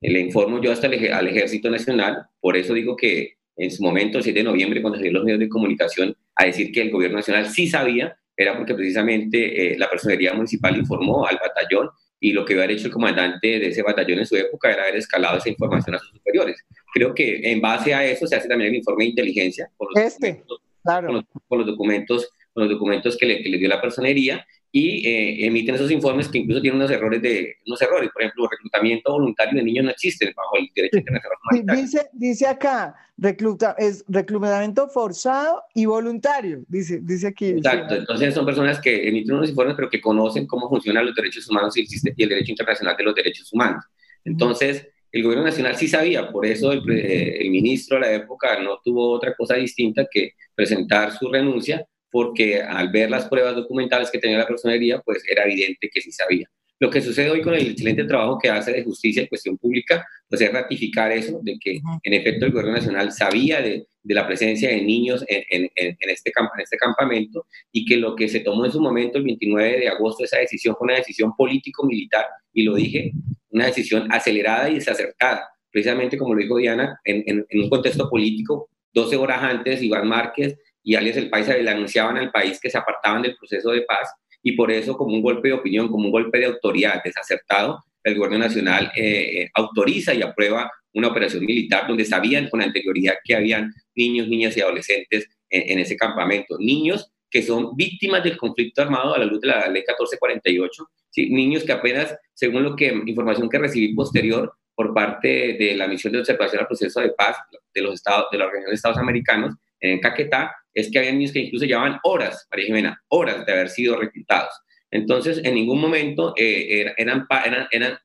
Le 0.00 0.20
informo 0.20 0.60
yo 0.60 0.72
hasta 0.72 0.86
al 0.86 1.28
Ejército 1.28 1.70
Nacional, 1.70 2.26
por 2.40 2.56
eso 2.56 2.74
digo 2.74 2.96
que 2.96 3.34
en 3.56 3.70
su 3.70 3.82
momento, 3.82 4.18
el 4.18 4.24
7 4.24 4.38
de 4.38 4.44
noviembre, 4.44 4.80
cuando 4.80 4.96
salieron 4.96 5.20
los 5.20 5.24
medios 5.24 5.40
de 5.40 5.48
comunicación 5.48 6.16
a 6.34 6.46
decir 6.46 6.72
que 6.72 6.80
el 6.80 6.90
gobierno 6.90 7.18
nacional 7.18 7.46
sí 7.46 7.68
sabía, 7.68 8.16
era 8.34 8.56
porque 8.56 8.74
precisamente 8.74 9.74
eh, 9.74 9.78
la 9.78 9.90
personería 9.90 10.32
municipal 10.32 10.76
informó 10.76 11.26
al 11.26 11.36
batallón 11.36 11.90
y 12.18 12.32
lo 12.32 12.44
que 12.44 12.54
había 12.54 12.74
hecho 12.74 12.86
el 12.86 12.92
comandante 12.92 13.58
de 13.58 13.68
ese 13.68 13.82
batallón 13.82 14.20
en 14.20 14.26
su 14.26 14.36
época 14.36 14.72
era 14.72 14.82
haber 14.82 14.96
escalado 14.96 15.36
esa 15.36 15.50
información 15.50 15.96
a 15.96 15.98
sus 15.98 16.10
superiores. 16.10 16.64
Creo 16.92 17.14
que 17.14 17.40
en 17.50 17.60
base 17.60 17.92
a 17.92 18.04
eso 18.04 18.26
se 18.26 18.36
hace 18.36 18.48
también 18.48 18.70
el 18.70 18.76
informe 18.76 19.04
de 19.04 19.10
inteligencia 19.10 19.70
con 19.76 19.88
los, 19.94 20.04
este, 20.04 20.28
documentos, 20.28 20.62
claro. 20.82 21.24
con 21.48 21.58
los, 21.58 21.66
documentos, 21.66 22.30
con 22.52 22.64
los 22.64 22.72
documentos 22.72 23.16
que 23.18 23.26
le, 23.26 23.42
que 23.42 23.48
le 23.50 23.58
dio 23.58 23.68
la 23.68 23.80
personería 23.80 24.46
y 24.72 25.06
eh, 25.06 25.46
emiten 25.46 25.74
esos 25.74 25.90
informes 25.90 26.28
que 26.28 26.38
incluso 26.38 26.60
tienen 26.60 26.80
unos 26.80 26.90
errores 26.90 27.20
de 27.20 27.56
unos 27.66 27.82
errores 27.82 28.10
por 28.12 28.22
ejemplo 28.22 28.48
reclutamiento 28.48 29.12
voluntario 29.12 29.58
de 29.58 29.64
niños 29.64 29.84
no 29.84 29.90
existe 29.90 30.32
bajo 30.36 30.56
el 30.58 30.68
derecho 30.74 30.98
internacional 30.98 31.76
dice 31.76 32.08
dice 32.12 32.46
acá 32.46 32.94
recluta 33.16 33.74
es 33.78 34.04
reclutamiento 34.06 34.88
forzado 34.88 35.62
y 35.74 35.86
voluntario 35.86 36.62
dice 36.68 37.00
dice 37.02 37.26
aquí 37.26 37.48
exacto 37.48 37.96
entonces 37.96 38.32
son 38.32 38.46
personas 38.46 38.80
que 38.80 39.08
emiten 39.08 39.34
unos 39.34 39.50
informes 39.50 39.74
pero 39.74 39.90
que 39.90 40.00
conocen 40.00 40.46
cómo 40.46 40.68
funcionan 40.68 41.06
los 41.06 41.14
derechos 41.14 41.48
humanos 41.48 41.76
y, 41.76 41.86
el 42.22 42.28
derecho 42.28 42.52
internacional 42.52 42.96
de 42.96 43.04
los 43.04 43.14
derechos 43.14 43.52
humanos. 43.52 43.84
Entonces 44.24 44.88
el 45.12 45.22
gobierno 45.22 45.44
nacional 45.44 45.74
sí 45.76 45.88
sabía, 45.88 46.30
por 46.30 46.46
eso 46.46 46.70
el, 46.72 46.88
eh, 46.90 47.38
el 47.40 47.50
ministro 47.50 47.96
de 47.96 48.02
la 48.02 48.12
época 48.12 48.60
no 48.62 48.78
tuvo 48.84 49.10
otra 49.10 49.34
cosa 49.34 49.54
distinta 49.54 50.06
que 50.08 50.34
presentar 50.54 51.12
su 51.12 51.28
renuncia 51.28 51.84
porque 52.10 52.62
al 52.62 52.90
ver 52.90 53.10
las 53.10 53.26
pruebas 53.28 53.54
documentales 53.54 54.10
que 54.10 54.18
tenía 54.18 54.38
la 54.38 54.46
personería, 54.46 55.00
pues 55.00 55.22
era 55.30 55.44
evidente 55.44 55.88
que 55.92 56.00
sí 56.00 56.12
sabía. 56.12 56.48
Lo 56.78 56.88
que 56.88 57.02
sucede 57.02 57.30
hoy 57.30 57.42
con 57.42 57.54
el 57.54 57.72
excelente 57.72 58.04
trabajo 58.04 58.38
que 58.38 58.48
hace 58.48 58.72
de 58.72 58.82
justicia 58.82 59.22
y 59.22 59.28
cuestión 59.28 59.58
pública, 59.58 60.04
pues 60.28 60.40
es 60.40 60.50
ratificar 60.50 61.12
eso, 61.12 61.38
de 61.42 61.58
que 61.60 61.78
en 62.02 62.14
efecto 62.14 62.46
el 62.46 62.52
gobierno 62.52 62.72
nacional 62.72 63.12
sabía 63.12 63.60
de, 63.60 63.86
de 64.02 64.14
la 64.14 64.26
presencia 64.26 64.70
de 64.70 64.80
niños 64.80 65.22
en, 65.28 65.44
en, 65.50 65.70
en, 65.74 66.10
este 66.10 66.32
camp 66.32 66.50
en 66.54 66.62
este 66.62 66.78
campamento 66.78 67.46
y 67.70 67.84
que 67.84 67.98
lo 67.98 68.16
que 68.16 68.28
se 68.28 68.40
tomó 68.40 68.64
en 68.64 68.72
su 68.72 68.80
momento 68.80 69.18
el 69.18 69.24
29 69.24 69.78
de 69.78 69.88
agosto, 69.88 70.24
esa 70.24 70.38
decisión 70.38 70.74
fue 70.78 70.86
una 70.86 70.96
decisión 70.96 71.34
político-militar, 71.36 72.24
y 72.52 72.62
lo 72.62 72.74
dije, 72.74 73.12
una 73.50 73.66
decisión 73.66 74.10
acelerada 74.10 74.70
y 74.70 74.74
desacertada, 74.74 75.48
precisamente 75.70 76.16
como 76.16 76.34
lo 76.34 76.40
dijo 76.40 76.56
Diana, 76.56 76.98
en, 77.04 77.46
un 77.52 77.68
contexto 77.68 78.08
político, 78.08 78.70
12 78.92 79.16
horas 79.16 79.42
antes, 79.42 79.82
Iván 79.82 80.08
Márquez 80.08 80.56
y 80.82 80.94
alias 80.94 81.16
el 81.16 81.30
país 81.30 81.48
le 81.48 81.70
anunciaban 81.70 82.16
al 82.16 82.30
país 82.30 82.58
que 82.60 82.70
se 82.70 82.78
apartaban 82.78 83.22
del 83.22 83.36
proceso 83.36 83.70
de 83.70 83.82
paz 83.82 84.08
y 84.42 84.52
por 84.52 84.70
eso 84.70 84.96
como 84.96 85.14
un 85.14 85.22
golpe 85.22 85.48
de 85.48 85.54
opinión, 85.54 85.88
como 85.88 86.06
un 86.06 86.12
golpe 86.12 86.38
de 86.38 86.46
autoridad 86.46 87.02
desacertado, 87.04 87.84
el 88.02 88.16
gobierno 88.16 88.38
nacional 88.38 88.90
eh, 88.96 89.42
eh, 89.42 89.50
autoriza 89.54 90.14
y 90.14 90.22
aprueba 90.22 90.70
una 90.94 91.08
operación 91.08 91.44
militar 91.44 91.86
donde 91.86 92.04
sabían 92.04 92.48
con 92.48 92.62
anterioridad 92.62 93.14
que 93.22 93.36
habían 93.36 93.72
niños, 93.94 94.28
niñas 94.28 94.56
y 94.56 94.60
adolescentes 94.60 95.28
en, 95.48 95.78
ese 95.78 95.96
campamento. 95.96 96.56
Niños 96.58 97.10
que 97.30 97.42
son 97.42 97.76
víctimas 97.76 98.24
del 98.24 98.36
conflicto 98.36 98.82
armado 98.82 99.14
a 99.14 99.18
la 99.18 99.24
luz 99.24 99.40
de 99.40 99.48
la 99.48 99.68
ley 99.68 99.82
1448, 99.82 100.88
¿sí? 101.10 101.30
niños 101.30 101.62
que 101.62 101.72
apenas, 101.72 102.16
según 102.34 102.64
lo 102.64 102.74
que 102.74 102.86
información 103.06 103.48
que 103.48 103.58
recibí 103.58 103.94
posterior 103.94 104.52
por 104.74 104.92
parte 104.92 105.56
de 105.58 105.74
la 105.76 105.86
misión 105.86 106.12
de 106.12 106.20
observación 106.20 106.62
al 106.62 106.66
proceso 106.66 107.00
de 107.00 107.10
paz 107.10 107.36
de 107.72 107.82
los 107.82 107.94
estados 107.94 108.26
de 108.32 108.38
la 108.38 108.46
Organización 108.46 108.70
de 108.70 108.76
Estados 108.76 108.98
Americanos 108.98 109.54
en 109.78 110.00
Caquetá, 110.00 110.56
es 110.74 110.90
que 110.90 110.98
había 110.98 111.12
niños 111.12 111.32
que 111.32 111.40
incluso 111.40 111.64
llevaban 111.64 111.98
horas, 112.04 112.46
María 112.50 112.66
Jimena, 112.66 113.02
horas 113.08 113.44
de 113.44 113.52
haber 113.52 113.68
sido 113.68 113.98
reclutados. 113.98 114.52
Entonces, 114.90 115.40
en 115.44 115.54
ningún 115.54 115.80
momento 115.80 116.34
eh, 116.36 116.92
eran, 116.96 117.26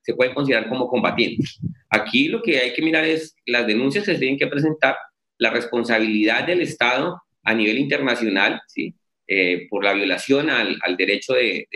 se 0.02 0.14
pueden 0.14 0.34
considerar 0.34 0.70
como 0.70 0.88
combatientes. 0.88 1.60
Aquí 1.90 2.28
lo 2.28 2.42
que 2.42 2.60
hay 2.60 2.74
que 2.74 2.82
mirar 2.82 3.06
es 3.06 3.36
las 3.46 3.66
denuncias 3.66 4.06
que 4.06 4.14
se 4.14 4.20
tienen 4.20 4.38
que 4.38 4.48
presentar, 4.48 4.96
la 5.38 5.50
responsabilidad 5.50 6.46
del 6.46 6.62
Estado 6.62 7.22
a 7.44 7.54
nivel 7.54 7.80
internacional, 7.80 8.62
¿sí? 8.68 8.94
Eh, 9.28 9.68
por 9.70 9.84
la 9.84 9.94
violación 9.94 10.52
al, 10.52 10.78
derecho 10.98 11.34
de, 11.34 11.68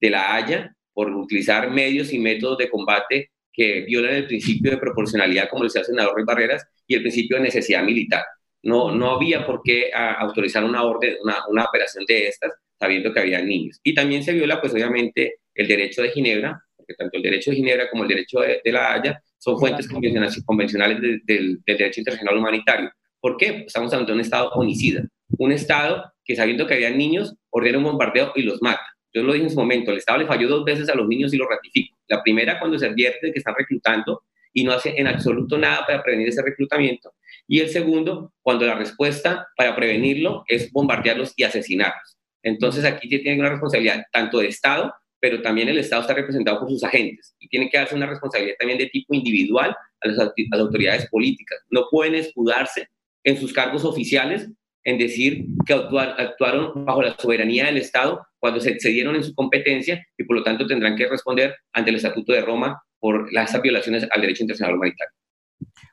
de, 0.00 0.10
la 0.10 0.34
Haya, 0.34 0.74
por 0.94 1.10
utilizar 1.10 1.70
medios 1.70 2.10
y 2.12 2.18
métodos 2.18 2.56
de 2.56 2.70
combate 2.70 3.30
que 3.52 3.82
violan 3.82 4.14
el 4.14 4.26
principio 4.26 4.70
de 4.70 4.78
proporcionalidad, 4.78 5.48
como 5.50 5.64
decía 5.64 5.82
el 5.82 5.86
senador 5.86 6.14
Ruiz 6.14 6.26
Barreras, 6.26 6.66
y 6.86 6.94
el 6.94 7.02
principio 7.02 7.36
de 7.36 7.44
necesidad 7.44 7.84
militar. 7.84 8.24
No, 8.66 8.90
no 8.90 9.12
había 9.12 9.46
por 9.46 9.62
qué 9.62 9.90
ah, 9.94 10.16
autorizar 10.18 10.64
una 10.64 10.82
orden, 10.82 11.16
una, 11.22 11.36
una 11.48 11.64
operación 11.64 12.04
de 12.04 12.26
estas, 12.26 12.50
sabiendo 12.78 13.12
que 13.12 13.20
había 13.20 13.40
niños. 13.40 13.78
Y 13.84 13.94
también 13.94 14.24
se 14.24 14.32
viola, 14.32 14.60
pues 14.60 14.72
obviamente, 14.74 15.36
el 15.54 15.68
derecho 15.68 16.02
de 16.02 16.10
Ginebra, 16.10 16.60
porque 16.76 16.94
tanto 16.94 17.16
el 17.16 17.22
derecho 17.22 17.50
de 17.50 17.56
Ginebra 17.56 17.88
como 17.88 18.02
el 18.02 18.08
derecho 18.08 18.40
de, 18.40 18.60
la 18.72 18.92
Haya 18.92 19.22
son 19.38 19.58
fuentes 19.58 19.88
convencionales, 19.88 21.00
del, 21.24 21.60
derecho 21.64 22.00
internacional 22.00 22.38
humanitario. 22.38 22.90
¿Por 23.20 23.36
qué? 23.36 23.64
Estamos 23.66 23.92
hablando 23.92 24.12
de 24.12 24.14
un 24.14 24.20
Estado 24.20 24.50
homicida, 24.50 25.04
un 25.38 25.52
Estado 25.52 26.12
que 26.24 26.34
sabiendo 26.34 26.66
que 26.66 26.74
había 26.74 26.90
niños, 26.90 27.36
ordena 27.50 27.78
un 27.78 27.84
bombardeo 27.84 28.32
y 28.34 28.42
los 28.42 28.60
mata. 28.60 28.84
Yo 29.14 29.22
lo 29.22 29.32
dije 29.32 29.44
en 29.44 29.50
su 29.50 29.56
momento, 29.56 29.92
el 29.92 29.98
Estado 29.98 30.18
le 30.18 30.26
falló 30.26 30.48
dos 30.48 30.64
veces 30.64 30.88
a 30.88 30.94
los 30.96 31.06
niños 31.06 31.32
y 31.32 31.36
lo 31.36 31.48
ratifico. 31.48 31.96
La 32.08 32.20
primera 32.20 32.58
cuando 32.58 32.78
se 32.78 32.86
advierte 32.86 33.32
que 33.32 33.38
están 33.38 33.54
reclutando 33.56 34.24
y 34.56 34.64
no 34.64 34.72
hace 34.72 34.94
en 34.96 35.06
absoluto 35.06 35.58
nada 35.58 35.84
para 35.86 36.02
prevenir 36.02 36.28
ese 36.28 36.40
reclutamiento. 36.40 37.12
Y 37.46 37.60
el 37.60 37.68
segundo, 37.68 38.32
cuando 38.40 38.64
la 38.64 38.74
respuesta 38.74 39.46
para 39.54 39.76
prevenirlo 39.76 40.44
es 40.48 40.72
bombardearlos 40.72 41.34
y 41.36 41.42
asesinarlos. 41.42 42.16
Entonces 42.42 42.86
aquí 42.86 43.06
tiene 43.06 43.38
una 43.38 43.50
responsabilidad 43.50 44.04
tanto 44.10 44.38
de 44.38 44.48
Estado, 44.48 44.94
pero 45.20 45.42
también 45.42 45.68
el 45.68 45.76
Estado 45.76 46.00
está 46.00 46.14
representado 46.14 46.58
por 46.58 46.70
sus 46.70 46.82
agentes 46.82 47.36
y 47.38 47.48
tiene 47.48 47.68
que 47.68 47.76
darse 47.76 47.94
una 47.94 48.06
responsabilidad 48.06 48.56
también 48.58 48.78
de 48.78 48.86
tipo 48.86 49.12
individual 49.12 49.76
a 50.00 50.08
las, 50.08 50.32
autoridades 50.52 51.06
políticas. 51.10 51.58
No 51.68 51.88
pueden 51.90 52.14
escudarse 52.14 52.88
en 53.24 53.36
sus 53.36 53.52
cargos 53.52 53.84
oficiales 53.84 54.48
en 54.86 54.98
decir 54.98 55.46
que 55.66 55.74
actuaron 55.74 56.84
bajo 56.84 57.02
la 57.02 57.16
soberanía 57.18 57.66
del 57.66 57.78
Estado 57.78 58.24
cuando 58.38 58.60
se 58.60 58.70
excedieron 58.70 59.16
en 59.16 59.24
su 59.24 59.34
competencia 59.34 60.06
y 60.16 60.22
por 60.22 60.36
lo 60.36 60.44
tanto 60.44 60.64
tendrán 60.64 60.94
que 60.94 61.08
responder 61.08 61.56
ante 61.72 61.90
el 61.90 61.96
Estatuto 61.96 62.32
de 62.32 62.40
Roma 62.40 62.80
por 63.00 63.32
las 63.32 63.60
violaciones 63.60 64.06
al 64.08 64.20
derecho 64.20 64.44
internacional 64.44 64.76
humanitario. 64.76 65.12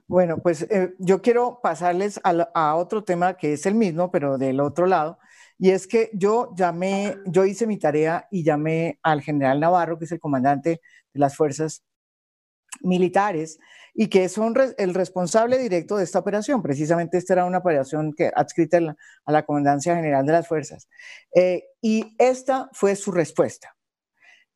Bueno, 0.05 0.37
pues 0.37 0.61
eh, 0.69 0.93
yo 0.99 1.23
quiero 1.23 1.59
pasarles 1.63 2.21
a, 2.23 2.75
otro 2.75 3.03
tema 3.03 3.35
que 3.35 3.53
es 3.53 3.65
el 3.65 3.73
mismo, 3.73 4.11
pero 4.11 4.37
del 4.37 4.59
otro 4.59 4.85
lado, 4.85 5.17
Y 5.57 5.71
es 5.71 5.87
que 5.87 6.11
yo 6.13 6.53
llamé, 6.55 7.15
yo 7.25 7.45
hice 7.45 7.65
mi 7.65 7.79
tarea 7.79 8.27
y 8.29 8.43
llamé 8.43 8.99
al 9.01 9.21
general 9.21 9.59
Navarro, 9.59 9.97
que 9.97 10.05
es 10.05 10.11
el 10.11 10.19
comandante 10.19 10.81
de 11.13 11.19
las 11.19 11.35
fuerzas 11.35 11.83
militares 12.81 13.57
y 13.93 14.07
que 14.07 14.27
son 14.27 14.55
el 14.77 14.93
responsable 14.93 15.57
directo 15.57 15.97
de 15.97 16.03
esta 16.03 16.19
operación. 16.19 16.61
Precisamente 16.61 17.17
esta 17.17 17.33
era 17.33 17.45
una 17.45 17.59
operación 17.59 18.13
que 18.13 18.31
adscrita 18.33 18.95
a 19.25 19.31
la, 19.31 19.45
Comandancia 19.45 19.95
General 19.95 20.25
de 20.25 20.31
las 20.31 20.47
Fuerzas. 20.47 20.89
Eh, 21.35 21.63
y 21.81 22.15
esta 22.17 22.69
fue 22.73 22.95
su 22.95 23.11
respuesta, 23.11 23.75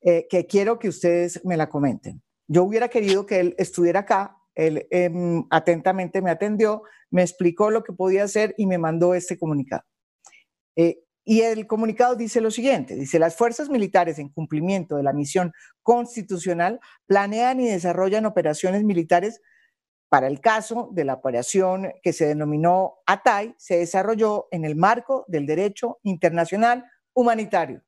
eh, 0.02 0.28
que 0.30 0.48
quiero 0.48 0.80
que 0.80 0.90
ustedes 0.90 1.44
me 1.46 1.58
la 1.58 1.70
comenten. 1.70 2.22
Yo 2.48 2.64
hubiera 2.64 2.88
querido 2.88 3.26
que 3.26 3.40
él 3.40 3.56
estuviera 3.58 4.02
acá, 4.02 4.38
él 4.56 4.88
em, 4.90 5.46
atentamente 5.52 6.22
me 6.22 6.32
atendió, 6.32 6.82
me 7.12 7.22
explicó 7.22 7.70
lo 7.70 7.84
que 7.84 7.94
podía 7.94 8.24
hacer 8.24 8.56
y 8.58 8.66
me 8.66 8.78
mandó 8.78 9.14
este 9.14 9.38
comunicado. 9.38 9.84
Y 11.30 11.42
el 11.42 11.68
comunicado 11.68 12.16
dice 12.16 12.40
lo 12.40 12.50
siguiente, 12.52 12.96
dice, 12.96 13.20
las 13.20 13.36
fuerzas 13.36 13.70
militares 13.70 14.18
en 14.18 14.30
cumplimiento 14.30 14.96
de 14.96 15.04
la 15.04 15.12
misión 15.12 15.52
constitucional 15.84 16.80
planean 17.06 17.60
y 17.60 17.68
desarrollan 17.68 18.26
operaciones 18.26 18.86
militares 18.86 19.42
para 20.08 20.28
el 20.28 20.40
caso 20.40 20.88
de 20.94 21.04
la 21.04 21.16
operación 21.16 21.92
que 22.02 22.14
se 22.14 22.28
denominó 22.28 23.00
ATAI, 23.06 23.56
se 23.58 23.78
desarrolló 23.78 24.48
en 24.52 24.64
el 24.64 24.78
marco 24.78 25.26
del 25.28 25.46
derecho 25.46 26.00
internacional 26.04 26.86
humanitario. 27.14 27.84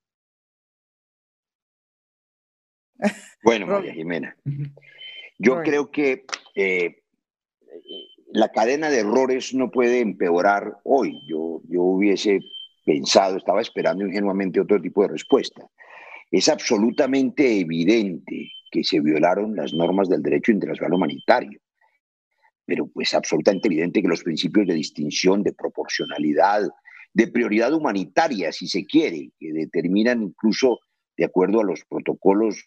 Bueno, 3.42 3.68
María 3.68 3.94
Jimena, 3.94 4.36
yo 5.38 5.62
creo 5.62 5.90
que 5.90 6.26
eh, 6.56 7.04
la 8.34 8.50
cadena 8.52 8.90
de 8.90 9.00
errores 9.00 9.54
no 9.54 9.72
puede 9.72 10.02
empeorar 10.02 10.82
hoy. 10.84 11.22
Yo, 11.26 11.62
yo 11.70 11.84
hubiese 11.84 12.42
pensado, 12.86 13.38
estaba 13.38 13.62
esperando 13.62 14.06
ingenuamente 14.06 14.60
otro 14.60 14.82
tipo 14.82 15.02
de 15.04 15.10
respuesta. 15.10 15.68
Es 16.32 16.50
absolutamente 16.50 17.60
evidente 17.60 18.52
que 18.72 18.84
se 18.84 19.00
violaron 19.00 19.56
las 19.56 19.74
normas 19.74 20.10
del 20.10 20.22
derecho 20.22 20.52
internacional 20.52 20.94
humanitario, 20.94 21.60
pero 22.66 22.88
pues 22.88 23.14
absolutamente 23.14 23.68
evidente 23.68 24.02
que 24.02 24.08
los 24.08 24.24
principios 24.24 24.68
de 24.68 24.76
distinción, 24.76 25.42
de 25.42 25.54
proporcionalidad, 25.54 26.62
de 27.14 27.28
prioridad 27.28 27.74
humanitaria, 27.74 28.52
si 28.52 28.68
se 28.68 28.86
quiere, 28.86 29.32
que 29.40 29.52
determinan 29.52 30.22
incluso 30.22 30.80
de 31.18 31.26
acuerdo 31.26 31.62
a 31.62 31.66
los 31.66 31.84
protocolos 31.86 32.64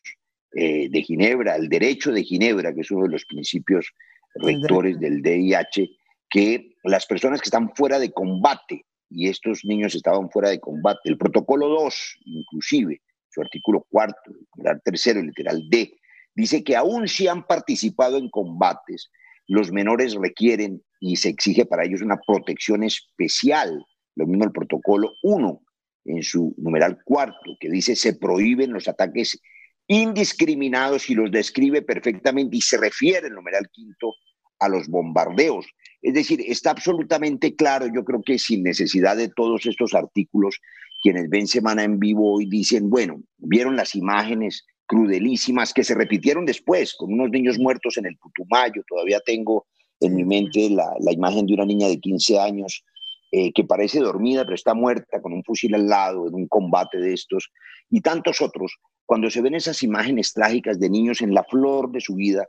eh, 0.55 0.89
de 0.91 1.03
Ginebra, 1.03 1.57
el 1.57 1.69
derecho 1.69 2.13
de 2.13 2.25
Ginebra, 2.25 2.75
que 2.75 2.81
es 2.81 2.91
uno 2.91 3.05
de 3.05 3.13
los 3.13 3.25
principios 3.25 3.93
rectores 4.35 4.99
del 4.99 5.23
DIH, 5.23 5.89
que 6.29 6.75
las 6.83 7.07
personas 7.07 7.41
que 7.41 7.47
están 7.47 7.75
fuera 7.75 7.99
de 7.99 8.13
combate 8.13 8.85
y 9.15 9.29
estos 9.29 9.65
niños 9.65 9.95
estaban 9.95 10.31
fuera 10.31 10.51
de 10.51 10.61
combate. 10.61 11.01
El 11.05 11.19
protocolo 11.19 11.69
2, 11.69 12.19
inclusive, 12.25 13.01
su 13.29 13.41
artículo 13.41 13.87
cuarto, 13.89 14.33
literal 14.57 14.81
tercero, 14.85 15.23
literal 15.23 15.63
D, 15.69 15.93
dice 16.35 16.63
que 16.65 16.77
aún 16.77 17.09
si 17.09 17.29
han 17.29 17.47
participado 17.47 18.19
en 18.19 18.29
combates, 18.31 19.11
los 19.49 19.73
menores 19.73 20.15
requieren 20.15 20.83
y 21.01 21.17
se 21.17 21.29
exige 21.29 21.67
para 21.67 21.85
ellos 21.85 22.03
una 22.03 22.21
protección 22.27 22.85
especial. 22.85 23.85
Lo 24.15 24.27
mismo 24.27 24.45
el 24.45 24.53
protocolo 24.53 25.13
1 25.23 25.61
en 26.05 26.23
su 26.23 26.55
numeral 26.59 26.99
cuarto, 27.05 27.57
que 27.61 27.71
dice 27.71 27.97
se 27.97 28.15
prohíben 28.15 28.73
los 28.73 28.89
ataques 28.89 29.41
indiscriminados 29.87 31.11
y 31.11 31.15
los 31.15 31.31
describe 31.31 31.83
perfectamente 31.83 32.57
y 32.57 32.61
se 32.61 32.79
refiere 32.79 33.29
el 33.29 33.35
numeral 33.35 33.69
quinto 33.71 34.15
a 34.59 34.69
los 34.69 34.89
bombardeos. 34.89 35.67
Es 36.03 36.15
decir, 36.15 36.43
está 36.47 36.73
absolutamente 36.73 37.55
claro, 37.55 37.87
yo 37.87 38.05
creo 38.05 38.23
que 38.23 38.39
sin 38.39 38.65
necesidad 38.65 39.17
de 39.17 39.29
todos 39.29 39.65
estos 39.67 39.95
artículos, 39.95 40.59
quienes 41.01 41.31
ven 41.31 41.47
Semana 41.47 41.85
en 41.85 42.01
Vivo 42.01 42.35
hoy 42.35 42.47
dicen, 42.47 42.91
bueno, 42.91 43.23
vieron 43.39 43.77
las 43.77 43.95
imágenes 43.95 44.67
crudelísimas 44.87 45.73
que 45.73 45.85
se 45.85 45.95
repitieron 45.95 46.45
después, 46.45 46.95
con 46.95 47.13
unos 47.13 47.31
niños 47.31 47.59
muertos 47.59 47.97
en 47.97 48.07
el 48.07 48.17
Putumayo, 48.19 48.83
todavía 48.89 49.21
tengo 49.25 49.67
en 50.01 50.17
mi 50.17 50.25
mente 50.25 50.69
la, 50.71 51.13
imagen 51.13 51.47
de 51.47 51.55
una 51.55 51.65
niña 51.65 51.89
de 51.89 52.01
15 52.01 52.41
años 52.41 52.85
eh, 53.31 53.53
que 53.53 53.65
parece 53.65 54.01
dormida, 54.01 54.43
pero 54.43 54.57
está 54.57 54.75
muerta 54.75 55.23
con 55.23 55.33
un 55.33 55.45
fusil 55.45 55.75
al 55.77 55.87
lado 55.87 56.27
en 56.27 56.35
un 56.35 56.49
combate 56.49 56.99
de 56.99 57.15
estos, 57.15 57.51
y 57.89 58.01
tantos 58.01 58.41
otros, 58.43 58.77
cuando 59.07 59.31
se 59.31 59.41
ven 59.41 59.55
esas 59.55 59.83
imágenes 59.85 60.33
trágicas 60.33 60.81
de 60.81 60.91
niños 60.91 61.21
en 61.23 61.33
la 61.33 61.45
flor 61.45 61.93
de 61.93 62.01
su 62.01 62.17
vida, 62.17 62.49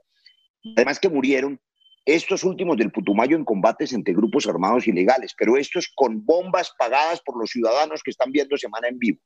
además 0.76 1.00
que 1.00 1.10
murieron 1.10 1.60
estos 2.06 2.44
últimos 2.44 2.78
del 2.78 2.92
Putumayo 2.92 3.38
en 3.38 3.46
combates 3.46 3.94
entre 3.94 4.14
grupos 4.14 4.48
armados 4.48 4.88
ilegales, 4.88 5.34
pero 5.38 5.58
estos 5.58 5.92
con 5.96 6.26
bombas 6.26 6.72
pagadas 6.78 7.22
por 7.22 7.40
los 7.40 7.50
ciudadanos 7.50 8.04
que 8.04 8.12
están 8.12 8.32
viendo 8.32 8.58
semana 8.58 8.90
en 8.90 9.00
vivo, 9.00 9.20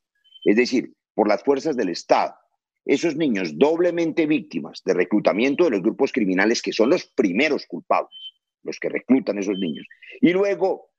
es 0.46 0.56
decir, 0.56 0.94
por 1.16 1.28
las 1.28 1.44
fuerzas 1.44 1.76
del 1.76 1.90
Estado. 1.90 2.36
Esos 2.86 3.16
niños 3.16 3.58
doblemente 3.58 4.26
víctimas 4.28 4.82
de 4.86 4.94
reclutamiento 4.94 5.66
de 5.66 5.72
los 5.72 5.82
grupos 5.82 6.12
criminales 6.12 6.62
que 6.62 6.72
son 6.72 6.90
los 6.90 7.06
primeros 7.06 7.66
culpables, 7.66 8.16
los 8.64 8.80
que 8.80 8.90
reclutan 8.90 9.38
a 9.38 9.42
esos 9.42 9.58
niños. 9.58 9.86
Y 10.22 10.32
luego, 10.32 10.92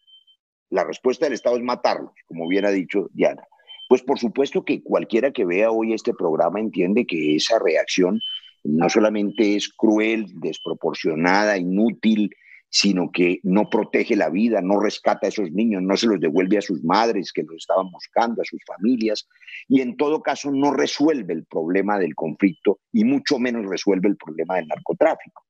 la 0.71 0.85
respuesta 0.85 1.27
del 1.27 1.35
Estado 1.35 1.57
es 1.57 1.63
matarlos, 1.63 2.13
como 2.27 2.47
bien 2.49 2.67
ha 2.67 2.71
dicho 2.71 3.09
Diana. 3.13 3.43
Pues 3.89 4.03
por 4.03 4.19
supuesto 4.19 4.65
que 4.65 4.83
cualquiera 4.83 5.33
que 5.33 5.47
vea 5.47 5.71
hoy 5.71 5.95
este 5.95 6.13
programa 6.13 6.61
entiende 6.61 7.07
que 7.07 7.37
esa 7.37 7.59
reacción 7.59 8.21
no 8.69 8.89
solamente 8.91 9.57
es 9.57 9.69
cruel, 9.71 10.27
desproporcionada, 10.41 11.57
inútil, 11.57 12.31
sino 12.71 13.11
que 13.11 13.41
no 13.43 13.71
protege 13.71 14.15
la 14.15 14.29
vida, 14.29 14.61
no 14.61 14.79
rescata 14.79 15.27
a 15.27 15.31
esos 15.31 15.51
niños, 15.53 15.83
no 15.83 15.97
se 15.97 16.07
los 16.07 16.21
devuelve 16.21 16.59
a 16.59 16.63
sus 16.63 16.85
madres 16.85 17.33
que 17.33 17.43
los 17.43 17.57
estaban 17.57 17.91
buscando, 17.91 18.43
a 18.43 18.45
sus 18.45 18.61
familias, 18.67 19.27
y 19.69 19.81
en 19.81 19.97
todo 19.97 20.21
caso 20.21 20.51
no 20.51 20.73
resuelve 20.73 21.33
el 21.33 21.47
problema 21.47 21.99
del 21.99 22.15
conflicto 22.15 22.81
y 22.93 23.05
mucho 23.05 23.39
menos 23.39 23.67
resuelve 23.67 24.09
el 24.09 24.17
problema 24.17 24.57
del 24.57 24.69
narcotráfico. 24.69 25.45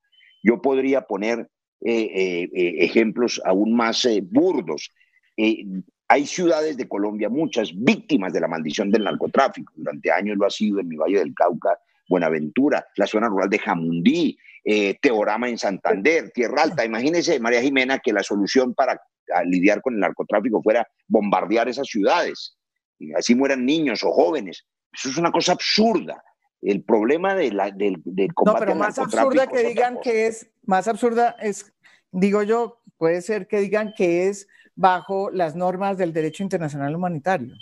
Yo 0.45 0.63
podría 0.63 1.01
poner 1.03 1.41
eh, 1.81 1.91
eh, 1.91 2.51
eh, 2.55 2.75
ejemplos 2.85 3.41
aún 3.45 3.75
más 3.75 4.07
burdos. 4.31 4.93
hay 5.37 6.27
ciudades 6.27 6.77
de 6.77 6.89
Colombia, 6.89 7.29
muchas 7.29 7.73
víctimas 7.75 8.33
de 8.33 8.41
la 8.41 8.49
maldición 8.49 8.93
del 8.93 9.05
narcotráfico. 9.05 9.73
Durante 9.77 10.13
años 10.13 10.37
lo 10.37 10.47
ha 10.47 10.51
sido 10.51 10.79
en 10.79 10.89
mi 10.89 10.97
Valle 10.97 11.19
del 11.19 11.35
Cauca 11.35 11.79
Buenaventura, 12.09 12.87
la 12.97 13.07
zona 13.07 13.29
rural 13.29 13.51
de 13.51 13.59
Jamundí, 13.59 14.39
eh, 14.65 14.99
Teorama 15.01 15.49
en 15.49 15.59
Santander, 15.59 16.31
Tierra 16.31 16.63
Alta. 16.63 16.85
Imagínese, 16.85 17.39
María 17.39 17.61
Jimena, 17.61 17.99
que 17.99 18.13
la 18.13 18.23
solución 18.23 18.75
para 18.75 19.01
lidiar 19.45 19.83
con 19.83 19.95
el 19.95 20.01
narcotráfico 20.01 20.63
fuera 20.63 20.89
bombardear 21.07 21.69
esas 21.69 21.87
ciudades. 21.87 22.57
Y 22.99 23.13
así 23.13 23.35
mueran 23.35 23.65
niños 23.65 24.03
o 24.03 24.11
jóvenes. 24.11 24.67
Eso 24.93 25.11
es 25.11 25.19
una 25.19 25.31
cosa 25.31 25.53
absurda. 25.53 26.25
El 26.63 26.83
problema 26.83 27.35
de 27.35 27.53
la, 27.53 27.71
del, 27.71 28.03
del 28.05 28.35
combate 28.35 28.61
No, 28.61 28.67
pero 28.67 28.75
más 28.75 28.99
absurda 28.99 29.47
que 29.47 29.63
digan 29.63 30.01
que 30.03 30.27
es, 30.27 30.51
más 30.65 30.89
absurda 30.89 31.37
es, 31.41 31.73
digo 32.11 32.43
yo, 32.43 32.83
puede 32.97 33.21
ser 33.21 33.47
que 33.47 33.61
digan 33.61 33.93
que 33.97 34.29
es 34.29 34.49
bajo 34.75 35.31
las 35.31 35.55
normas 35.55 35.99
del 35.99 36.13
derecho 36.13 36.43
internacional 36.43 36.97
humanitario. 36.97 37.55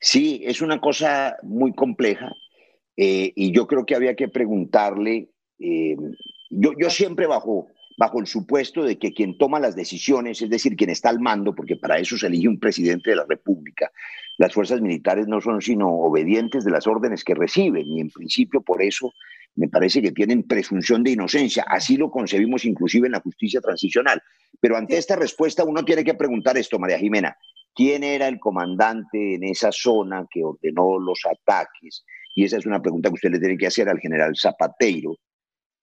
Sí, 0.00 0.42
es 0.44 0.60
una 0.60 0.80
cosa 0.80 1.36
muy 1.42 1.72
compleja 1.74 2.30
eh, 3.00 3.32
y 3.36 3.52
yo 3.52 3.68
creo 3.68 3.86
que 3.86 3.94
había 3.94 4.16
que 4.16 4.26
preguntarle, 4.26 5.30
eh, 5.60 5.96
yo, 6.50 6.72
yo 6.76 6.90
siempre 6.90 7.28
bajo, 7.28 7.68
bajo 7.96 8.18
el 8.18 8.26
supuesto 8.26 8.82
de 8.82 8.98
que 8.98 9.14
quien 9.14 9.38
toma 9.38 9.60
las 9.60 9.76
decisiones, 9.76 10.42
es 10.42 10.50
decir, 10.50 10.74
quien 10.74 10.90
está 10.90 11.08
al 11.08 11.20
mando, 11.20 11.54
porque 11.54 11.76
para 11.76 12.00
eso 12.00 12.18
se 12.18 12.26
elige 12.26 12.48
un 12.48 12.58
presidente 12.58 13.10
de 13.10 13.16
la 13.16 13.24
República, 13.28 13.92
las 14.36 14.52
fuerzas 14.52 14.80
militares 14.80 15.28
no 15.28 15.40
son 15.40 15.62
sino 15.62 15.88
obedientes 15.88 16.64
de 16.64 16.72
las 16.72 16.88
órdenes 16.88 17.22
que 17.22 17.36
reciben 17.36 17.86
y 17.86 18.00
en 18.00 18.10
principio 18.10 18.62
por 18.62 18.82
eso 18.82 19.12
me 19.54 19.68
parece 19.68 20.02
que 20.02 20.10
tienen 20.10 20.42
presunción 20.42 21.04
de 21.04 21.12
inocencia. 21.12 21.64
Así 21.68 21.96
lo 21.96 22.10
concebimos 22.10 22.64
inclusive 22.64 23.06
en 23.06 23.12
la 23.12 23.20
justicia 23.20 23.60
transicional. 23.60 24.20
Pero 24.60 24.76
ante 24.76 24.98
esta 24.98 25.14
respuesta 25.14 25.62
uno 25.62 25.84
tiene 25.84 26.02
que 26.02 26.14
preguntar 26.14 26.58
esto, 26.58 26.80
María 26.80 26.98
Jimena. 26.98 27.36
¿Quién 27.74 28.02
era 28.02 28.26
el 28.26 28.40
comandante 28.40 29.34
en 29.34 29.44
esa 29.44 29.70
zona 29.70 30.26
que 30.28 30.42
ordenó 30.42 30.98
los 30.98 31.20
ataques? 31.26 32.04
Y 32.38 32.44
esa 32.44 32.56
es 32.56 32.66
una 32.66 32.80
pregunta 32.80 33.08
que 33.08 33.16
usted 33.16 33.32
le 33.32 33.40
tiene 33.40 33.58
que 33.58 33.66
hacer 33.66 33.88
al 33.88 33.98
general 33.98 34.32
Zapateiro, 34.36 35.16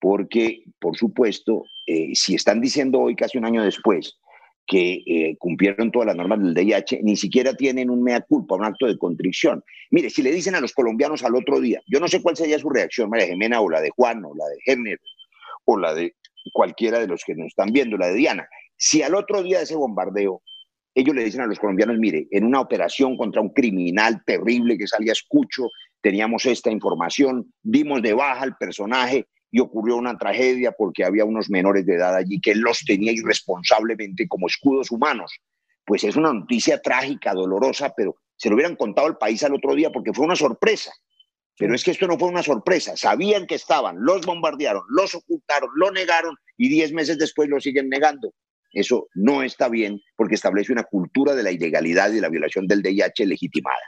porque, 0.00 0.64
por 0.80 0.96
supuesto, 0.96 1.64
eh, 1.86 2.12
si 2.14 2.34
están 2.34 2.62
diciendo 2.62 2.98
hoy, 2.98 3.14
casi 3.14 3.36
un 3.36 3.44
año 3.44 3.62
después, 3.62 4.16
que 4.66 5.02
eh, 5.06 5.36
cumplieron 5.38 5.90
todas 5.90 6.06
las 6.06 6.16
normas 6.16 6.42
del 6.42 6.54
DIH, 6.54 7.00
ni 7.02 7.14
siquiera 7.14 7.52
tienen 7.52 7.90
un 7.90 8.02
mea 8.02 8.22
culpa, 8.22 8.54
un 8.54 8.64
acto 8.64 8.86
de 8.86 8.96
contrición. 8.96 9.62
Mire, 9.90 10.08
si 10.08 10.22
le 10.22 10.32
dicen 10.32 10.54
a 10.54 10.60
los 10.62 10.72
colombianos 10.72 11.22
al 11.24 11.36
otro 11.36 11.60
día, 11.60 11.82
yo 11.88 12.00
no 12.00 12.08
sé 12.08 12.22
cuál 12.22 12.38
sería 12.38 12.58
su 12.58 12.70
reacción, 12.70 13.10
María 13.10 13.26
Jimena, 13.26 13.60
o 13.60 13.68
la 13.68 13.82
de 13.82 13.90
Juan, 13.90 14.24
o 14.24 14.34
la 14.34 14.46
de 14.46 14.56
Género, 14.64 15.02
o 15.66 15.78
la 15.78 15.92
de 15.92 16.14
cualquiera 16.54 16.98
de 17.00 17.06
los 17.06 17.22
que 17.22 17.34
nos 17.34 17.48
están 17.48 17.70
viendo, 17.70 17.98
la 17.98 18.06
de 18.06 18.14
Diana, 18.14 18.48
si 18.78 19.02
al 19.02 19.14
otro 19.14 19.42
día 19.42 19.58
de 19.58 19.64
ese 19.64 19.76
bombardeo 19.76 20.40
ellos 20.96 21.14
le 21.14 21.24
dicen 21.24 21.42
a 21.42 21.46
los 21.46 21.58
colombianos, 21.58 21.98
mire, 21.98 22.26
en 22.30 22.44
una 22.44 22.60
operación 22.60 23.16
contra 23.16 23.40
un 23.40 23.50
criminal 23.50 24.22
terrible 24.26 24.76
que 24.76 24.86
salía 24.86 25.12
escucho, 25.12 25.70
teníamos 26.00 26.46
esta 26.46 26.70
información, 26.70 27.52
dimos 27.62 28.02
de 28.02 28.14
baja 28.14 28.42
al 28.42 28.56
personaje 28.56 29.26
y 29.50 29.60
ocurrió 29.60 29.96
una 29.96 30.18
tragedia 30.18 30.72
porque 30.72 31.04
había 31.04 31.24
unos 31.24 31.48
menores 31.50 31.86
de 31.86 31.94
edad 31.94 32.16
allí 32.16 32.40
que 32.40 32.54
los 32.54 32.80
tenía 32.84 33.12
irresponsablemente 33.12 34.26
como 34.26 34.48
escudos 34.48 34.90
humanos 34.90 35.40
pues 35.86 36.02
es 36.04 36.16
una 36.16 36.32
noticia 36.32 36.82
trágica, 36.82 37.32
dolorosa, 37.32 37.94
pero 37.96 38.16
se 38.36 38.50
lo 38.50 38.56
hubieran 38.56 38.76
contado 38.76 39.06
al 39.06 39.16
país 39.16 39.42
al 39.44 39.54
otro 39.54 39.74
día 39.74 39.90
porque 39.90 40.12
fue 40.12 40.26
una 40.26 40.36
sorpresa. 40.36 40.92
Pero 41.58 41.74
es 41.74 41.84
que 41.84 41.92
esto 41.92 42.06
no 42.06 42.18
fue 42.18 42.28
una 42.28 42.42
sorpresa. 42.42 42.96
Sabían 42.96 43.46
que 43.46 43.54
estaban, 43.54 43.96
los 44.00 44.26
bombardearon, 44.26 44.82
los 44.88 45.14
ocultaron, 45.14 45.70
lo 45.76 45.90
negaron 45.90 46.36
y 46.58 46.68
diez 46.68 46.92
meses 46.92 47.16
después 47.16 47.48
lo 47.48 47.60
siguen 47.60 47.88
negando. 47.88 48.34
Eso 48.76 49.08
no 49.14 49.42
está 49.42 49.70
bien 49.70 50.02
porque 50.16 50.34
establece 50.34 50.70
una 50.70 50.84
cultura 50.84 51.34
de 51.34 51.42
la 51.42 51.50
ilegalidad 51.50 52.10
y 52.10 52.16
de 52.16 52.20
la 52.20 52.28
violación 52.28 52.66
del 52.66 52.82
DIH 52.82 53.24
legitimada. 53.24 53.80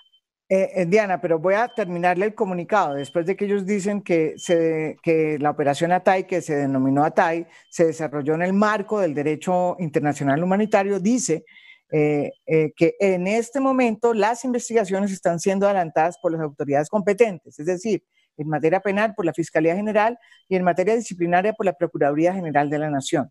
Eh, 0.48 0.70
eh, 0.76 0.86
Diana, 0.86 1.20
pero 1.20 1.38
voy 1.38 1.52
a 1.52 1.68
terminarle 1.68 2.24
el 2.24 2.34
comunicado. 2.34 2.94
Después 2.94 3.26
de 3.26 3.36
que 3.36 3.44
ellos 3.44 3.66
dicen 3.66 4.00
que, 4.00 4.32
se, 4.38 4.96
que 5.02 5.38
la 5.38 5.50
operación 5.50 5.92
ATAI, 5.92 6.26
que 6.26 6.40
se 6.40 6.56
denominó 6.56 7.04
ATAI, 7.04 7.46
se 7.68 7.84
desarrolló 7.84 8.34
en 8.34 8.40
el 8.40 8.54
marco 8.54 8.98
del 8.98 9.14
derecho 9.14 9.76
internacional 9.78 10.42
humanitario, 10.42 10.98
dice 11.00 11.44
eh, 11.92 12.32
que 12.46 12.94
en 12.98 13.26
este 13.26 13.60
momento 13.60 14.14
las 14.14 14.42
investigaciones 14.46 15.12
están 15.12 15.38
siendo 15.38 15.66
adelantadas 15.66 16.16
por 16.22 16.32
las 16.32 16.40
autoridades 16.40 16.88
competentes, 16.88 17.58
es 17.58 17.66
decir, 17.66 18.02
en 18.38 18.48
materia 18.48 18.80
penal 18.80 19.14
por 19.14 19.26
la 19.26 19.34
Fiscalía 19.34 19.76
General 19.76 20.18
y 20.48 20.56
en 20.56 20.64
materia 20.64 20.96
disciplinaria 20.96 21.52
por 21.52 21.66
la 21.66 21.74
Procuraduría 21.74 22.32
General 22.32 22.70
de 22.70 22.78
la 22.78 22.88
Nación. 22.88 23.30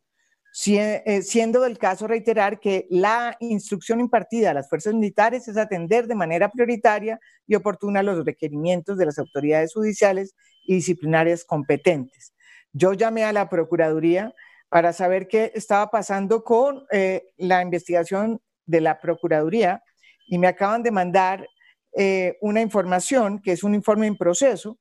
Eh, 0.65 1.21
siendo 1.21 1.61
del 1.61 1.77
caso 1.77 2.07
reiterar 2.07 2.59
que 2.59 2.87
la 2.89 3.37
instrucción 3.39 3.99
impartida 3.99 4.49
a 4.49 4.53
las 4.53 4.67
fuerzas 4.67 4.93
militares 4.93 5.47
es 5.47 5.55
atender 5.55 6.07
de 6.07 6.15
manera 6.15 6.49
prioritaria 6.49 7.19
y 7.45 7.55
oportuna 7.55 8.01
los 8.01 8.25
requerimientos 8.25 8.97
de 8.97 9.05
las 9.05 9.19
autoridades 9.19 9.73
judiciales 9.73 10.35
y 10.65 10.75
disciplinarias 10.75 11.45
competentes. 11.45 12.33
Yo 12.73 12.93
llamé 12.93 13.23
a 13.23 13.33
la 13.33 13.49
Procuraduría 13.49 14.33
para 14.69 14.93
saber 14.93 15.27
qué 15.27 15.51
estaba 15.53 15.91
pasando 15.91 16.43
con 16.43 16.85
eh, 16.91 17.23
la 17.37 17.61
investigación 17.61 18.41
de 18.65 18.81
la 18.81 18.99
Procuraduría 18.99 19.83
y 20.27 20.39
me 20.39 20.47
acaban 20.47 20.81
de 20.81 20.91
mandar 20.91 21.47
eh, 21.95 22.35
una 22.41 22.61
información 22.61 23.41
que 23.41 23.51
es 23.51 23.63
un 23.63 23.75
informe 23.75 24.07
en 24.07 24.17
proceso, 24.17 24.77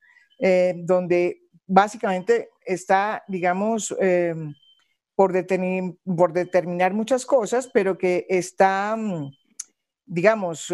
donde 0.84 1.40
básicamente 1.66 2.50
está, 2.66 3.24
digamos, 3.26 3.94
por, 5.16 5.32
por 6.04 6.32
determinar 6.32 6.94
muchas 6.94 7.26
cosas, 7.26 7.68
pero 7.72 7.98
que 7.98 8.26
está, 8.28 8.94
mm, 8.96 9.32
digamos, 10.04 10.70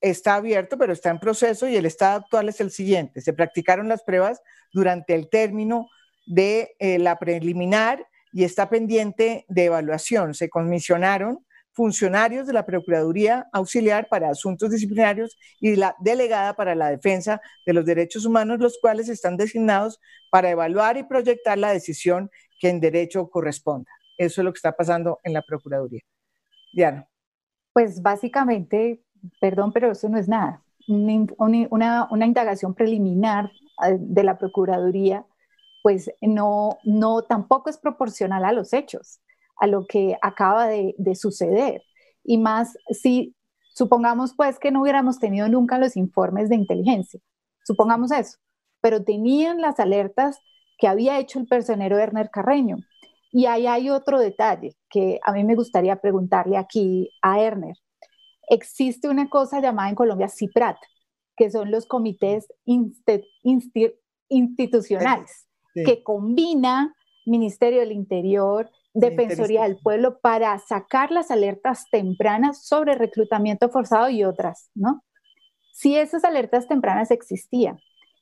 está 0.00 0.34
abierto, 0.34 0.76
pero 0.76 0.92
está 0.92 1.10
en 1.10 1.20
proceso 1.20 1.68
y 1.68 1.76
el 1.76 1.86
estado 1.86 2.18
actual 2.18 2.48
es 2.48 2.60
el 2.60 2.72
siguiente. 2.72 3.20
Se 3.20 3.32
practicaron 3.32 3.88
las 3.88 4.02
pruebas 4.02 4.40
durante 4.72 5.14
el 5.14 5.28
término 5.28 5.88
de 6.26 6.74
eh, 6.78 6.98
la 6.98 7.18
preliminar 7.18 8.04
y 8.32 8.44
está 8.44 8.68
pendiente 8.70 9.44
de 9.48 9.64
evaluación. 9.66 10.34
Se 10.34 10.48
comisionaron 10.48 11.44
funcionarios 11.74 12.46
de 12.46 12.52
la 12.52 12.66
Procuraduría 12.66 13.46
Auxiliar 13.52 14.08
para 14.08 14.30
Asuntos 14.30 14.70
Disciplinarios 14.70 15.38
y 15.60 15.76
la 15.76 15.96
delegada 16.00 16.54
para 16.54 16.74
la 16.74 16.90
defensa 16.90 17.40
de 17.66 17.72
los 17.72 17.84
derechos 17.84 18.24
humanos, 18.24 18.58
los 18.58 18.78
cuales 18.80 19.08
están 19.08 19.36
designados 19.36 20.00
para 20.30 20.50
evaluar 20.50 20.96
y 20.96 21.02
proyectar 21.02 21.58
la 21.58 21.72
decisión 21.72 22.30
que 22.62 22.68
en 22.68 22.78
derecho 22.78 23.28
corresponda. 23.28 23.90
Eso 24.16 24.40
es 24.40 24.44
lo 24.44 24.52
que 24.52 24.58
está 24.58 24.70
pasando 24.70 25.18
en 25.24 25.32
la 25.32 25.42
Procuraduría. 25.42 26.02
Diana. 26.72 27.08
Pues 27.72 28.00
básicamente, 28.00 29.02
perdón, 29.40 29.72
pero 29.72 29.90
eso 29.90 30.08
no 30.08 30.16
es 30.16 30.28
nada. 30.28 30.62
Una, 30.86 32.24
indagación 32.24 32.72
preliminar 32.74 33.50
eh, 33.84 33.96
de 33.98 34.22
la 34.22 34.38
Procuraduría, 34.38 35.26
pues 35.82 36.08
no, 36.20 36.78
no 36.84 37.22
tampoco 37.22 37.68
es 37.68 37.78
proporcional 37.78 38.44
a 38.44 38.52
los 38.52 38.72
hechos, 38.72 39.20
a 39.56 39.66
lo 39.66 39.84
que 39.84 40.16
acaba 40.22 40.68
de, 40.68 40.94
de 40.98 41.16
suceder. 41.16 41.82
Y 42.22 42.38
más 42.38 42.78
si 42.90 43.34
supongamos 43.74 44.34
pues 44.36 44.60
que 44.60 44.70
no 44.70 44.82
hubiéramos 44.82 45.18
tenido 45.18 45.48
nunca 45.48 45.78
los 45.78 45.96
informes 45.96 46.48
de 46.48 46.54
inteligencia, 46.54 47.18
supongamos 47.64 48.12
eso, 48.12 48.38
pero 48.80 49.02
tenían 49.02 49.60
las 49.60 49.80
alertas 49.80 50.38
que 50.82 50.88
había 50.88 51.20
hecho 51.20 51.38
el 51.38 51.46
personero 51.46 51.96
Erner 51.96 52.28
Carreño. 52.28 52.78
Y 53.30 53.46
ahí 53.46 53.68
hay 53.68 53.88
otro 53.88 54.18
detalle 54.18 54.74
que 54.90 55.20
a 55.22 55.32
mí 55.32 55.44
me 55.44 55.54
gustaría 55.54 55.94
preguntarle 55.94 56.56
aquí 56.56 57.08
a 57.22 57.40
Erner. 57.40 57.76
Existe 58.48 59.08
una 59.08 59.28
cosa 59.28 59.60
llamada 59.60 59.90
en 59.90 59.94
Colombia 59.94 60.28
CIPRAT, 60.28 60.76
que 61.36 61.52
son 61.52 61.70
los 61.70 61.86
comités 61.86 62.48
institucionales, 64.28 65.46
que 65.72 66.02
combina 66.02 66.92
Ministerio 67.26 67.78
del 67.78 67.92
Interior, 67.92 68.68
Defensoría 68.92 69.62
del 69.62 69.78
Pueblo 69.78 70.18
para 70.18 70.58
sacar 70.58 71.12
las 71.12 71.30
alertas 71.30 71.86
tempranas 71.92 72.66
sobre 72.66 72.96
reclutamiento 72.96 73.68
forzado 73.68 74.10
y 74.10 74.24
otras, 74.24 74.68
¿no? 74.74 75.04
Si 75.72 75.96
esas 75.96 76.24
alertas 76.24 76.66
tempranas 76.66 77.12
existían, 77.12 77.78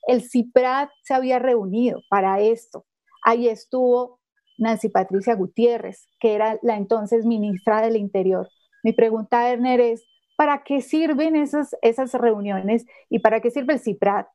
el 0.06 0.28
CIPRAT 0.28 0.90
se 1.02 1.14
había 1.14 1.38
reunido 1.38 2.00
para 2.08 2.40
esto. 2.40 2.86
Ahí 3.22 3.48
estuvo 3.48 4.20
Nancy 4.58 4.88
Patricia 4.88 5.34
Gutiérrez, 5.34 6.08
que 6.20 6.34
era 6.34 6.58
la 6.62 6.76
entonces 6.76 7.24
ministra 7.24 7.80
del 7.80 7.96
Interior. 7.96 8.48
Mi 8.82 8.92
pregunta, 8.92 9.50
Erner, 9.50 9.80
es, 9.80 10.04
¿para 10.36 10.62
qué 10.62 10.82
sirven 10.82 11.36
esas, 11.36 11.74
reuniones 12.14 12.86
y 13.08 13.18
para 13.18 13.40
qué 13.40 13.50
sirve 13.50 13.74
el 13.74 13.80
CIPRAT 13.80 14.28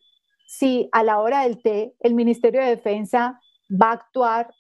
si 0.48 0.90
a 0.92 1.04
la 1.04 1.20
hora 1.20 1.42
del 1.42 1.62
té 1.62 1.96
el 2.00 2.14
Ministerio 2.14 2.62
de 2.62 2.70
Defensa 2.70 3.40
va 3.70 3.90
a 3.90 3.94
actuar 3.94 4.54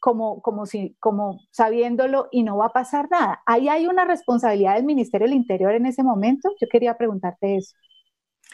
como, 0.00 0.40
como, 0.42 0.66
si, 0.66 0.96
como 1.00 1.40
sabiéndolo 1.50 2.28
y 2.30 2.44
no 2.44 2.56
va 2.56 2.66
a 2.66 2.72
pasar 2.72 3.08
nada? 3.10 3.42
Ahí 3.46 3.68
hay 3.68 3.86
una 3.86 4.04
responsabilidad 4.04 4.74
del 4.76 4.84
Ministerio 4.84 5.26
del 5.26 5.36
Interior 5.36 5.74
en 5.74 5.86
ese 5.86 6.04
momento. 6.04 6.50
Yo 6.60 6.68
quería 6.70 6.96
preguntarte 6.96 7.56
eso. 7.56 7.74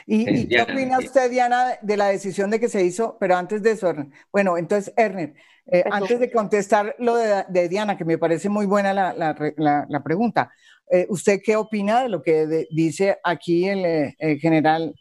¿Y, 0.07 0.49
qué 0.49 0.63
opina 0.63 0.99
usted, 0.99 1.31
Diana, 1.31 1.79
de 1.81 1.97
la 1.97 2.09
decisión 2.09 2.51
de 2.51 2.61
que 2.61 2.69
se 2.69 2.85
hizo? 2.85 3.17
Pero 3.19 3.37
antes 3.37 3.63
de 3.63 3.73
eso, 3.73 3.93
bueno, 4.33 4.59
entonces, 4.59 4.93
Ernest, 4.97 5.37
eh, 5.67 5.85
antes 5.91 6.21
de 6.21 6.31
contestar 6.31 6.95
lo 6.99 7.17
de, 7.17 7.69
Diana, 7.69 7.97
que 7.97 8.05
me 8.05 8.19
parece 8.19 8.49
muy 8.49 8.67
buena 8.67 8.93
la, 8.93 9.15
la, 9.17 10.03
pregunta, 10.03 10.51
eh, 10.91 11.07
¿usted 11.09 11.41
qué 11.43 11.57
opina 11.57 12.03
de 12.03 12.11
lo 12.11 12.23
que 12.23 12.67
dice 12.71 13.19
aquí 13.25 13.67
el, 13.69 13.85
eh, 13.85 14.39
general 14.39 14.95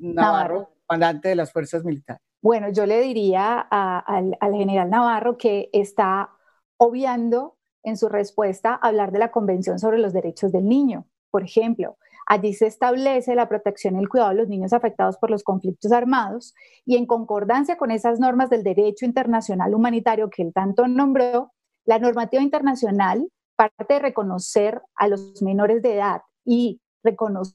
Navarro, 0.00 0.70
comandante 0.86 1.28
de 1.28 1.36
las 1.36 1.52
fuerzas 1.52 1.84
militares? 1.84 2.20
Bueno, 2.42 2.70
yo 2.70 2.86
le 2.86 3.00
diría 3.00 3.60
al, 3.60 4.36
al 4.40 4.54
general 4.54 4.90
Navarro 4.90 5.38
que 5.38 5.70
está 5.72 6.30
obviando 6.76 7.56
en 7.84 7.96
su 7.96 8.08
respuesta 8.08 8.74
hablar 8.74 9.12
de 9.12 9.20
la 9.20 9.30
Convención 9.30 9.78
sobre 9.78 9.98
los 9.98 10.12
Derechos 10.12 10.50
del 10.50 10.68
Niño. 10.68 11.06
Por 11.30 11.44
ejemplo, 11.44 11.96
Allí 12.26 12.54
se 12.54 12.66
establece 12.66 13.34
la 13.34 13.48
protección 13.48 13.96
y 13.96 14.00
el 14.00 14.08
cuidado 14.08 14.30
de 14.30 14.36
los 14.36 14.48
niños 14.48 14.72
afectados 14.72 15.18
por 15.18 15.30
los 15.30 15.42
conflictos 15.42 15.92
armados 15.92 16.54
y 16.84 16.96
en 16.96 17.06
concordancia 17.06 17.76
con 17.76 17.90
esas 17.90 18.18
normas 18.18 18.50
del 18.50 18.62
derecho 18.62 19.04
internacional 19.04 19.74
humanitario 19.74 20.30
que 20.30 20.42
él 20.42 20.52
tanto 20.54 20.88
nombró, 20.88 21.52
la 21.84 21.98
normativa 21.98 22.42
internacional 22.42 23.28
parte 23.56 23.94
de 23.94 24.00
reconocer 24.00 24.80
a 24.96 25.08
los 25.08 25.42
menores 25.42 25.82
de 25.82 25.94
edad 25.94 26.22
y 26.44 26.80
reconocer 27.02 27.54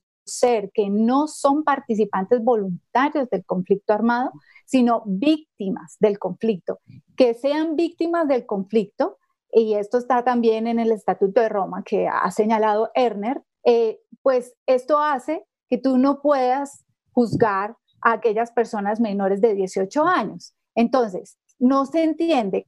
que 0.73 0.89
no 0.89 1.27
son 1.27 1.63
participantes 1.63 2.43
voluntarios 2.43 3.29
del 3.29 3.43
conflicto 3.45 3.93
armado, 3.93 4.31
sino 4.65 5.03
víctimas 5.05 5.97
del 5.99 6.19
conflicto. 6.19 6.79
Que 7.15 7.33
sean 7.33 7.75
víctimas 7.75 8.27
del 8.27 8.45
conflicto, 8.45 9.17
y 9.51 9.73
esto 9.73 9.97
está 9.97 10.23
también 10.23 10.67
en 10.67 10.79
el 10.79 10.91
Estatuto 10.91 11.41
de 11.41 11.49
Roma 11.49 11.83
que 11.83 12.07
ha 12.07 12.29
señalado 12.29 12.91
Erner, 12.93 13.41
eh, 13.63 13.99
pues 14.21 14.55
esto 14.65 14.99
hace 14.99 15.45
que 15.69 15.77
tú 15.77 15.97
no 15.97 16.21
puedas 16.21 16.85
juzgar 17.11 17.75
a 18.01 18.13
aquellas 18.13 18.51
personas 18.51 18.99
menores 18.99 19.41
de 19.41 19.53
18 19.53 20.03
años. 20.03 20.53
Entonces, 20.75 21.37
no 21.59 21.85
se 21.85 22.03
entiende 22.03 22.67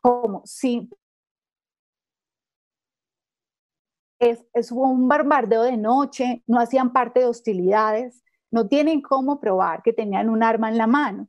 como 0.00 0.42
si 0.44 0.88
es, 4.20 4.44
es, 4.52 4.72
un 4.72 5.08
bombardeo 5.08 5.62
de 5.62 5.76
noche, 5.76 6.42
no 6.46 6.58
hacían 6.58 6.92
parte 6.92 7.20
de 7.20 7.26
hostilidades, 7.26 8.22
no 8.50 8.68
tienen 8.68 9.02
cómo 9.02 9.40
probar 9.40 9.82
que 9.82 9.92
tenían 9.92 10.28
un 10.28 10.42
arma 10.42 10.68
en 10.68 10.78
la 10.78 10.86
mano. 10.86 11.28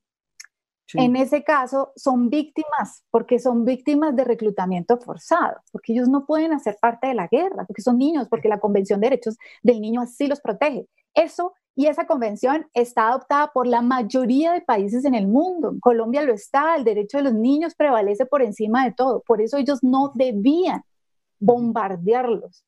En 0.93 1.15
ese 1.15 1.43
caso, 1.43 1.91
son 1.95 2.29
víctimas, 2.29 3.03
porque 3.11 3.39
son 3.39 3.63
víctimas 3.63 4.15
de 4.15 4.23
reclutamiento 4.23 4.97
forzado, 4.97 5.61
porque 5.71 5.93
ellos 5.93 6.09
no 6.09 6.25
pueden 6.25 6.51
hacer 6.53 6.77
parte 6.81 7.07
de 7.07 7.13
la 7.13 7.27
guerra, 7.27 7.65
porque 7.67 7.81
son 7.81 7.97
niños, 7.97 8.27
porque 8.27 8.49
la 8.49 8.59
Convención 8.59 8.99
de 8.99 9.07
Derechos 9.07 9.37
del 9.61 9.81
Niño 9.81 10.01
así 10.01 10.27
los 10.27 10.41
protege. 10.41 10.87
Eso 11.13 11.53
y 11.75 11.87
esa 11.87 12.07
convención 12.07 12.67
está 12.73 13.07
adoptada 13.07 13.51
por 13.53 13.65
la 13.65 13.81
mayoría 13.81 14.51
de 14.51 14.59
países 14.59 15.05
en 15.05 15.15
el 15.15 15.27
mundo. 15.27 15.69
En 15.69 15.79
Colombia 15.79 16.23
lo 16.23 16.33
está, 16.33 16.75
el 16.75 16.83
derecho 16.83 17.19
de 17.19 17.23
los 17.23 17.33
niños 17.33 17.73
prevalece 17.73 18.25
por 18.25 18.41
encima 18.41 18.83
de 18.83 18.91
todo. 18.91 19.21
Por 19.25 19.41
eso 19.41 19.55
ellos 19.55 19.79
no 19.81 20.11
debían 20.13 20.83
bombardearlos. 21.39 22.65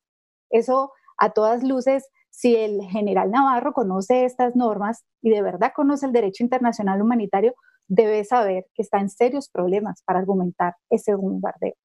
Eso 0.49 0.93
a 1.17 1.31
todas 1.31 1.61
luces, 1.61 2.07
si 2.29 2.55
el 2.55 2.83
general 2.83 3.31
Navarro 3.31 3.73
conoce 3.73 4.23
estas 4.23 4.55
normas 4.55 5.03
y 5.21 5.29
de 5.29 5.41
verdad 5.41 5.73
conoce 5.75 6.05
el 6.05 6.13
derecho 6.13 6.43
internacional 6.43 7.01
humanitario, 7.01 7.53
debe 7.91 8.23
saber 8.23 8.67
que 8.73 8.83
está 8.83 9.01
en 9.01 9.09
serios 9.09 9.49
problemas 9.49 10.01
para 10.05 10.19
argumentar 10.19 10.75
ese 10.89 11.13
bombardeo. 11.13 11.75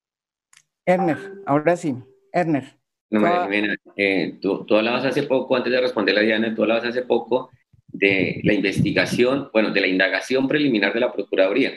Erner, 0.86 1.18
ahora 1.46 1.76
sí, 1.76 1.96
Erner. 2.32 2.78
No, 3.10 3.20
María 3.20 3.42
Jimena, 3.42 3.76
eh, 3.96 4.38
tú, 4.40 4.64
tú, 4.64 4.76
hablabas 4.76 5.04
hace 5.04 5.24
poco, 5.24 5.56
antes 5.56 5.72
de 5.72 5.80
responder 5.80 6.16
a 6.16 6.20
Diana, 6.20 6.54
tú 6.54 6.62
hablabas 6.62 6.84
hace 6.84 7.02
poco 7.02 7.50
de 7.88 8.40
la 8.44 8.52
investigación, 8.52 9.48
bueno, 9.52 9.70
de 9.70 9.80
la 9.80 9.88
indagación 9.88 10.46
preliminar 10.46 10.94
de 10.94 11.00
la 11.00 11.12
Procuraduría. 11.12 11.72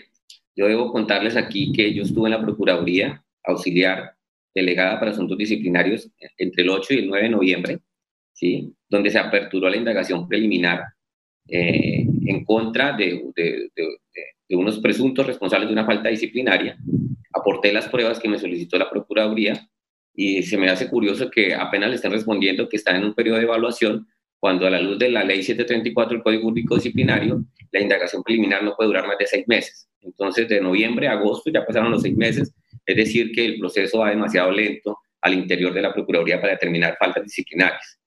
Yo 0.55 0.67
debo 0.67 0.91
contarles 0.91 1.35
aquí 1.35 1.71
que 1.71 1.91
yo 1.91 2.03
estuve 2.03 2.27
en 2.27 2.35
la 2.35 2.41
Procuraduría 2.41 3.23
auxiliar 3.43 4.13
delegada 4.53 4.99
para 4.99 5.11
asuntos 5.11 5.39
disciplinarios 5.39 6.07
entre 6.37 6.63
el 6.63 6.69
8 6.69 6.93
y 6.93 6.97
el 6.99 7.07
9 7.07 7.23
de 7.23 7.29
noviembre, 7.29 7.79
¿sí? 8.33 8.75
donde 8.87 9.09
se 9.09 9.17
aperturó 9.17 9.69
la 9.69 9.77
indagación 9.77 10.27
preliminar 10.27 10.83
eh, 11.47 12.05
en 12.29 12.45
contra 12.45 12.93
de, 12.95 13.23
unos 14.51 14.79
presuntos 14.79 15.25
responsables 15.25 15.67
de 15.67 15.73
una 15.73 15.85
falta 15.85 16.09
disciplinaria. 16.09 16.77
Aporté 17.33 17.73
las 17.73 17.87
pruebas 17.87 18.19
que 18.19 18.29
me 18.29 18.37
solicitó 18.37 18.77
la 18.77 18.89
Procuraduría 18.89 19.67
y 20.13 20.43
se 20.43 20.57
me 20.57 20.69
hace 20.69 20.89
curioso 20.89 21.31
que 21.31 21.55
apenas 21.55 21.89
le 21.89 21.95
estén 21.95 22.11
respondiendo 22.11 22.69
que 22.69 22.77
están 22.77 22.97
en 22.97 23.05
un 23.05 23.15
periodo 23.15 23.37
de 23.37 23.45
evaluación 23.45 24.07
cuando 24.39 24.67
a 24.67 24.69
la 24.69 24.79
luz 24.79 24.99
de 24.99 25.09
la 25.09 25.23
ley 25.23 25.41
734 25.41 26.13
del 26.13 26.23
Código 26.23 26.43
Público 26.43 26.75
Disciplinario, 26.75 27.43
la 27.71 27.81
indagación 27.81 28.21
preliminar 28.21 28.63
no 28.63 28.75
puede 28.75 28.89
durar 28.89 29.07
más 29.07 29.17
de 29.17 29.25
seis 29.25 29.47
meses. 29.47 29.89
Entonces, 30.01 30.47
de 30.47 30.61
noviembre 30.61 31.07
a 31.07 31.13
agosto 31.13 31.51
ya 31.51 31.65
pasaron 31.65 31.91
los 31.91 32.03
seis 32.03 32.15
meses, 32.15 32.53
es 32.85 32.95
decir, 32.95 33.31
que 33.31 33.43
el 33.43 33.59
proceso 33.59 33.99
va 33.99 34.11
demasiado 34.11 34.51
lento 34.51 34.99
al 35.21 35.33
interior 35.33 35.73
de 35.73 35.81
la 35.81 35.93
Procuraduría 35.93 36.39
para 36.39 36.53
determinar 36.53 36.95
faltas 36.99 37.23
disciplinarias 37.23 37.99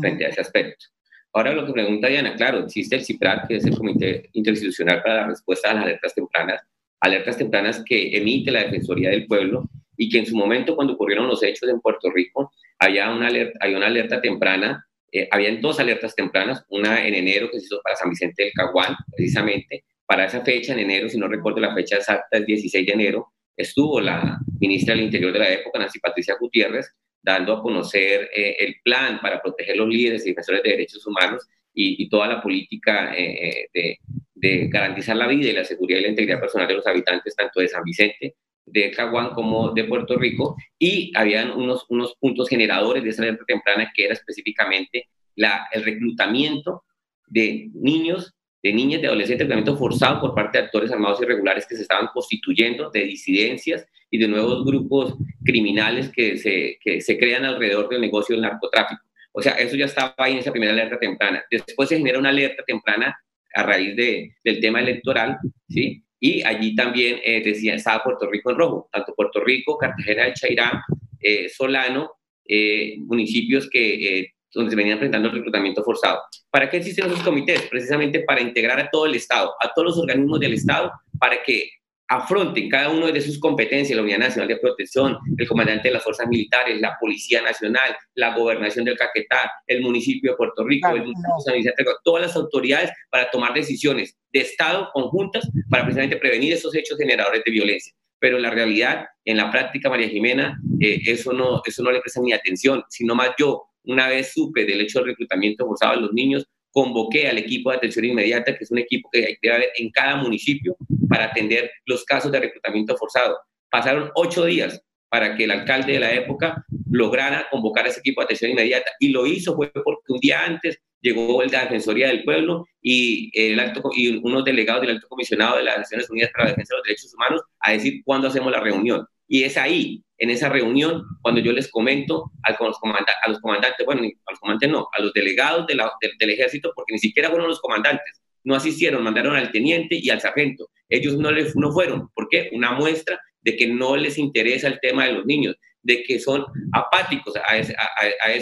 frente 0.00 0.26
a 0.26 0.28
ese 0.30 0.40
aspecto. 0.40 0.86
Ahora 1.32 1.52
lo 1.52 1.66
que 1.66 1.72
pregunta 1.72 2.08
Diana, 2.08 2.34
claro, 2.34 2.64
existe 2.64 2.96
el 2.96 3.04
CIPRAT, 3.04 3.48
que 3.48 3.56
es 3.56 3.64
el 3.66 3.76
Comité 3.76 4.28
Interinstitucional 4.32 5.02
para 5.02 5.22
la 5.22 5.26
Respuesta 5.28 5.70
a 5.70 5.74
las 5.74 5.84
Alertas 5.84 6.14
Tempranas, 6.14 6.62
alertas 7.00 7.36
tempranas 7.36 7.82
que 7.86 8.16
emite 8.16 8.50
la 8.50 8.64
Defensoría 8.64 9.10
del 9.10 9.26
Pueblo 9.26 9.64
y 9.96 10.08
que 10.08 10.18
en 10.18 10.26
su 10.26 10.36
momento, 10.36 10.74
cuando 10.74 10.94
ocurrieron 10.94 11.28
los 11.28 11.42
hechos 11.42 11.68
en 11.68 11.80
Puerto 11.80 12.10
Rico, 12.10 12.52
había 12.78 13.10
una 13.10 13.28
alerta, 13.28 13.58
hay 13.60 13.74
una 13.74 13.86
alerta 13.86 14.20
temprana 14.20 14.88
eh, 15.10 15.26
habían 15.30 15.60
dos 15.60 15.80
alertas 15.80 16.14
tempranas, 16.14 16.64
una 16.68 17.06
en 17.06 17.14
enero 17.14 17.50
que 17.50 17.58
se 17.58 17.66
hizo 17.66 17.80
para 17.82 17.96
San 17.96 18.10
Vicente 18.10 18.44
del 18.44 18.52
Caguán, 18.52 18.94
precisamente. 19.16 19.84
Para 20.06 20.26
esa 20.26 20.42
fecha, 20.42 20.72
en 20.72 20.80
enero, 20.80 21.08
si 21.08 21.18
no 21.18 21.28
recuerdo 21.28 21.60
la 21.60 21.74
fecha 21.74 21.96
exacta, 21.96 22.36
el 22.36 22.44
16 22.44 22.86
de 22.86 22.92
enero, 22.92 23.32
estuvo 23.56 24.00
la 24.00 24.38
ministra 24.60 24.94
del 24.94 25.04
Interior 25.04 25.32
de 25.32 25.38
la 25.38 25.50
época, 25.50 25.78
Nancy 25.78 25.98
Patricia 25.98 26.36
Gutiérrez, 26.38 26.94
dando 27.22 27.52
a 27.52 27.62
conocer 27.62 28.30
eh, 28.34 28.56
el 28.58 28.76
plan 28.82 29.20
para 29.20 29.40
proteger 29.42 29.76
los 29.76 29.88
líderes 29.88 30.24
y 30.24 30.30
defensores 30.30 30.62
de 30.62 30.70
derechos 30.70 31.06
humanos 31.06 31.46
y, 31.74 32.08
toda 32.08 32.26
la 32.26 32.42
política 32.42 33.14
eh, 33.16 33.68
de, 33.72 33.98
de, 34.34 34.68
garantizar 34.68 35.16
la 35.16 35.28
vida 35.28 35.50
y 35.50 35.52
la 35.52 35.64
seguridad 35.64 36.00
y 36.00 36.02
la 36.02 36.08
integridad 36.08 36.40
personal 36.40 36.66
de 36.66 36.74
los 36.74 36.86
habitantes, 36.86 37.36
tanto 37.36 37.60
de 37.60 37.68
San 37.68 37.84
Vicente 37.84 38.34
de 38.72 38.90
Caguán 38.90 39.30
como 39.30 39.72
de 39.72 39.84
Puerto 39.84 40.16
Rico. 40.16 40.56
Y 40.78 41.12
habían 41.16 41.50
unos, 41.52 41.86
unos 41.88 42.14
puntos 42.18 42.48
generadores 42.48 43.02
de 43.02 43.10
esa 43.10 43.22
alerta 43.22 43.44
temprana 43.46 43.90
que 43.94 44.04
era 44.04 44.14
específicamente 44.14 45.08
la, 45.36 45.68
el 45.72 45.84
reclutamiento 45.84 46.84
de 47.26 47.70
niños, 47.74 48.34
de 48.62 48.72
niñas, 48.72 49.00
de 49.00 49.08
adolescentes, 49.08 49.46
reclutamiento 49.46 49.76
forzado 49.76 50.20
por 50.20 50.34
parte 50.34 50.58
de 50.58 50.64
actores 50.64 50.90
armados 50.90 51.20
irregulares 51.22 51.66
que 51.66 51.76
se 51.76 51.82
estaban 51.82 52.08
constituyendo, 52.12 52.90
de 52.90 53.04
disidencias 53.04 53.86
y 54.10 54.18
de 54.18 54.28
nuevos 54.28 54.64
grupos 54.64 55.14
criminales 55.44 56.10
que 56.10 56.36
se, 56.36 56.78
que 56.82 57.00
se 57.00 57.18
crean 57.18 57.44
alrededor 57.44 57.88
del 57.88 58.00
negocio 58.00 58.34
del 58.34 58.42
narcotráfico. 58.42 59.02
O 59.32 59.42
sea, 59.42 59.52
eso 59.52 59.76
ya 59.76 59.84
estaba 59.84 60.14
ahí 60.18 60.32
en 60.32 60.38
esa 60.38 60.50
primera 60.50 60.72
alerta 60.72 60.98
temprana. 60.98 61.44
Después 61.50 61.88
se 61.88 61.98
genera 61.98 62.18
una 62.18 62.30
alerta 62.30 62.64
temprana 62.66 63.16
a 63.54 63.62
raíz 63.62 63.94
de, 63.96 64.34
del 64.42 64.60
tema 64.60 64.80
electoral, 64.80 65.38
¿sí? 65.68 66.02
y 66.20 66.42
allí 66.42 66.74
también 66.74 67.20
eh, 67.24 67.42
decía, 67.42 67.74
estaba 67.74 68.02
Puerto 68.02 68.28
Rico 68.28 68.50
en 68.50 68.58
rojo, 68.58 68.88
tanto 68.92 69.14
Puerto 69.14 69.42
Rico, 69.42 69.78
Cartagena 69.78 70.24
del 70.24 70.34
Chairá, 70.34 70.84
eh, 71.20 71.48
Solano, 71.48 72.12
eh, 72.44 72.96
municipios 72.98 73.68
que, 73.70 74.32
donde 74.54 74.70
se 74.70 74.76
venían 74.76 74.94
enfrentando 74.94 75.28
el 75.28 75.34
reclutamiento 75.34 75.82
forzado. 75.82 76.20
¿Para 76.50 76.68
qué 76.70 76.78
existen 76.78 77.06
esos 77.06 77.22
comités? 77.22 77.62
Precisamente 77.62 78.20
para 78.20 78.40
integrar 78.40 78.80
a 78.80 78.88
todo 78.90 79.06
el 79.06 79.14
Estado, 79.14 79.54
a 79.60 79.72
todos 79.72 79.88
los 79.88 79.98
organismos 79.98 80.40
del 80.40 80.54
Estado, 80.54 80.92
para 81.18 81.42
que 81.42 81.70
afronten 82.08 82.70
cada 82.70 82.88
uno 82.88 83.12
de 83.12 83.20
sus 83.20 83.38
competencias, 83.38 83.94
la 83.94 84.02
Unidad 84.02 84.18
Nacional 84.18 84.48
de 84.48 84.56
Protección, 84.56 85.18
el 85.36 85.46
comandante 85.46 85.88
de 85.88 85.94
las 85.94 86.02
Fuerzas 86.02 86.26
Militares, 86.26 86.80
la 86.80 86.96
Policía 86.98 87.42
Nacional, 87.42 87.96
la 88.14 88.34
Gobernación 88.34 88.86
del 88.86 88.96
Caquetá, 88.96 89.52
el 89.66 89.82
municipio 89.82 90.32
de 90.32 90.36
Puerto 90.36 90.64
Rico, 90.64 90.88
el 90.88 91.02
municipio 91.02 91.34
de 91.36 91.44
San 91.44 91.54
Vicente, 91.54 91.84
todas 92.02 92.22
las 92.22 92.36
autoridades 92.36 92.90
para 93.10 93.30
tomar 93.30 93.52
decisiones 93.52 94.18
de 94.32 94.40
Estado 94.40 94.88
conjuntas 94.94 95.48
para 95.68 95.84
precisamente 95.84 96.16
prevenir 96.16 96.54
esos 96.54 96.74
hechos 96.74 96.98
generadores 96.98 97.42
de 97.44 97.50
violencia. 97.50 97.92
Pero 98.18 98.36
en 98.36 98.42
la 98.42 98.50
realidad, 98.50 99.06
en 99.24 99.36
la 99.36 99.50
práctica, 99.50 99.90
María 99.90 100.08
Jimena, 100.08 100.58
eh, 100.80 101.00
eso, 101.06 101.32
no, 101.32 101.62
eso 101.64 101.82
no 101.82 101.92
le 101.92 102.00
presta 102.00 102.20
ni 102.20 102.32
atención, 102.32 102.82
sino 102.88 103.14
más 103.14 103.30
yo, 103.38 103.67
una 103.84 104.08
vez 104.08 104.32
supe 104.32 104.64
del 104.64 104.80
hecho 104.80 105.00
del 105.00 105.08
reclutamiento 105.08 105.66
forzado 105.66 105.96
de 105.96 106.00
los 106.02 106.12
niños, 106.12 106.46
convoqué 106.70 107.28
al 107.28 107.38
equipo 107.38 107.70
de 107.70 107.78
atención 107.78 108.04
inmediata, 108.04 108.56
que 108.56 108.64
es 108.64 108.70
un 108.70 108.78
equipo 108.78 109.08
que 109.10 109.36
debe 109.42 109.54
haber 109.54 109.68
en 109.78 109.90
cada 109.90 110.16
municipio 110.16 110.76
para 111.08 111.26
atender 111.26 111.70
los 111.86 112.04
casos 112.04 112.30
de 112.30 112.40
reclutamiento 112.40 112.96
forzado. 112.96 113.36
Pasaron 113.70 114.10
ocho 114.14 114.44
días 114.44 114.82
para 115.08 115.34
que 115.34 115.44
el 115.44 115.50
alcalde 115.50 115.94
de 115.94 116.00
la 116.00 116.12
época 116.12 116.64
lograra 116.90 117.46
convocar 117.50 117.86
a 117.86 117.88
ese 117.88 118.00
equipo 118.00 118.20
de 118.20 118.26
atención 118.26 118.50
inmediata. 118.50 118.90
Y 119.00 119.08
lo 119.08 119.26
hizo 119.26 119.56
fue 119.56 119.70
porque 119.72 120.12
un 120.12 120.20
día 120.20 120.44
antes 120.44 120.78
llegó 121.00 121.42
el 121.42 121.50
la 121.50 121.62
Defensoría 121.62 122.08
del 122.08 122.24
Pueblo 122.24 122.66
y, 122.82 123.30
el 123.34 123.58
alto, 123.60 123.82
y 123.94 124.16
unos 124.18 124.44
delegados 124.44 124.82
del 124.82 124.96
Alto 124.96 125.08
Comisionado 125.08 125.56
de 125.56 125.64
las 125.64 125.78
Naciones 125.78 126.10
Unidas 126.10 126.30
para 126.32 126.44
la 126.44 126.50
Defensa 126.50 126.74
de 126.74 126.78
los 126.78 126.84
Derechos 126.84 127.14
Humanos 127.14 127.42
a 127.60 127.72
decir 127.72 128.02
cuándo 128.04 128.28
hacemos 128.28 128.52
la 128.52 128.60
reunión. 128.60 129.06
Y 129.26 129.44
es 129.44 129.56
ahí, 129.56 130.02
en 130.18 130.30
esa 130.30 130.48
reunión, 130.48 131.04
cuando 131.22 131.40
yo 131.40 131.52
les 131.52 131.70
comento 131.70 132.32
a 132.42 132.50
los, 132.62 132.78
comandantes, 132.78 133.86
bueno, 133.86 134.02
a 134.02 134.30
los 134.30 134.40
comandantes 134.40 134.70
no, 134.70 134.88
a 134.92 135.02
los 135.02 135.12
delegados 135.12 135.66
de 135.66 135.76
del 136.18 136.30
ejército, 136.30 136.72
porque 136.74 136.92
ni 136.94 136.98
siquiera 136.98 137.30
fueron 137.30 137.48
los 137.48 137.60
comandantes, 137.60 138.20
no 138.44 138.54
asistieron, 138.54 139.02
mandaron 139.02 139.36
al 139.36 139.52
teniente 139.52 139.96
y 140.00 140.10
al 140.10 140.20
sargento. 140.20 140.68
Ellos 140.88 141.16
no, 141.18 141.30
les, 141.30 141.54
no 141.54 141.72
fueron. 141.72 142.08
¿Por 142.14 142.28
qué? 142.28 142.50
Una 142.52 142.72
muestra 142.72 143.20
de 143.42 143.56
que 143.56 143.66
no 143.66 143.96
les 143.96 144.18
interesa 144.18 144.68
el 144.68 144.80
tema 144.80 145.06
de 145.06 145.12
los 145.12 145.26
niños, 145.26 145.56
de 145.82 146.02
que 146.02 146.18
son 146.18 146.44
apáticos 146.72 147.34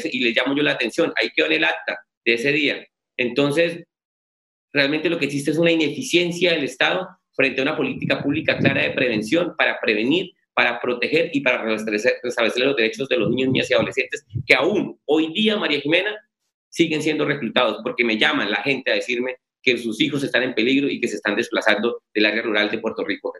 y 0.04 0.20
les 0.20 0.36
llamo 0.36 0.56
yo 0.56 0.62
la 0.62 0.72
atención. 0.72 1.12
Ahí 1.20 1.30
quedó 1.34 1.46
en 1.46 1.52
el 1.52 1.64
acta 1.64 1.98
de 2.24 2.34
ese 2.34 2.52
día. 2.52 2.86
Entonces, 3.16 3.84
realmente 4.72 5.10
lo 5.10 5.18
que 5.18 5.26
existe 5.26 5.50
es 5.50 5.58
una 5.58 5.70
ineficiencia 5.70 6.52
del 6.52 6.64
Estado 6.64 7.08
frente 7.34 7.60
a 7.60 7.64
una 7.64 7.76
política 7.76 8.22
pública 8.22 8.58
clara 8.58 8.82
de 8.82 8.90
prevención 8.90 9.54
para 9.56 9.78
prevenir, 9.80 10.32
para 10.56 10.80
proteger 10.80 11.28
y 11.34 11.40
para 11.42 11.62
restablecer, 11.62 12.14
los 12.22 12.76
derechos 12.76 13.06
de 13.10 13.18
los 13.18 13.28
niños, 13.28 13.50
niñas 13.50 13.70
y 13.70 13.74
adolescentes 13.74 14.24
que 14.46 14.54
aún 14.54 14.98
hoy 15.04 15.30
día, 15.34 15.58
María 15.58 15.80
Jimena, 15.80 16.16
siguen 16.70 17.02
siendo 17.02 17.26
reclutados 17.26 17.80
porque 17.82 18.06
me 18.06 18.16
llaman 18.16 18.50
la 18.50 18.62
gente 18.62 18.90
a 18.90 18.94
decirme 18.94 19.36
que 19.60 19.76
sus 19.76 20.00
hijos 20.00 20.24
están 20.24 20.42
en 20.44 20.54
peligro 20.54 20.88
y 20.88 20.98
que 20.98 21.08
se 21.08 21.16
están 21.16 21.36
desplazando 21.36 22.00
del 22.14 22.24
área 22.24 22.40
rural 22.40 22.70
de 22.70 22.78
Puerto 22.78 23.04
Rico, 23.04 23.34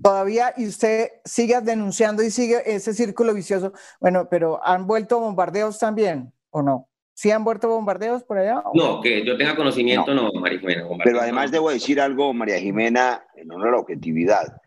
Todavía, 0.00 0.54
y 0.56 0.68
usted 0.68 1.08
sigue 1.24 1.60
denunciando 1.60 2.22
y 2.22 2.30
sigue 2.30 2.62
ese 2.64 2.94
círculo 2.94 3.34
vicioso. 3.34 3.72
Bueno, 4.00 4.28
pero 4.30 4.64
¿han 4.64 4.86
vuelto 4.86 5.18
bombardeos 5.18 5.80
también 5.80 6.32
o 6.50 6.62
no? 6.62 6.88
¿Sí 7.14 7.32
han 7.32 7.42
vuelto 7.42 7.68
bombardeos 7.68 8.22
por 8.22 8.38
allá? 8.38 8.62
No, 8.74 9.00
que 9.00 9.26
yo 9.26 9.36
tenga 9.36 9.56
conocimiento, 9.56 10.14
no, 10.14 10.30
María 10.34 10.60
Jimena. 10.60 10.86
Pero 11.02 11.20
además 11.20 11.50
debo 11.50 11.70
decir 11.70 12.00
algo, 12.00 12.32
María 12.32 12.60
Jimena, 12.60 13.24
en 13.34 13.50
honor 13.50 13.68
a 13.68 13.70
la 13.72 13.78
objetividad. 13.78 14.60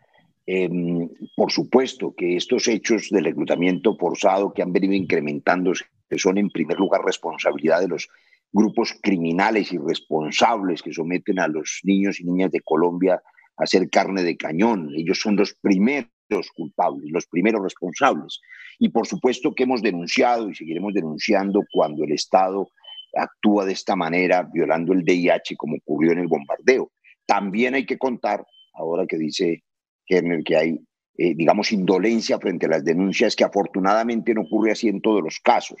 Em, 0.52 1.08
por 1.36 1.52
supuesto 1.52 2.12
que 2.12 2.34
estos 2.34 2.66
hechos 2.66 3.08
de 3.08 3.20
reclutamiento 3.20 3.96
forzado 3.96 4.52
que 4.52 4.62
han 4.62 4.72
venido 4.72 4.94
incrementándose, 4.94 5.84
son 6.16 6.38
en 6.38 6.50
primer 6.50 6.76
lugar 6.76 7.02
responsabilidad 7.04 7.80
de 7.80 7.86
los 7.86 8.08
grupos 8.50 8.98
criminales 9.00 9.72
irresponsables 9.72 10.82
que 10.82 10.92
someten 10.92 11.38
a 11.38 11.46
los 11.46 11.78
niños 11.84 12.18
y 12.18 12.24
niñas 12.24 12.50
de 12.50 12.62
Colombia 12.62 13.22
a 13.56 13.64
ser 13.64 13.88
carne 13.90 14.24
de 14.24 14.36
cañón. 14.36 14.90
Ellos 14.96 15.20
son 15.20 15.36
los 15.36 15.54
primeros 15.54 16.50
culpables, 16.56 17.08
los 17.12 17.26
primeros 17.28 17.62
responsables. 17.62 18.40
Y 18.80 18.88
por 18.88 19.06
supuesto 19.06 19.54
que 19.54 19.62
hemos 19.62 19.82
denunciado 19.82 20.50
y 20.50 20.56
seguiremos 20.56 20.92
denunciando 20.94 21.62
cuando 21.72 22.02
el 22.02 22.10
Estado 22.10 22.66
actúa 23.14 23.66
de 23.66 23.74
esta 23.74 23.94
manera, 23.94 24.42
violando 24.52 24.94
el 24.94 25.04
DIH 25.04 25.54
como 25.56 25.76
ocurrió 25.76 26.10
en 26.10 26.18
el 26.18 26.26
bombardeo. 26.26 26.90
También 27.24 27.74
hay 27.74 27.86
que 27.86 27.98
contar, 27.98 28.44
ahora 28.74 29.06
que 29.06 29.16
dice 29.16 29.62
Kerner, 30.10 30.42
que 30.42 30.56
hay, 30.56 30.80
eh, 31.16 31.34
digamos, 31.36 31.70
indolencia 31.70 32.38
frente 32.40 32.66
a 32.66 32.70
las 32.70 32.84
denuncias, 32.84 33.36
que 33.36 33.44
afortunadamente 33.44 34.34
no 34.34 34.42
ocurre 34.42 34.72
así 34.72 34.88
en 34.88 35.00
todos 35.00 35.22
los 35.22 35.38
casos. 35.38 35.78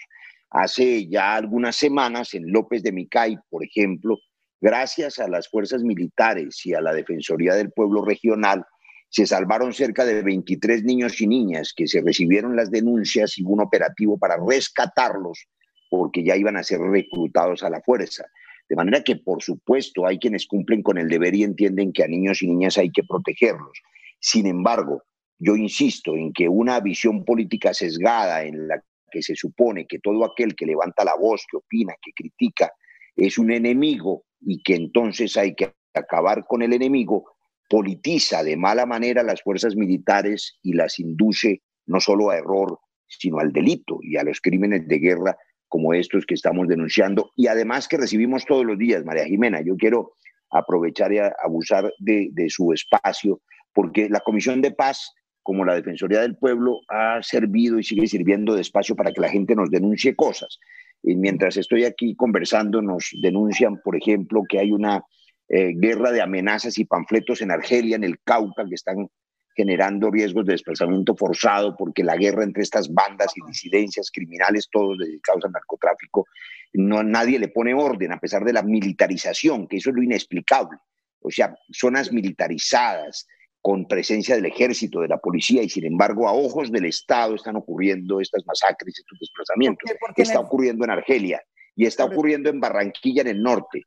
Hace 0.50 1.08
ya 1.08 1.34
algunas 1.34 1.74
semanas 1.74 2.34
en 2.34 2.50
López 2.52 2.82
de 2.84 2.92
Micay, 2.92 3.36
por 3.50 3.64
ejemplo, 3.64 4.18
gracias 4.60 5.18
a 5.18 5.28
las 5.28 5.48
fuerzas 5.48 5.82
militares 5.82 6.64
y 6.64 6.74
a 6.74 6.80
la 6.80 6.92
Defensoría 6.92 7.54
del 7.54 7.72
Pueblo 7.72 8.04
Regional, 8.04 8.64
se 9.08 9.26
salvaron 9.26 9.72
cerca 9.72 10.04
de 10.04 10.22
23 10.22 10.84
niños 10.84 11.20
y 11.20 11.26
niñas 11.26 11.72
que 11.74 11.88
se 11.88 12.00
recibieron 12.00 12.54
las 12.54 12.70
denuncias 12.70 13.36
y 13.38 13.42
un 13.42 13.60
operativo 13.60 14.16
para 14.16 14.36
rescatarlos 14.36 15.48
porque 15.90 16.22
ya 16.22 16.36
iban 16.36 16.56
a 16.56 16.62
ser 16.62 16.80
reclutados 16.80 17.64
a 17.64 17.70
la 17.70 17.82
fuerza. 17.82 18.24
De 18.68 18.76
manera 18.76 19.02
que, 19.02 19.16
por 19.16 19.42
supuesto, 19.42 20.06
hay 20.06 20.18
quienes 20.18 20.46
cumplen 20.46 20.82
con 20.82 20.96
el 20.96 21.08
deber 21.08 21.34
y 21.34 21.42
entienden 21.42 21.92
que 21.92 22.04
a 22.04 22.06
niños 22.06 22.40
y 22.42 22.46
niñas 22.46 22.78
hay 22.78 22.90
que 22.90 23.02
protegerlos. 23.02 23.82
Sin 24.20 24.46
embargo, 24.46 25.02
yo 25.38 25.56
insisto 25.56 26.16
en 26.16 26.32
que 26.32 26.48
una 26.48 26.78
visión 26.80 27.24
política 27.24 27.72
sesgada 27.72 28.44
en 28.44 28.68
la 28.68 28.82
que 29.10 29.22
se 29.22 29.34
supone 29.34 29.86
que 29.86 29.98
todo 29.98 30.24
aquel 30.24 30.54
que 30.54 30.66
levanta 30.66 31.04
la 31.04 31.16
voz, 31.16 31.44
que 31.50 31.56
opina, 31.56 31.94
que 32.00 32.12
critica, 32.12 32.70
es 33.16 33.38
un 33.38 33.50
enemigo 33.50 34.24
y 34.40 34.62
que 34.62 34.74
entonces 34.74 35.36
hay 35.36 35.54
que 35.54 35.72
acabar 35.94 36.46
con 36.46 36.62
el 36.62 36.72
enemigo, 36.72 37.24
politiza 37.68 38.44
de 38.44 38.56
mala 38.56 38.86
manera 38.86 39.22
las 39.22 39.42
fuerzas 39.42 39.74
militares 39.74 40.58
y 40.62 40.74
las 40.74 40.98
induce 40.98 41.62
no 41.86 42.00
solo 42.00 42.30
a 42.30 42.36
error, 42.36 42.78
sino 43.08 43.38
al 43.38 43.52
delito 43.52 43.98
y 44.02 44.16
a 44.16 44.22
los 44.22 44.40
crímenes 44.40 44.86
de 44.86 44.98
guerra 44.98 45.36
como 45.68 45.94
estos 45.94 46.26
que 46.26 46.34
estamos 46.34 46.68
denunciando 46.68 47.30
y 47.36 47.46
además 47.46 47.88
que 47.88 47.96
recibimos 47.96 48.44
todos 48.44 48.64
los 48.64 48.78
días, 48.78 49.04
María 49.04 49.24
Jimena. 49.24 49.60
Yo 49.62 49.76
quiero 49.76 50.12
aprovechar 50.50 51.12
y 51.12 51.18
abusar 51.18 51.92
de, 51.98 52.28
de 52.32 52.50
su 52.50 52.72
espacio 52.72 53.40
porque 53.72 54.08
la 54.08 54.20
Comisión 54.20 54.60
de 54.60 54.72
Paz 54.72 55.14
como 55.42 55.64
la 55.64 55.74
Defensoría 55.74 56.20
del 56.20 56.36
Pueblo 56.36 56.80
ha 56.88 57.20
servido 57.22 57.78
y 57.78 57.84
sigue 57.84 58.06
sirviendo 58.06 58.54
de 58.54 58.60
espacio 58.60 58.94
para 58.94 59.12
que 59.12 59.20
la 59.20 59.28
gente 59.28 59.54
nos 59.54 59.70
denuncie 59.70 60.14
cosas. 60.14 60.58
Y 61.02 61.16
mientras 61.16 61.56
estoy 61.56 61.84
aquí 61.84 62.14
conversando, 62.14 62.82
nos 62.82 63.10
denuncian, 63.22 63.80
por 63.82 63.96
ejemplo, 63.96 64.42
que 64.48 64.58
hay 64.58 64.70
una 64.70 65.02
eh, 65.48 65.72
guerra 65.74 66.12
de 66.12 66.20
amenazas 66.20 66.78
y 66.78 66.84
panfletos 66.84 67.40
en 67.40 67.50
Argelia, 67.50 67.96
en 67.96 68.04
el 68.04 68.20
Cauca, 68.20 68.66
que 68.68 68.74
están 68.74 69.08
generando 69.56 70.10
riesgos 70.10 70.46
de 70.46 70.52
desplazamiento 70.52 71.16
forzado, 71.16 71.76
porque 71.76 72.04
la 72.04 72.16
guerra 72.16 72.44
entre 72.44 72.62
estas 72.62 72.92
bandas 72.92 73.32
y 73.34 73.44
disidencias 73.46 74.10
criminales, 74.10 74.68
todos 74.70 74.98
dedicados 74.98 75.44
al 75.44 75.52
narcotráfico, 75.52 76.26
no, 76.74 77.02
nadie 77.02 77.38
le 77.38 77.48
pone 77.48 77.74
orden, 77.74 78.12
a 78.12 78.20
pesar 78.20 78.44
de 78.44 78.52
la 78.52 78.62
militarización, 78.62 79.66
que 79.66 79.78
eso 79.78 79.90
es 79.90 79.96
lo 79.96 80.02
inexplicable. 80.02 80.78
O 81.20 81.30
sea, 81.30 81.54
zonas 81.72 82.12
militarizadas, 82.12 83.26
con 83.62 83.86
presencia 83.86 84.34
del 84.34 84.46
ejército, 84.46 85.00
de 85.00 85.08
la 85.08 85.18
policía, 85.18 85.62
y 85.62 85.68
sin 85.68 85.84
embargo 85.84 86.28
a 86.28 86.32
ojos 86.32 86.72
del 86.72 86.86
Estado 86.86 87.34
están 87.34 87.56
ocurriendo 87.56 88.20
estas 88.20 88.44
masacres, 88.46 88.98
estos 88.98 89.18
desplazamientos. 89.18 89.90
está 90.16 90.40
ocurriendo 90.40 90.84
en 90.84 90.90
Argelia 90.90 91.42
y 91.76 91.86
está 91.86 92.04
ocurriendo 92.04 92.48
en 92.48 92.60
Barranquilla, 92.60 93.22
en 93.22 93.28
el 93.28 93.42
norte. 93.42 93.84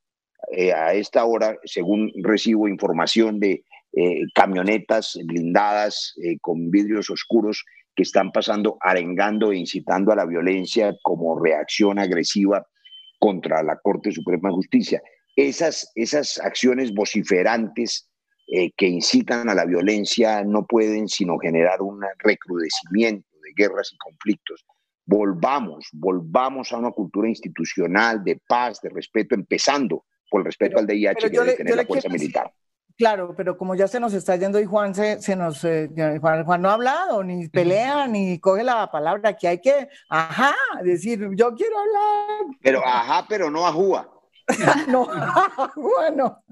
Eh, 0.52 0.74
a 0.74 0.94
esta 0.94 1.26
hora, 1.26 1.58
según 1.64 2.12
recibo 2.22 2.68
información 2.68 3.40
de 3.40 3.64
eh, 3.96 4.22
camionetas 4.36 5.18
blindadas 5.26 6.14
eh, 6.24 6.38
con 6.40 6.70
vidrios 6.70 7.10
oscuros 7.10 7.64
que 7.96 8.04
están 8.04 8.32
pasando 8.32 8.78
arengando 8.82 9.52
e 9.52 9.58
incitando 9.58 10.12
a 10.12 10.16
la 10.16 10.26
violencia 10.26 10.96
como 11.02 11.40
reacción 11.40 12.00
agresiva 12.00 12.66
contra 13.20 13.64
la 13.64 13.78
Corte 13.78 14.12
Suprema 14.12 14.50
de 14.50 14.56
Justicia. 14.56 15.02
Esas, 15.36 15.92
esas 15.96 16.40
acciones 16.40 16.94
vociferantes 16.94 18.10
eh, 18.48 18.72
que 18.76 18.88
incitan 18.88 19.50
a 19.50 19.56
la 19.56 19.66
violencia 19.66 20.44
no 20.44 20.66
pueden 20.66 21.08
sino 21.08 21.38
generar 21.40 21.82
un 21.82 22.02
recrudecimiento 22.20 23.28
de 23.42 23.54
guerras 23.56 23.92
y 23.94 23.98
conflictos. 23.98 24.66
Volvamos, 25.06 25.88
volvamos 25.94 26.72
a 26.72 26.78
una 26.78 26.92
cultura 26.92 27.28
institucional 27.28 28.24
de 28.24 28.42
paz, 28.48 28.80
de 28.82 28.90
respeto, 28.90 29.36
empezando 29.36 30.06
por 30.30 30.42
el 30.42 30.46
respeto 30.46 30.80
al 30.80 30.88
DIH 30.88 31.30
que 31.30 31.30
debe 31.30 31.54
tener 31.54 31.76
la 31.76 31.86
fuerza 31.86 32.10
militar. 32.10 32.54
Claro, 32.96 33.34
pero 33.36 33.58
como 33.58 33.74
ya 33.74 33.88
se 33.88 34.00
nos 34.00 34.14
está 34.14 34.36
yendo 34.36 34.60
y 34.60 34.66
Juan 34.66 34.94
se, 34.94 35.20
se 35.20 35.36
nos 35.36 35.64
eh, 35.64 35.90
Juan, 36.22 36.62
no 36.62 36.70
ha 36.70 36.74
hablado, 36.74 37.24
ni 37.24 37.48
pelea, 37.50 38.08
ni 38.08 38.40
coge 38.40 38.64
la 38.64 38.92
palabra, 38.92 39.36
que 39.36 39.48
hay 39.48 39.60
que, 39.60 39.90
ajá, 40.10 40.54
decir, 40.84 41.28
yo 41.36 41.56
quiero 41.56 41.76
hablar. 41.80 42.56
Pero 42.62 42.86
ajá, 42.86 43.26
pero 43.28 43.50
no 43.50 43.66
ajúa. 43.66 44.13
no, 44.90 45.08
bueno, 45.76 46.44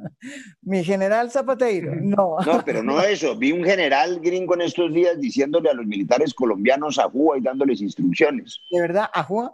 mi 0.61 0.83
general 0.83 1.29
Zapateiro, 1.29 1.93
no. 1.95 2.37
No, 2.45 2.63
pero 2.65 2.81
no 2.81 3.01
eso. 3.01 3.35
Vi 3.35 3.51
un 3.51 3.63
general 3.63 4.19
gringo 4.21 4.53
en 4.55 4.61
estos 4.61 4.93
días 4.93 5.19
diciéndole 5.19 5.69
a 5.69 5.73
los 5.73 5.85
militares 5.85 6.33
colombianos 6.33 6.99
ajúa 6.99 7.37
y 7.37 7.41
dándoles 7.41 7.81
instrucciones. 7.81 8.59
¿De 8.69 8.79
verdad? 8.79 9.09
¿Ajúa? 9.13 9.53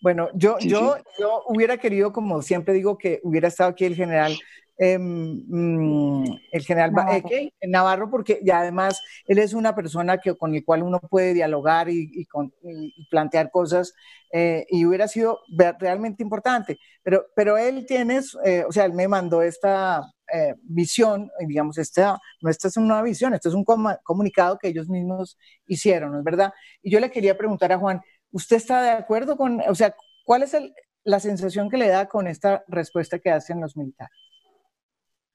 Bueno, 0.00 0.28
yo, 0.34 0.58
yo, 0.60 0.96
yo 1.18 1.42
hubiera 1.46 1.78
querido, 1.78 2.12
como 2.12 2.42
siempre 2.42 2.74
digo, 2.74 2.98
que 2.98 3.20
hubiera 3.22 3.48
estado 3.48 3.70
aquí 3.70 3.86
el 3.86 3.96
general 3.96 4.36
Mm, 4.76 6.24
el 6.50 6.62
general 6.64 6.92
Navarro. 6.92 7.28
Navarro, 7.62 8.10
porque 8.10 8.40
ya 8.42 8.60
además 8.60 9.00
él 9.26 9.38
es 9.38 9.54
una 9.54 9.74
persona 9.74 10.18
que, 10.18 10.36
con 10.36 10.54
el 10.54 10.64
cual 10.64 10.82
uno 10.82 11.00
puede 11.00 11.34
dialogar 11.34 11.88
y, 11.88 12.26
plantear 13.10 13.50
cosas 13.50 13.94
eh, 14.32 14.66
y 14.68 14.84
hubiera 14.84 15.06
sido 15.08 15.40
realmente 15.78 16.22
importante. 16.22 16.78
Pero, 17.02 17.26
pero 17.36 17.56
él 17.56 17.86
tiene, 17.86 18.20
eh, 18.44 18.64
o 18.66 18.72
sea, 18.72 18.84
él 18.86 18.94
me 18.94 19.06
mandó 19.06 19.42
esta 19.42 20.02
eh, 20.32 20.54
visión, 20.62 21.30
digamos, 21.46 21.78
esta, 21.78 22.18
no 22.40 22.50
esta 22.50 22.68
es 22.68 22.76
una 22.76 23.02
visión, 23.02 23.34
esto 23.34 23.48
es 23.48 23.54
un 23.54 23.64
comunicado 23.64 24.58
que 24.58 24.68
ellos 24.68 24.88
mismos 24.88 25.38
hicieron, 25.66 26.12
¿no 26.12 26.18
es 26.18 26.24
verdad? 26.24 26.52
Y 26.82 26.90
yo 26.90 26.98
le 27.00 27.10
quería 27.10 27.36
preguntar 27.36 27.72
a 27.72 27.78
Juan, 27.78 28.00
¿usted 28.32 28.56
está 28.56 28.82
de 28.82 28.90
acuerdo 28.90 29.36
con, 29.36 29.60
o 29.68 29.74
sea, 29.74 29.94
cuál 30.24 30.42
es 30.42 30.56
la 31.04 31.20
sensación 31.20 31.70
que 31.70 31.76
le 31.76 31.88
da 31.88 32.06
con 32.08 32.26
esta 32.26 32.64
respuesta 32.66 33.18
que 33.18 33.30
hacen 33.30 33.60
los 33.60 33.76
militares? 33.76 34.33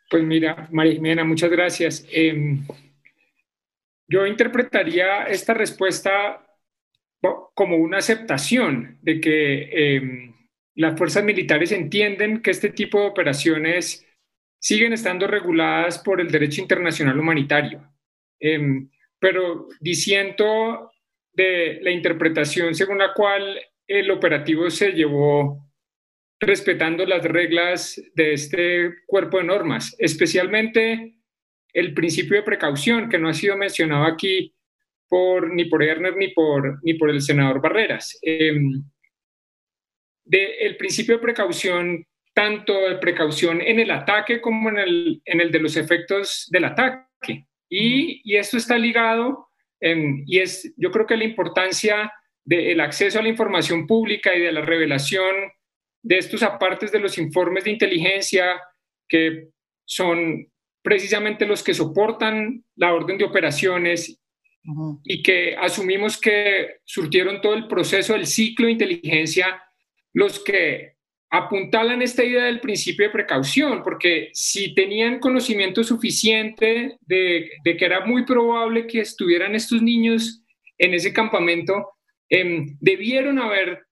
Pues 0.09 0.23
mira, 0.23 0.67
María 0.71 0.93
Jimena, 0.93 1.23
muchas 1.23 1.51
gracias. 1.51 2.05
Em, 2.11 2.65
yo 4.07 4.25
interpretaría 4.25 5.25
esta 5.25 5.53
respuesta 5.53 6.45
como 7.53 7.77
una 7.77 7.97
aceptación 7.97 8.97
de 9.01 9.19
que 9.21 9.95
em, 9.95 10.33
las 10.75 10.97
fuerzas 10.97 11.23
militares 11.23 11.71
entienden 11.71 12.41
que 12.41 12.51
este 12.51 12.69
tipo 12.69 12.99
de 13.01 13.07
operaciones 13.07 14.07
siguen 14.59 14.93
estando 14.93 15.27
reguladas 15.27 15.99
por 15.99 16.21
el 16.21 16.31
derecho 16.31 16.61
internacional 16.61 17.19
humanitario. 17.19 17.93
Em, 18.39 18.89
pero 19.19 19.67
diciendo 19.79 20.91
de 21.33 21.79
la 21.81 21.91
interpretación 21.91 22.73
según 22.73 22.97
la 22.97 23.13
cual 23.13 23.59
el 23.85 24.09
operativo 24.11 24.69
se 24.69 24.91
llevó 24.93 25.68
respetando 26.39 27.05
las 27.05 27.23
reglas 27.23 28.01
de 28.15 28.33
este 28.33 28.93
cuerpo 29.05 29.37
de 29.37 29.43
normas, 29.43 29.95
especialmente 29.99 31.15
el 31.73 31.93
principio 31.93 32.37
de 32.37 32.43
precaución 32.43 33.09
que 33.09 33.19
no 33.19 33.29
ha 33.29 33.33
sido 33.33 33.57
mencionado 33.57 34.05
aquí 34.05 34.55
por, 35.07 35.53
ni 35.53 35.65
por 35.65 35.83
Erner 35.83 36.15
ni 36.15 36.29
por, 36.29 36.79
ni 36.83 36.93
por 36.93 37.09
el 37.09 37.21
senador 37.21 37.61
Barreras. 37.61 38.17
Em, 38.21 38.83
de, 40.25 40.57
el 40.59 40.77
principio 40.77 41.15
de 41.15 41.21
precaución, 41.21 42.05
tanto 42.33 42.87
de 42.87 42.97
precaución 42.97 43.61
en 43.61 43.79
el 43.79 43.91
ataque 43.91 44.39
como 44.39 44.69
en 44.69 44.77
el, 44.77 45.21
en 45.25 45.41
el 45.41 45.51
de 45.51 45.59
los 45.59 45.75
efectos 45.75 46.47
del 46.51 46.65
ataque. 46.65 47.47
Y, 47.67 48.21
y 48.23 48.37
esto 48.37 48.57
está 48.57 48.77
ligado, 48.77 49.49
y 49.81 50.39
es 50.39 50.73
yo 50.77 50.91
creo 50.91 51.05
que 51.05 51.17
la 51.17 51.23
importancia 51.23 52.11
del 52.43 52.81
acceso 52.81 53.19
a 53.19 53.21
la 53.21 53.29
información 53.29 53.87
pública 53.87 54.35
y 54.35 54.41
de 54.41 54.51
la 54.51 54.61
revelación 54.61 55.33
de 56.01 56.17
estos 56.17 56.43
apartes 56.43 56.91
de 56.91 56.99
los 56.99 57.17
informes 57.17 57.63
de 57.63 57.71
inteligencia 57.71 58.61
que 59.07 59.49
son 59.85 60.47
precisamente 60.81 61.45
los 61.45 61.63
que 61.63 61.73
soportan 61.73 62.63
la 62.75 62.93
orden 62.93 63.17
de 63.17 63.25
operaciones 63.25 64.19
y 65.03 65.23
que 65.23 65.55
asumimos 65.57 66.19
que 66.19 66.77
surtieron 66.85 67.41
todo 67.41 67.55
el 67.55 67.67
proceso 67.67 68.13
del 68.13 68.27
ciclo 68.27 68.67
de 68.67 68.73
inteligencia, 68.73 69.61
los 70.13 70.43
que 70.43 70.93
apuntalan 71.31 72.01
esta 72.01 72.23
idea 72.23 72.45
del 72.45 72.59
principio 72.59 73.05
de 73.05 73.11
precaución, 73.11 73.83
porque 73.83 74.29
si 74.33 74.73
tenían 74.73 75.19
conocimiento 75.19 75.83
suficiente 75.83 76.97
de, 77.01 77.49
que 77.63 77.85
era 77.85 78.05
muy 78.05 78.25
probable 78.25 78.87
que 78.87 79.01
estuvieran 79.01 79.55
estos 79.55 79.81
niños 79.81 80.43
en 80.77 80.93
ese 80.93 81.13
campamento, 81.13 81.91
em, 82.29 82.77
debieron 82.79 83.39
haber 83.39 83.85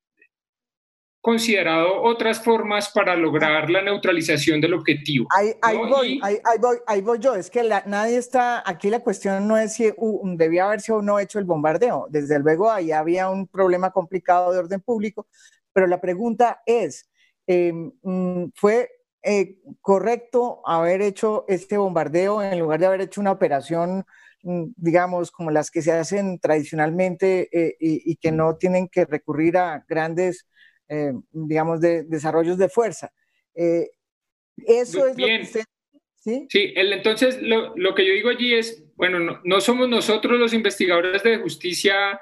considerado 1.27 2.03
otras 2.03 2.41
formas 2.41 2.87
para 2.87 3.13
lograr 3.17 3.69
la 3.69 3.81
neutralización 3.81 4.61
del 4.61 4.73
objetivo. 4.73 5.27
Ahí, 5.35 5.75
voy, 5.75 6.21
ahí, 6.23 6.39
voy, 6.57 6.77
ahí 6.87 7.01
voy 7.01 7.19
yo. 7.19 7.35
Es 7.35 7.49
que 7.49 7.69
nadie 7.85 8.15
está, 8.15 8.63
aquí 8.65 8.89
la 8.89 9.01
cuestión 9.01 9.45
no 9.45 9.57
es 9.57 9.73
si 9.73 9.91
debía 10.37 10.63
haberse 10.63 10.93
o 10.93 11.01
no 11.01 11.19
hecho 11.19 11.37
el 11.37 11.43
bombardeo. 11.43 12.07
Desde 12.09 12.39
luego 12.39 12.71
ahí 12.71 12.93
había 12.93 13.29
un 13.29 13.45
problema 13.45 13.91
complicado 13.91 14.53
de 14.53 14.59
orden 14.59 14.79
público, 14.79 15.27
pero 15.73 15.85
la 15.85 15.99
pregunta 15.99 16.61
es, 16.65 17.09
em, 17.45 17.91
mm, 18.03 18.51
¿fue 18.55 18.89
eh, 19.21 19.57
correcto 19.81 20.61
haber 20.65 21.01
hecho 21.01 21.43
este 21.49 21.75
bombardeo 21.75 22.41
en 22.41 22.57
lugar 22.57 22.79
de 22.79 22.85
haber 22.85 23.01
hecho 23.01 23.19
una 23.19 23.33
operación 23.33 24.05
mm, 24.43 24.67
digamos, 24.77 25.31
como 25.31 25.51
las 25.51 25.71
que 25.71 25.81
se 25.81 25.91
hacen 25.91 26.39
tradicionalmente 26.39 27.49
eh, 27.51 27.75
y, 27.81 28.13
y, 28.13 28.15
que 28.15 28.31
no 28.31 28.55
tienen 28.55 28.87
que 28.87 29.03
recurrir 29.03 29.57
a 29.57 29.83
grandes 29.89 30.47
eh, 30.89 31.13
digamos, 31.31 31.81
de 31.81 32.03
desarrollos 32.03 32.57
de 32.57 32.69
fuerza. 32.69 33.11
Eh, 33.55 33.89
eso 34.65 35.07
es 35.07 35.15
Bien. 35.15 35.41
lo 35.41 35.47
que 35.47 35.63
¿sí? 36.15 36.47
Sí, 36.49 36.73
el, 36.75 36.93
entonces 36.93 37.41
lo, 37.41 37.75
lo, 37.75 37.95
que 37.95 38.05
yo 38.05 38.13
digo 38.13 38.29
allí 38.29 38.53
es, 38.53 38.83
bueno, 38.95 39.19
no, 39.19 39.39
no, 39.43 39.61
somos 39.61 39.87
nosotros 39.87 40.39
los 40.39 40.53
investigadores 40.53 41.23
de 41.23 41.37
justicia 41.37 42.19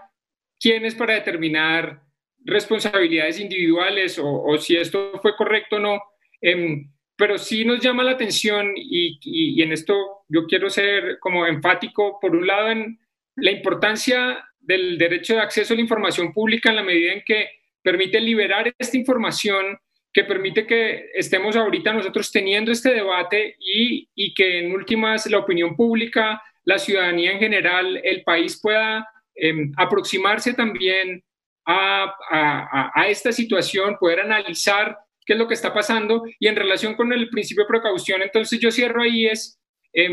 quienes 0.59 0.95
para 0.95 1.15
determinar 1.15 2.01
responsabilidades 2.43 3.39
individuales 3.39 4.19
o, 4.19 4.43
o 4.43 4.57
si 4.57 4.75
esto 4.77 5.19
fue 5.21 5.35
correcto 5.35 5.77
o 5.77 5.79
no, 5.79 6.01
eh, 6.41 6.85
pero 7.15 7.37
sí 7.37 7.65
nos 7.65 7.79
llama 7.81 8.03
la 8.03 8.11
atención 8.11 8.73
y, 8.75 9.19
y, 9.21 9.59
y 9.59 9.61
en 9.61 9.71
esto 9.71 9.95
yo 10.27 10.45
quiero 10.45 10.69
ser 10.69 11.17
como 11.19 11.45
enfático, 11.45 12.19
por 12.19 12.35
un 12.35 12.45
lado, 12.45 12.69
en 12.69 12.99
la 13.35 13.51
importancia 13.51 14.45
del 14.59 14.97
derecho 14.97 15.35
de 15.35 15.41
acceso 15.41 15.73
a 15.73 15.75
la 15.75 15.81
información 15.81 16.33
pública 16.33 16.69
en 16.69 16.75
la 16.75 16.83
medida 16.83 17.13
en 17.13 17.23
que 17.25 17.47
permite 17.85 18.19
liberar 18.19 18.73
esta 18.79 18.97
información, 18.97 19.77
que 20.11 20.23
permite 20.23 20.65
que 20.65 21.11
estemos 21.13 21.55
ahorita 21.55 21.93
nosotros 21.93 22.31
teniendo 22.31 22.71
este 22.71 22.91
debate 22.91 23.55
y, 23.59 24.09
y 24.15 24.33
que 24.33 24.59
en 24.59 24.71
últimas 24.71 25.27
la 25.27 25.37
opinión 25.37 25.75
pública, 25.75 26.41
la 26.63 26.79
ciudadanía 26.79 27.33
en 27.33 27.39
general, 27.39 28.01
el 28.03 28.23
país 28.23 28.59
pueda 28.59 29.07
em, 29.35 29.71
aproximarse 29.77 30.55
también 30.55 31.23
a, 31.63 32.11
a, 32.31 32.91
a, 32.95 33.07
esta 33.07 33.31
situación, 33.31 33.97
poder 33.99 34.21
analizar 34.21 34.97
qué 35.23 35.33
es 35.33 35.39
lo 35.39 35.47
que 35.47 35.53
está 35.53 35.71
pasando. 35.71 36.23
Y 36.39 36.47
en 36.47 36.55
relación 36.55 36.95
con 36.95 37.13
el 37.13 37.29
principio 37.29 37.65
de 37.65 37.69
precaución, 37.69 38.23
entonces 38.23 38.59
yo 38.59 38.71
cierro 38.71 39.03
ahí 39.03 39.27
es, 39.27 39.59
eh, 39.93 40.09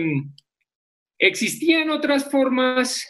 existían 1.18 1.88
otras 1.88 2.30
formas 2.30 3.06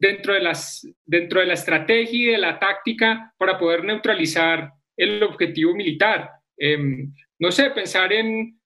dentro 0.00 0.34
de, 0.34 0.40
las, 0.40 0.86
dentro 1.04 1.40
de 1.40 1.46
la 1.46 1.54
estrategia 1.54 2.18
y 2.18 2.32
de 2.32 2.38
la 2.38 2.58
táctica 2.58 3.32
para 3.38 3.58
poder 3.58 3.84
neutralizar 3.84 4.72
el 4.96 5.22
objetivo 5.22 5.74
militar. 5.74 6.30
Em, 6.56 7.12
no 7.38 7.52
sé, 7.52 7.70
pensar 7.70 8.12
en, 8.12 8.58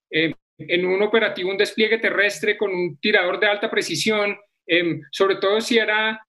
en 0.59 0.87
un 0.87 1.03
operativo, 1.03 1.51
un 1.51 1.57
despliegue 1.57 1.99
terrestre 1.99 2.57
con 2.57 2.73
un 2.73 2.99
tirador 2.99 3.41
de 3.41 3.47
alta 3.47 3.71
precisión, 3.71 4.37
em, 4.67 5.03
sobre 5.11 5.37
todo 5.37 5.61
si 5.61 5.79
era, 5.79 6.25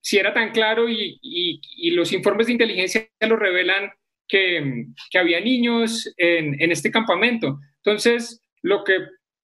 si 0.00 0.18
era 0.18 0.32
tan 0.32 0.50
claro 0.50 0.88
y, 0.88 1.18
y, 1.22 1.90
los 1.90 2.12
informes 2.12 2.46
de 2.46 2.54
inteligencia 2.54 3.08
lo 3.20 3.36
revelan 3.36 3.90
que, 4.26 4.86
que 5.10 5.18
había 5.18 5.40
niños 5.40 6.12
en, 6.16 6.60
en, 6.60 6.72
este 6.72 6.90
campamento. 6.90 7.58
Entonces, 7.84 8.40
lo 8.62 8.82
que, 8.82 8.98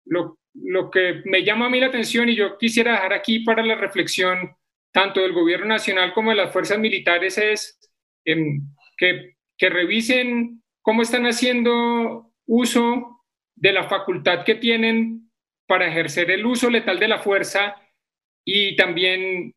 lo, 0.04 0.38
lo 0.54 0.90
que 0.90 1.22
me 1.24 1.42
llama 1.42 1.66
a 1.66 1.70
mí 1.70 1.80
la 1.80 1.86
atención 1.86 2.28
y 2.28 2.36
yo 2.36 2.56
quisiera 2.56 2.92
dejar 2.92 3.12
aquí 3.12 3.40
para 3.40 3.64
la 3.64 3.74
reflexión 3.74 4.56
tanto 4.96 5.20
del 5.20 5.34
gobierno 5.34 5.66
nacional 5.66 6.14
como 6.14 6.30
de 6.30 6.36
las 6.36 6.50
fuerzas 6.54 6.78
militares 6.78 7.36
es 7.36 7.78
em, 8.24 8.62
que, 8.96 9.36
revisen 9.68 10.62
cómo 10.80 11.02
están 11.02 11.26
haciendo 11.26 12.32
uso 12.46 13.22
de 13.54 13.72
la 13.72 13.90
facultad 13.90 14.42
que 14.42 14.54
tienen 14.54 15.30
para 15.66 15.86
ejercer 15.86 16.30
el 16.30 16.46
uso 16.46 16.70
letal 16.70 16.98
de 16.98 17.08
la 17.08 17.18
fuerza 17.18 17.76
y 18.42 18.74
también 18.74 19.52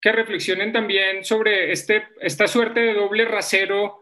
que 0.00 0.12
reflexionen 0.12 0.72
también 0.72 1.24
sobre 1.24 1.72
este, 1.72 2.04
esta 2.20 2.46
suerte 2.46 2.78
de 2.78 2.94
doble 2.94 3.24
rasero 3.24 3.98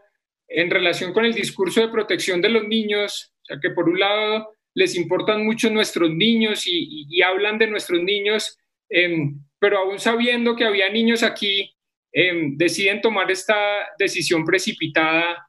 en 0.46 0.68
relación 0.68 1.14
con 1.14 1.24
el 1.24 1.32
discurso 1.32 1.80
de 1.80 1.88
protección 1.88 2.42
de 2.42 2.50
los 2.50 2.68
niños, 2.68 3.32
o 3.40 3.44
sea 3.46 3.56
que 3.62 3.70
por 3.70 3.88
un 3.88 3.98
lado 3.98 4.54
les 4.74 4.94
importan 4.94 5.42
mucho 5.42 5.70
nuestros 5.70 6.10
niños 6.10 6.66
y, 6.66 7.06
y, 7.08 7.22
hablan 7.22 7.56
de 7.56 7.68
nuestros 7.68 8.02
niños, 8.02 8.58
eh, 8.90 9.32
pero 9.62 9.78
aún 9.78 10.00
sabiendo 10.00 10.56
que 10.56 10.64
había 10.64 10.90
niños 10.90 11.22
aquí, 11.22 11.72
eh, 12.12 12.32
deciden 12.56 13.00
tomar 13.00 13.30
esta 13.30 13.54
decisión 13.96 14.44
precipitada 14.44 15.48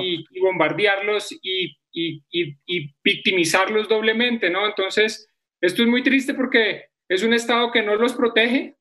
y, 0.00 0.24
y, 0.30 0.40
bombardearlos 0.40 1.36
y, 1.42 1.76
y, 1.90 2.94
victimizarlos 3.02 3.88
doblemente, 3.88 4.48
¿no? 4.48 4.64
Entonces, 4.64 5.28
esto 5.60 5.82
es 5.82 5.88
muy 5.88 6.04
triste 6.04 6.34
porque 6.34 6.84
es 7.08 7.24
un 7.24 7.34
Estado 7.34 7.72
que 7.72 7.82
no 7.82 7.96
los 7.96 8.12
protege, 8.12 8.76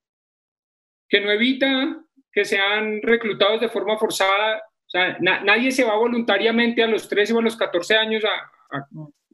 que 1.09 1.21
no 1.21 1.31
evita 1.31 1.99
que 2.31 2.45
sean 2.45 3.01
reclutados 3.01 3.61
de 3.61 3.69
forma 3.69 3.97
forzada. 3.97 4.57
O 4.57 4.89
sea, 4.91 5.17
na, 5.19 5.41
nadie 5.41 5.71
se 5.71 5.85
va 5.85 5.95
voluntariamente 5.95 6.83
a 6.83 6.87
los 6.87 7.09
13 7.09 7.33
o 7.33 7.39
a 7.39 7.41
los 7.41 7.57
14 7.57 7.95
años 7.95 8.23
a, 8.25 8.77
a, 8.77 8.87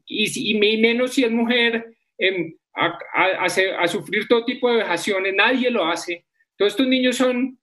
y, 0.06 0.52
y, 0.52 0.80
menos 0.80 1.12
si 1.12 1.22
es 1.22 1.30
mujer 1.30 1.94
eh, 2.16 2.54
a, 2.74 3.88
sufrir 3.88 4.26
todo 4.28 4.44
tipo 4.44 4.70
de 4.70 4.78
vejaciones, 4.78 5.34
nadie 5.34 5.70
lo 5.70 5.84
hace. 5.86 6.24
Todos 6.56 6.72
estos 6.72 6.86
niños 6.86 7.16
son 7.16 7.58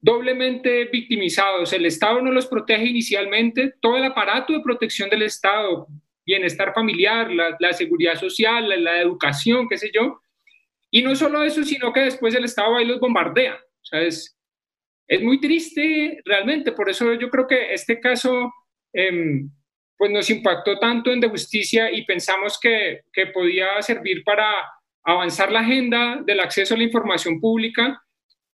doblemente 0.00 0.84
victimizados. 0.86 1.72
El 1.72 1.86
Estado 1.86 2.20
no 2.20 2.30
los 2.30 2.46
protege 2.46 2.84
inicialmente, 2.84 3.74
todo 3.80 3.96
el 3.96 4.04
aparato 4.04 4.52
de 4.52 4.60
protección 4.60 5.08
del 5.08 5.22
Estado, 5.22 5.86
bienestar 6.26 6.74
familiar, 6.74 7.30
la, 7.30 7.72
seguridad 7.72 8.14
social, 8.16 8.68
la, 8.82 9.00
educación, 9.00 9.68
qué 9.68 9.78
sé 9.78 9.90
yo. 9.92 10.20
Y 10.90 11.02
no 11.02 11.14
solo 11.16 11.42
eso, 11.42 11.64
sino 11.64 11.92
que 11.92 12.00
después 12.00 12.34
el 12.34 12.44
Estado 12.44 12.80
y 12.80 12.84
los 12.84 13.00
bombardea. 13.00 13.54
O 13.54 13.84
sea, 13.84 14.02
es, 14.02 14.38
es 15.08 15.22
muy 15.22 15.40
triste 15.40 16.20
realmente. 16.24 16.72
Por 16.72 16.88
eso 16.88 17.14
yo 17.14 17.30
creo 17.30 17.46
que 17.46 17.72
este 17.72 17.98
caso 17.98 18.52
eh, 18.92 19.42
pues 19.96 20.10
nos 20.10 20.28
impactó 20.30 20.78
tanto 20.78 21.12
en 21.12 21.20
de 21.20 21.28
justicia 21.28 21.90
y 21.90 22.04
pensamos 22.04 22.58
que, 22.60 23.02
que 23.12 23.26
podía 23.26 23.80
servir 23.82 24.24
para 24.24 24.46
avanzar 25.04 25.52
la 25.52 25.60
agenda 25.60 26.20
del 26.24 26.40
acceso 26.40 26.74
a 26.74 26.78
la 26.78 26.84
información 26.84 27.40
pública, 27.40 28.02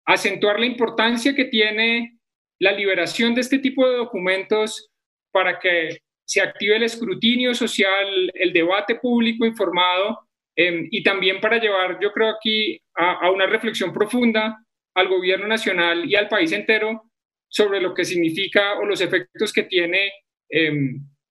acentuar 0.05 0.59
la 0.59 0.65
importancia 0.65 1.35
que 1.35 1.45
tiene 1.45 2.17
la 2.59 2.71
liberación 2.71 3.35
de 3.35 3.41
este 3.41 3.59
tipo 3.59 3.87
de 3.87 3.97
documentos 3.97 4.89
para 5.31 5.59
que 5.59 5.99
se 6.25 6.41
active 6.41 6.75
el 6.75 6.83
escrutinio 6.83 7.53
social, 7.53 8.31
el 8.33 8.51
debate 8.51 8.95
público 8.95 9.45
informado 9.45 10.27
eh, 10.55 10.87
y 10.89 11.03
también 11.03 11.39
para 11.39 11.59
llevar, 11.59 11.99
yo 12.01 12.11
creo 12.11 12.29
aquí, 12.29 12.81
a, 12.95 13.29
una 13.29 13.45
reflexión 13.45 13.93
profunda 13.93 14.57
al 14.95 15.07
gobierno 15.07 15.47
nacional 15.47 16.09
y 16.09 16.15
al 16.15 16.27
país 16.27 16.51
entero 16.51 17.03
sobre 17.47 17.79
lo 17.79 17.93
que 17.93 18.03
significa 18.03 18.79
o 18.79 18.85
los 18.85 18.99
efectos 18.99 19.53
que 19.53 19.63
tiene 19.63 20.11
eh, 20.49 20.71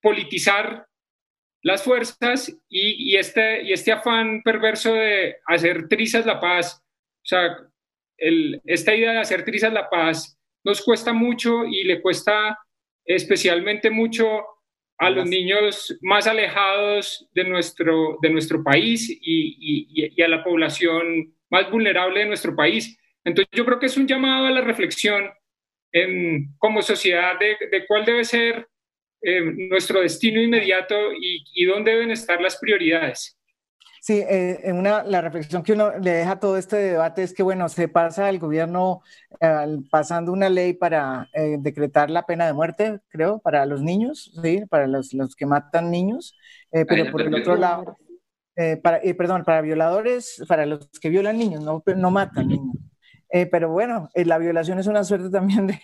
politizar 0.07 0.87
las 1.63 1.83
fuerzas 1.83 2.49
y, 2.69 3.11
y, 3.11 3.17
este, 3.17 3.65
y 3.65 3.73
este 3.73 3.91
afán 3.91 4.41
perverso 4.45 4.95
de 4.95 5.39
hacer 5.49 5.89
trizas 5.89 6.25
la 6.25 6.39
paz, 6.39 6.81
o 6.81 7.27
sea, 7.27 7.57
el, 8.17 8.61
esta 8.67 8.95
idea 8.95 9.11
de 9.11 9.19
hacer 9.19 9.45
trizas 9.45 9.73
la 9.73 9.91
paz 9.91 10.39
nos 10.63 10.81
cuesta 10.85 11.13
mucho 11.13 11.65
y 11.65 11.83
le 11.83 12.01
cuesta 12.01 12.57
especialmente 13.05 13.91
mucho 13.91 14.45
a 14.97 15.11
los 15.11 15.29
niños 15.29 15.99
más 16.03 16.29
alejados 16.29 17.29
de 17.35 17.43
nuestro, 17.43 18.19
de 18.23 18.31
nuestro 18.31 18.63
país 18.63 19.11
y, 19.11 19.19
y, 19.21 20.13
y, 20.17 20.23
a 20.23 20.29
la 20.29 20.45
población 20.45 21.35
más 21.51 21.69
vulnerable 21.69 22.21
de 22.21 22.27
nuestro 22.27 22.55
país. 22.55 22.97
Entonces 23.25 23.51
yo 23.53 23.65
creo 23.65 23.81
que 23.81 23.87
es 23.87 23.97
un 23.97 24.07
llamado 24.07 24.47
a 24.47 24.53
la 24.53 24.61
reflexión 24.61 25.29
en, 25.91 26.55
como 26.59 26.81
sociedad 26.81 27.41
de, 27.41 27.57
de 27.73 27.87
cuál 27.89 28.05
debe 28.05 28.23
ser 28.23 28.69
eh, 29.27 29.41
nuestro 29.43 30.03
destino 30.03 30.41
inmediato 30.41 30.95
y, 31.20 31.43
y, 31.53 31.64
dónde 31.64 31.91
deben 31.91 32.12
estar 32.12 32.41
las 32.41 32.57
prioridades. 32.59 33.37
Sí, 34.01 34.22
eh, 34.24 34.61
una, 34.72 35.03
la 35.03 35.20
reflexión 35.20 35.64
que 35.64 35.72
uno 35.72 35.99
le 35.99 36.12
deja 36.12 36.31
a 36.33 36.39
todo 36.39 36.57
este 36.57 36.77
debate 36.77 37.24
es 37.24 37.35
que, 37.35 37.43
bueno, 37.43 37.68
se 37.68 37.89
pasa 37.89 38.29
el 38.29 38.39
gobierno 38.39 39.03
eh, 39.41 39.79
pasando 39.91 40.31
una 40.31 40.49
ley 40.49 40.74
para 40.74 41.29
eh, 41.33 41.57
decretar 41.59 42.09
la 42.09 42.24
pena 42.24 42.47
de 42.47 42.53
muerte, 42.53 43.01
creo, 43.09 43.41
para 43.41 43.66
los 43.66 43.83
niños, 43.83 44.31
¿sí? 44.41 44.62
para 44.70 44.87
los, 44.87 45.12
los 45.12 45.35
que 45.35 45.45
matan 45.45 45.91
niños, 45.91 46.37
eh, 46.70 46.85
pero 46.87 47.11
por 47.11 47.22
el 47.22 47.35
otro 47.35 47.57
lado, 47.57 47.97
para, 48.81 49.01
perdón, 49.18 49.43
para 49.43 49.61
violadores, 49.61 50.41
para 50.47 50.66
los 50.66 50.89
que 51.01 51.09
violan 51.09 51.37
niños, 51.37 51.64
no, 51.64 51.83
no 51.97 52.11
matan 52.12 52.47
niños. 52.47 52.77
Eh, 53.31 53.47
pero 53.47 53.70
bueno, 53.70 54.09
eh, 54.14 54.24
la 54.24 54.39
violación 54.39 54.79
es 54.79 54.87
una 54.87 55.03
suerte 55.03 55.31
también 55.31 55.66
de, 55.66 55.79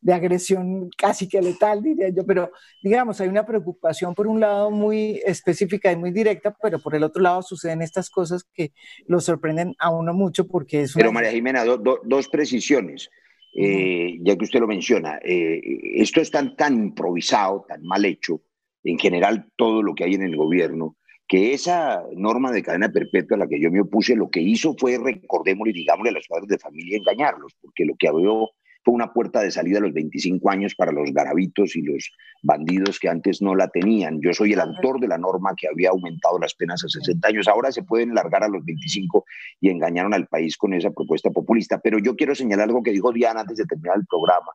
de, 0.00 0.12
agresión 0.12 0.88
casi 0.96 1.28
que 1.28 1.42
letal, 1.42 1.82
diría 1.82 2.08
yo, 2.10 2.24
pero 2.24 2.52
digamos, 2.82 3.20
hay 3.20 3.28
una 3.28 3.44
preocupación 3.44 4.14
por 4.14 4.28
un 4.28 4.38
lado 4.38 4.70
muy 4.70 5.20
específica 5.26 5.90
y 5.90 5.96
muy 5.96 6.12
directa, 6.12 6.56
pero 6.62 6.78
por 6.78 6.94
el 6.94 7.02
otro 7.02 7.20
lado 7.20 7.42
suceden 7.42 7.82
estas 7.82 8.10
cosas 8.10 8.44
que 8.54 8.72
lo 9.06 9.20
sorprenden 9.20 9.74
a 9.78 9.90
uno 9.90 10.14
mucho 10.14 10.46
porque 10.46 10.82
es... 10.82 10.94
Una... 10.94 11.02
Pero 11.02 11.12
María 11.12 11.32
Jimena, 11.32 11.64
do, 11.64 11.78
do, 11.78 12.00
dos 12.04 12.28
precisiones. 12.28 13.10
Eh, 13.56 14.18
ya 14.20 14.36
que 14.36 14.44
usted 14.44 14.58
lo 14.58 14.66
menciona, 14.66 15.20
eh, 15.22 15.60
esto 15.94 16.20
es 16.20 16.28
tan, 16.28 16.56
tan 16.56 16.74
improvisado, 16.74 17.64
tan 17.68 17.84
mal 17.84 18.04
hecho, 18.04 18.42
en 18.82 18.98
general 18.98 19.46
todo 19.54 19.80
lo 19.80 19.94
que 19.94 20.02
hay 20.02 20.14
en 20.14 20.22
el 20.22 20.36
gobierno, 20.36 20.96
que 21.26 21.54
esa 21.54 22.02
norma 22.14 22.52
de 22.52 22.62
cadena 22.62 22.90
perpetua 22.90 23.36
a 23.36 23.40
la 23.40 23.48
que 23.48 23.60
yo 23.60 23.70
me 23.70 23.80
opuse, 23.80 24.14
lo 24.14 24.30
que 24.30 24.40
hizo 24.40 24.74
fue, 24.78 24.98
recordémosle, 24.98 25.72
digámosle 25.72 26.10
a 26.10 26.14
los 26.14 26.28
padres 26.28 26.48
de 26.48 26.58
familia, 26.58 26.98
engañarlos, 26.98 27.54
porque 27.60 27.84
lo 27.84 27.94
que 27.98 28.08
abrió 28.08 28.50
fue 28.84 28.94
una 28.94 29.12
puerta 29.12 29.40
de 29.40 29.50
salida 29.50 29.78
a 29.78 29.80
los 29.80 29.94
25 29.94 30.50
años 30.50 30.74
para 30.74 30.92
los 30.92 31.10
garabitos 31.12 31.74
y 31.74 31.82
los 31.82 32.12
bandidos 32.42 33.00
que 33.00 33.08
antes 33.08 33.40
no 33.40 33.54
la 33.54 33.68
tenían. 33.68 34.20
Yo 34.20 34.34
soy 34.34 34.52
el 34.52 34.60
autor 34.60 35.00
de 35.00 35.08
la 35.08 35.16
norma 35.16 35.54
que 35.56 35.68
había 35.68 35.88
aumentado 35.88 36.38
las 36.38 36.54
penas 36.54 36.84
a 36.84 36.88
60 36.88 37.26
años. 37.26 37.48
Ahora 37.48 37.72
se 37.72 37.82
pueden 37.82 38.14
largar 38.14 38.44
a 38.44 38.48
los 38.48 38.62
25 38.62 39.24
y 39.60 39.70
engañaron 39.70 40.12
al 40.12 40.26
país 40.26 40.58
con 40.58 40.74
esa 40.74 40.90
propuesta 40.90 41.30
populista. 41.30 41.80
Pero 41.80 41.98
yo 41.98 42.14
quiero 42.14 42.34
señalar 42.34 42.68
algo 42.68 42.82
que 42.82 42.90
dijo 42.90 43.10
Diana 43.10 43.40
antes 43.40 43.56
de 43.56 43.64
terminar 43.64 43.96
el 43.96 44.06
programa 44.06 44.52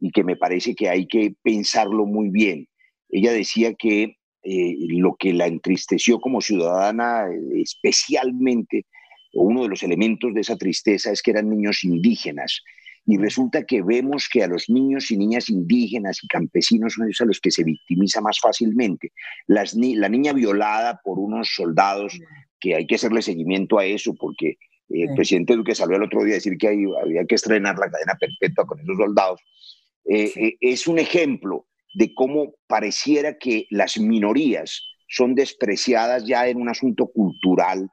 y 0.00 0.10
que 0.10 0.24
me 0.24 0.34
parece 0.34 0.74
que 0.74 0.88
hay 0.88 1.06
que 1.06 1.36
pensarlo 1.40 2.04
muy 2.04 2.30
bien. 2.30 2.66
Ella 3.08 3.32
decía 3.32 3.74
que 3.74 4.17
eh, 4.50 4.76
lo 4.88 5.14
que 5.14 5.34
la 5.34 5.46
entristeció 5.46 6.18
como 6.20 6.40
ciudadana 6.40 7.26
especialmente, 7.54 8.86
uno 9.34 9.64
de 9.64 9.68
los 9.68 9.82
elementos 9.82 10.32
de 10.32 10.40
esa 10.40 10.56
tristeza 10.56 11.12
es 11.12 11.20
que 11.20 11.32
eran 11.32 11.50
niños 11.50 11.84
indígenas. 11.84 12.62
Y 13.04 13.18
resulta 13.18 13.64
que 13.64 13.82
vemos 13.82 14.26
que 14.32 14.42
a 14.42 14.46
los 14.46 14.70
niños 14.70 15.10
y 15.10 15.18
niñas 15.18 15.50
indígenas 15.50 16.24
y 16.24 16.28
campesinos 16.28 16.94
son 16.94 17.08
a 17.08 17.24
los 17.26 17.40
que 17.40 17.50
se 17.50 17.62
victimiza 17.62 18.22
más 18.22 18.40
fácilmente. 18.40 19.12
Las, 19.46 19.74
la 19.74 20.08
niña 20.08 20.32
violada 20.32 20.98
por 21.04 21.18
unos 21.18 21.50
soldados, 21.54 22.18
que 22.58 22.74
hay 22.74 22.86
que 22.86 22.94
hacerle 22.94 23.20
seguimiento 23.20 23.78
a 23.78 23.84
eso, 23.84 24.14
porque 24.14 24.56
el 24.88 25.14
presidente 25.14 25.56
Duque 25.56 25.74
salió 25.74 25.98
el 25.98 26.04
otro 26.04 26.24
día 26.24 26.34
a 26.34 26.36
decir 26.36 26.56
que 26.56 26.68
había 26.68 27.26
que 27.26 27.34
estrenar 27.34 27.76
la 27.76 27.90
cadena 27.90 28.16
perpetua 28.18 28.64
con 28.66 28.80
esos 28.80 28.96
soldados. 28.96 29.42
es 30.04 30.86
un 30.86 30.98
ejemplo 30.98 31.67
de 31.94 32.14
cómo 32.14 32.54
pareciera 32.66 33.38
que 33.38 33.66
las 33.70 33.98
minorías 33.98 34.82
son 35.08 35.34
despreciadas 35.34 36.26
ya 36.26 36.48
en 36.48 36.60
un 36.60 36.68
asunto 36.68 37.06
cultural, 37.08 37.88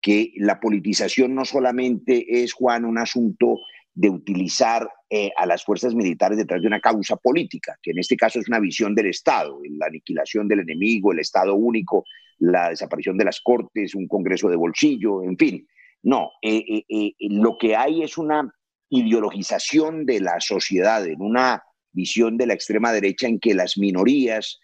que 0.00 0.32
la 0.36 0.60
politización 0.60 1.34
no 1.34 1.44
solamente 1.44 2.42
es, 2.42 2.52
Juan, 2.52 2.84
un 2.84 2.98
asunto 2.98 3.58
de 3.92 4.08
utilizar 4.08 4.88
eh, 5.10 5.30
a 5.36 5.46
las 5.46 5.64
fuerzas 5.64 5.94
militares 5.94 6.38
detrás 6.38 6.62
de 6.62 6.68
una 6.68 6.80
causa 6.80 7.16
política, 7.16 7.76
que 7.82 7.90
en 7.90 7.98
este 7.98 8.16
caso 8.16 8.38
es 8.38 8.48
una 8.48 8.60
visión 8.60 8.94
del 8.94 9.06
Estado, 9.06 9.58
la 9.78 9.86
aniquilación 9.86 10.46
del 10.48 10.60
enemigo, 10.60 11.12
el 11.12 11.18
Estado 11.18 11.54
único, 11.54 12.04
la 12.38 12.70
desaparición 12.70 13.18
de 13.18 13.24
las 13.24 13.40
cortes, 13.40 13.94
un 13.94 14.06
Congreso 14.06 14.48
de 14.48 14.56
bolsillo, 14.56 15.22
en 15.22 15.36
fin. 15.36 15.66
No, 16.02 16.30
eh, 16.40 16.84
eh, 16.88 17.12
lo 17.18 17.58
que 17.58 17.76
hay 17.76 18.02
es 18.02 18.16
una 18.16 18.50
ideologización 18.88 20.06
de 20.06 20.20
la 20.20 20.40
sociedad, 20.40 21.06
en 21.06 21.20
una 21.20 21.62
visión 21.92 22.36
de 22.36 22.46
la 22.46 22.54
extrema 22.54 22.92
derecha 22.92 23.26
en 23.26 23.40
que 23.40 23.54
las 23.54 23.76
minorías 23.78 24.60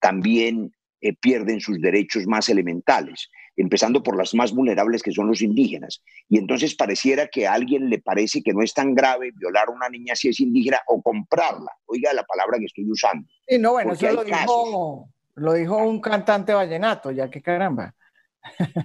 también 0.00 0.72
pierden 1.20 1.60
sus 1.60 1.80
derechos 1.80 2.26
más 2.26 2.48
elementales 2.48 3.28
empezando 3.58 4.02
por 4.02 4.16
las 4.16 4.34
más 4.34 4.52
vulnerables 4.52 5.02
que 5.02 5.12
son 5.12 5.26
los 5.26 5.42
indígenas. 5.42 6.02
Y 6.28 6.38
entonces 6.38 6.76
pareciera 6.76 7.26
que 7.26 7.46
a 7.46 7.52
alguien 7.52 7.90
le 7.90 7.98
parece 7.98 8.40
que 8.40 8.54
no 8.54 8.62
es 8.62 8.72
tan 8.72 8.94
grave 8.94 9.32
violar 9.34 9.68
a 9.68 9.72
una 9.72 9.88
niña 9.88 10.14
si 10.14 10.28
es 10.28 10.38
indígena 10.40 10.80
o 10.86 11.02
comprarla. 11.02 11.72
Oiga 11.86 12.12
la 12.12 12.22
palabra 12.22 12.58
que 12.58 12.66
estoy 12.66 12.88
usando. 12.88 13.28
Sí, 13.46 13.58
no, 13.58 13.72
bueno, 13.72 13.92
eso 13.94 14.12
lo 14.12 14.22
dijo, 14.22 15.08
lo 15.34 15.52
dijo, 15.54 15.76
un 15.76 16.00
cantante 16.00 16.54
vallenato, 16.54 17.10
ya 17.10 17.28
que 17.28 17.42
caramba. 17.42 17.94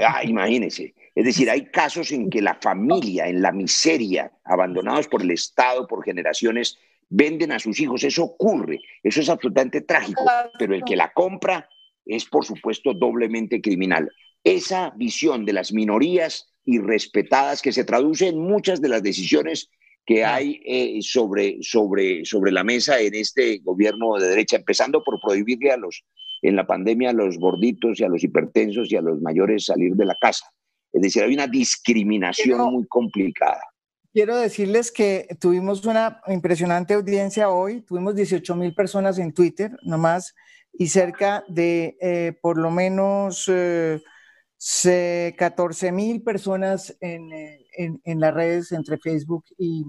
Ah, 0.03 0.23
imagínese. 0.23 0.95
Es 1.13 1.23
decir, 1.23 1.49
hay 1.49 1.67
casos 1.67 2.11
en 2.11 2.29
que 2.29 2.41
la 2.41 2.55
familia, 2.55 3.27
en 3.27 3.43
la 3.43 3.51
miseria, 3.51 4.31
abandonados 4.43 5.07
por 5.07 5.21
el 5.21 5.29
Estado, 5.29 5.87
por 5.87 6.03
generaciones, 6.03 6.79
venden 7.09 7.51
a 7.51 7.59
sus 7.59 7.79
hijos. 7.79 8.03
Eso 8.03 8.23
ocurre. 8.23 8.79
Eso 9.01 9.21
es 9.21 9.29
absolutamente 9.29 9.81
trágico. 9.81 10.23
Pero 10.57 10.75
el 10.75 10.83
que 10.83 10.95
la 10.95 11.11
compra 11.13 11.67
es, 12.05 12.25
por 12.25 12.45
supuesto, 12.45 12.93
doblemente 12.93 13.61
criminal 13.61 14.09
esa 14.43 14.91
visión 14.97 15.45
de 15.45 15.53
las 15.53 15.71
minorías 15.71 16.49
irrespetadas 16.65 17.61
que 17.61 17.71
se 17.71 17.83
traduce 17.83 18.27
en 18.27 18.39
muchas 18.39 18.81
de 18.81 18.89
las 18.89 19.03
decisiones 19.03 19.69
que 20.05 20.25
hay 20.25 20.61
eh, 20.65 20.99
sobre, 21.01 21.59
sobre, 21.61 22.25
sobre 22.25 22.51
la 22.51 22.63
mesa 22.63 22.99
en 22.99 23.15
este 23.15 23.59
gobierno 23.59 24.17
de 24.17 24.27
derecha, 24.27 24.57
empezando 24.57 25.01
por 25.01 25.19
prohibirle 25.21 25.71
a 25.71 25.77
los, 25.77 26.03
en 26.41 26.57
la 26.57 26.67
pandemia 26.67 27.11
a 27.11 27.13
los 27.13 27.37
gorditos 27.37 27.99
y 27.99 28.03
a 28.03 28.09
los 28.09 28.23
hipertensos 28.23 28.91
y 28.91 28.97
a 28.97 29.01
los 29.01 29.21
mayores 29.21 29.65
salir 29.65 29.93
de 29.93 30.05
la 30.05 30.15
casa. 30.15 30.45
Es 30.91 31.01
decir, 31.01 31.23
hay 31.23 31.33
una 31.33 31.47
discriminación 31.47 32.73
muy 32.73 32.85
complicada. 32.87 33.61
Quiero 34.13 34.37
decirles 34.37 34.91
que 34.91 35.27
tuvimos 35.39 35.85
una 35.85 36.21
impresionante 36.27 36.93
audiencia 36.93 37.49
hoy, 37.49 37.81
tuvimos 37.81 38.15
18 38.15 38.55
mil 38.55 38.75
personas 38.75 39.17
en 39.17 39.33
Twitter 39.33 39.71
nomás 39.81 40.35
y 40.71 40.87
cerca 40.87 41.43
de 41.47 41.97
eh, 41.99 42.37
por 42.41 42.57
lo 42.57 42.71
menos... 42.71 43.45
Eh, 43.47 44.01
14 45.37 45.91
mil 45.91 46.23
personas 46.23 46.95
eh, 47.01 47.65
en, 47.77 48.19
las 48.19 48.33
redes 48.33 48.71
entre 48.71 48.97
Facebook 48.97 49.43
y, 49.57 49.83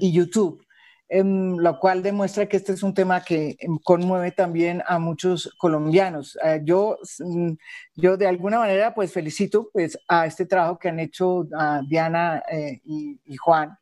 YouTube, 0.00 0.62
em, 1.08 1.56
lo 1.56 1.78
cual 1.78 2.02
demuestra 2.02 2.46
que 2.46 2.56
este 2.56 2.72
es 2.72 2.82
un 2.82 2.94
tema 2.94 3.22
que 3.22 3.56
em, 3.58 3.78
conmueve 3.82 4.32
también 4.32 4.82
a 4.86 4.98
muchos 4.98 5.52
colombianos. 5.58 6.38
Eh, 6.44 6.60
yo, 6.64 6.98
mm, 7.20 7.52
yo 7.96 8.16
de 8.16 8.26
alguna 8.26 8.58
manera 8.58 8.94
pues 8.94 9.12
felicito 9.12 9.70
pues 9.72 9.98
a 10.08 10.26
este 10.26 10.46
trabajo 10.46 10.78
que 10.78 10.88
han 10.88 11.00
hecho 11.00 11.46
Diana 11.88 12.42
eh, 12.50 12.80
y, 12.84 13.36
Juan, 13.36 13.76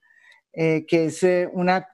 que 0.52 0.84
es 0.88 1.26
una, 1.52 1.88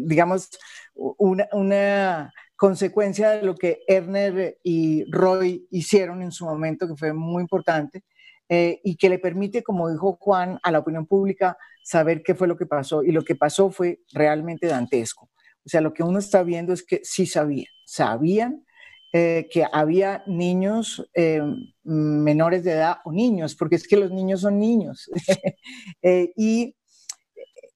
digamos, 0.00 0.50
una, 0.94 1.46
una 1.52 2.32
consecuencia 2.56 3.30
de 3.30 3.42
lo 3.42 3.54
que 3.54 3.82
Erner 3.86 4.58
y 4.62 5.04
Roy 5.10 5.66
hicieron 5.70 6.22
en 6.22 6.32
su 6.32 6.46
momento, 6.46 6.88
que 6.88 6.96
fue 6.96 7.12
muy 7.12 7.42
importante, 7.42 8.02
eh, 8.48 8.80
y 8.82 8.96
que 8.96 9.08
le 9.08 9.18
permite, 9.18 9.62
como 9.62 9.90
dijo 9.90 10.16
Juan, 10.20 10.58
a 10.62 10.70
la 10.70 10.78
opinión 10.78 11.06
pública 11.06 11.56
saber 11.86 12.24
qué 12.24 12.34
fue 12.34 12.48
lo 12.48 12.56
que 12.56 12.66
pasó. 12.66 13.04
Y 13.04 13.12
lo 13.12 13.22
que 13.22 13.36
pasó 13.36 13.70
fue 13.70 14.00
realmente 14.12 14.66
dantesco. 14.66 15.30
O 15.64 15.68
sea, 15.68 15.80
lo 15.80 15.92
que 15.92 16.02
uno 16.02 16.18
está 16.18 16.42
viendo 16.42 16.72
es 16.72 16.84
que 16.84 17.00
sí 17.04 17.26
sabían, 17.26 17.66
sabían 17.84 18.64
eh, 19.12 19.48
que 19.52 19.64
había 19.72 20.24
niños 20.26 21.08
eh, 21.14 21.40
menores 21.84 22.64
de 22.64 22.72
edad 22.72 22.96
o 23.04 23.12
niños, 23.12 23.54
porque 23.54 23.76
es 23.76 23.86
que 23.86 23.96
los 23.96 24.10
niños 24.10 24.40
son 24.40 24.58
niños. 24.58 25.08
y 26.36 26.76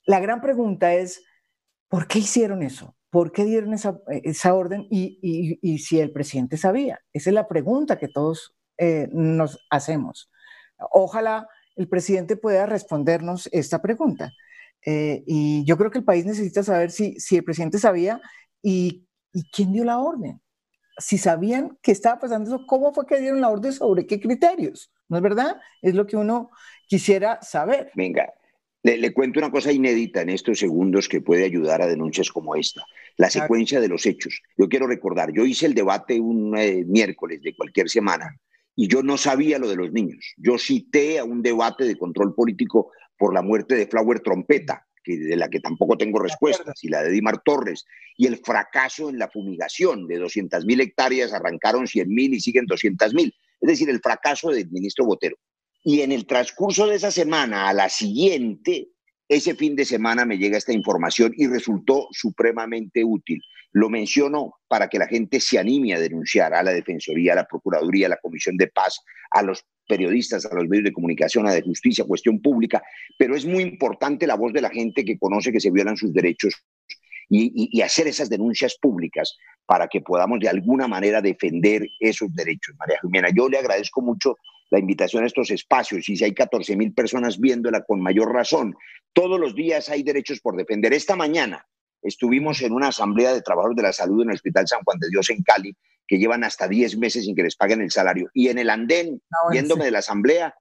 la 0.06 0.18
gran 0.18 0.40
pregunta 0.40 0.92
es, 0.92 1.22
¿por 1.88 2.08
qué 2.08 2.18
hicieron 2.18 2.62
eso? 2.62 2.96
¿Por 3.10 3.30
qué 3.30 3.44
dieron 3.44 3.74
esa, 3.74 4.00
esa 4.08 4.54
orden 4.54 4.86
y, 4.90 5.18
y, 5.22 5.58
y, 5.62 5.78
si 5.78 6.00
el 6.00 6.12
presidente 6.12 6.56
sabía? 6.56 7.00
Esa 7.12 7.30
es 7.30 7.34
la 7.34 7.46
pregunta 7.46 7.98
que 7.98 8.08
todos 8.08 8.56
eh, 8.76 9.08
nos 9.12 9.58
hacemos. 9.70 10.30
Ojalá 10.90 11.48
el 11.76 11.88
presidente 11.88 12.36
pueda 12.36 12.66
respondernos 12.66 13.48
esta 13.52 13.80
pregunta. 13.80 14.32
Eh, 14.84 15.22
y 15.26 15.64
yo 15.64 15.76
creo 15.76 15.90
que 15.90 15.98
el 15.98 16.04
país 16.04 16.24
necesita 16.24 16.62
saber 16.62 16.90
si, 16.90 17.18
si 17.20 17.36
el 17.36 17.44
presidente 17.44 17.78
sabía 17.78 18.20
y, 18.62 19.06
y 19.32 19.44
quién 19.50 19.72
dio 19.72 19.84
la 19.84 19.98
orden. 19.98 20.40
Si 20.98 21.18
sabían 21.18 21.78
que 21.82 21.92
estaba 21.92 22.18
pasando 22.18 22.50
eso, 22.50 22.66
¿cómo 22.66 22.92
fue 22.92 23.06
que 23.06 23.20
dieron 23.20 23.40
la 23.40 23.48
orden? 23.48 23.72
¿Sobre 23.72 24.06
qué 24.06 24.20
criterios? 24.20 24.92
¿No 25.08 25.16
es 25.16 25.22
verdad? 25.22 25.60
Es 25.82 25.94
lo 25.94 26.06
que 26.06 26.16
uno 26.16 26.50
quisiera 26.86 27.40
saber. 27.42 27.90
Venga, 27.94 28.32
le, 28.82 29.12
cuento 29.12 29.38
una 29.38 29.50
cosa 29.50 29.72
inédita 29.72 30.22
en 30.22 30.30
estos 30.30 30.58
segundos 30.58 31.08
que 31.08 31.20
puede 31.20 31.44
ayudar 31.44 31.82
a 31.82 31.86
denuncias 31.86 32.30
como 32.30 32.54
esta, 32.54 32.84
la 33.16 33.30
secuencia 33.30 33.80
de 33.80 33.88
los 33.88 34.06
hechos. 34.06 34.40
Yo 34.56 34.68
quiero 34.68 34.86
recordar, 34.86 35.32
yo 35.32 35.44
hice 35.44 35.66
el 35.66 35.74
debate 35.74 36.20
un 36.20 36.56
eh, 36.56 36.84
miércoles 36.86 37.42
de 37.42 37.54
cualquier 37.54 37.90
semana 37.90 38.36
y 38.80 38.88
yo 38.88 39.02
no 39.02 39.18
sabía 39.18 39.58
lo 39.58 39.68
de 39.68 39.76
los 39.76 39.92
niños. 39.92 40.32
Yo 40.38 40.56
cité 40.56 41.18
a 41.18 41.24
un 41.24 41.42
debate 41.42 41.84
de 41.84 41.98
control 41.98 42.34
político 42.34 42.90
por 43.18 43.34
la 43.34 43.42
muerte 43.42 43.74
de 43.74 43.86
Flower 43.86 44.20
Trompeta, 44.20 44.86
que, 45.04 45.18
de 45.18 45.36
la 45.36 45.50
que 45.50 45.60
tampoco 45.60 45.98
tengo 45.98 46.18
respuestas, 46.18 46.82
y 46.82 46.88
la 46.88 47.02
de 47.02 47.10
Dimar 47.10 47.42
Torres, 47.44 47.84
y 48.16 48.26
el 48.26 48.38
fracaso 48.38 49.10
en 49.10 49.18
la 49.18 49.28
fumigación 49.28 50.06
de 50.06 50.16
200 50.16 50.64
mil 50.64 50.80
hectáreas, 50.80 51.34
arrancaron 51.34 51.86
100 51.86 52.08
mil 52.08 52.32
y 52.32 52.40
siguen 52.40 52.64
200 52.64 53.12
mil. 53.12 53.34
Es 53.60 53.68
decir, 53.68 53.90
el 53.90 54.00
fracaso 54.00 54.48
del 54.48 54.70
ministro 54.70 55.04
Botero. 55.04 55.36
Y 55.84 56.00
en 56.00 56.10
el 56.10 56.24
transcurso 56.24 56.86
de 56.86 56.96
esa 56.96 57.10
semana, 57.10 57.68
a 57.68 57.74
la 57.74 57.90
siguiente, 57.90 58.88
ese 59.30 59.54
fin 59.54 59.76
de 59.76 59.84
semana 59.84 60.24
me 60.26 60.38
llega 60.38 60.58
esta 60.58 60.72
información 60.72 61.32
y 61.36 61.46
resultó 61.46 62.08
supremamente 62.10 63.04
útil. 63.04 63.40
Lo 63.70 63.88
menciono 63.88 64.54
para 64.66 64.88
que 64.88 64.98
la 64.98 65.06
gente 65.06 65.38
se 65.38 65.56
anime 65.56 65.94
a 65.94 66.00
denunciar 66.00 66.52
a 66.52 66.64
la 66.64 66.72
Defensoría, 66.72 67.34
a 67.34 67.36
la 67.36 67.44
Procuraduría, 67.44 68.06
a 68.06 68.10
la 68.10 68.16
Comisión 68.16 68.56
de 68.56 68.66
Paz, 68.66 68.98
a 69.30 69.42
los 69.42 69.64
periodistas, 69.86 70.44
a 70.46 70.54
los 70.56 70.66
medios 70.66 70.86
de 70.86 70.92
comunicación, 70.92 71.46
a 71.46 71.52
de 71.52 71.62
justicia, 71.62 72.04
cuestión 72.04 72.42
pública, 72.42 72.82
pero 73.16 73.36
es 73.36 73.46
muy 73.46 73.62
importante 73.62 74.26
la 74.26 74.34
voz 74.34 74.52
de 74.52 74.62
la 74.62 74.70
gente 74.70 75.04
que 75.04 75.16
conoce 75.16 75.52
que 75.52 75.60
se 75.60 75.70
violan 75.70 75.96
sus 75.96 76.12
derechos 76.12 76.52
y, 77.28 77.68
y, 77.72 77.80
hacer 77.82 78.08
esas 78.08 78.28
denuncias 78.28 78.76
públicas 78.82 79.36
para 79.64 79.86
que 79.86 80.00
podamos 80.00 80.40
de 80.40 80.48
alguna 80.48 80.88
manera 80.88 81.22
defender 81.22 81.86
esos 82.00 82.34
derechos. 82.34 82.74
María 82.80 82.98
Jimena, 83.00 83.28
yo 83.32 83.48
le 83.48 83.58
agradezco 83.58 84.02
mucho 84.02 84.34
la 84.70 84.78
invitación 84.78 85.24
a 85.24 85.26
estos 85.26 85.50
espacios 85.50 86.08
y 86.08 86.16
si 86.16 86.24
hay 86.24 86.32
14 86.32 86.76
mil 86.76 86.94
personas 86.94 87.38
viéndola 87.38 87.82
con 87.82 88.00
mayor 88.00 88.32
razón. 88.32 88.74
Todos 89.12 89.38
los 89.38 89.54
días 89.54 89.88
hay 89.88 90.02
derechos 90.02 90.40
por 90.40 90.56
defender. 90.56 90.92
Esta 90.92 91.16
mañana 91.16 91.66
estuvimos 92.02 92.62
en 92.62 92.72
una 92.72 92.88
asamblea 92.88 93.34
de 93.34 93.42
trabajadores 93.42 93.76
de 93.76 93.82
la 93.82 93.92
salud 93.92 94.22
en 94.22 94.30
el 94.30 94.36
Hospital 94.36 94.68
San 94.68 94.82
Juan 94.84 94.98
de 94.98 95.08
Dios 95.10 95.28
en 95.30 95.42
Cali, 95.42 95.76
que 96.06 96.18
llevan 96.18 96.44
hasta 96.44 96.68
10 96.68 96.98
meses 96.98 97.24
sin 97.24 97.34
que 97.34 97.42
les 97.42 97.56
paguen 97.56 97.80
el 97.80 97.90
salario. 97.90 98.30
Y 98.32 98.48
en 98.48 98.58
el 98.58 98.70
andén, 98.70 99.20
viéndome 99.50 99.84
de 99.84 99.90
la 99.90 99.98
asamblea, 99.98 100.54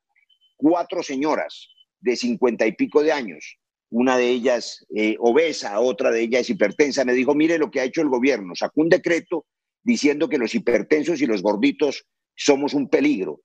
cuatro 0.58 1.04
señoras 1.04 1.70
de 2.00 2.16
50 2.16 2.66
y 2.66 2.72
pico 2.74 3.04
de 3.04 3.12
años, 3.12 3.58
una 3.92 4.18
de 4.18 4.30
ellas 4.30 4.86
eh, 4.96 5.16
obesa, 5.20 5.80
otra 5.80 6.12
de 6.12 6.22
ellas 6.22 6.50
hipertensa, 6.50 7.06
me 7.06 7.14
dijo, 7.14 7.34
mire 7.34 7.58
lo 7.58 7.72
que 7.72 7.80
ha 7.80 7.84
hecho 7.84 8.02
el 8.02 8.10
gobierno, 8.10 8.56
sacó 8.56 8.82
un 8.82 8.90
decreto 8.90 9.46
diciendo 9.84 10.30
que 10.30 10.38
los 10.38 10.54
hipertensos 10.54 11.22
y 11.22 11.26
los 11.26 11.42
gorditos 11.42 12.06
somos 12.36 12.74
un 12.74 12.90
peligro. 12.90 13.42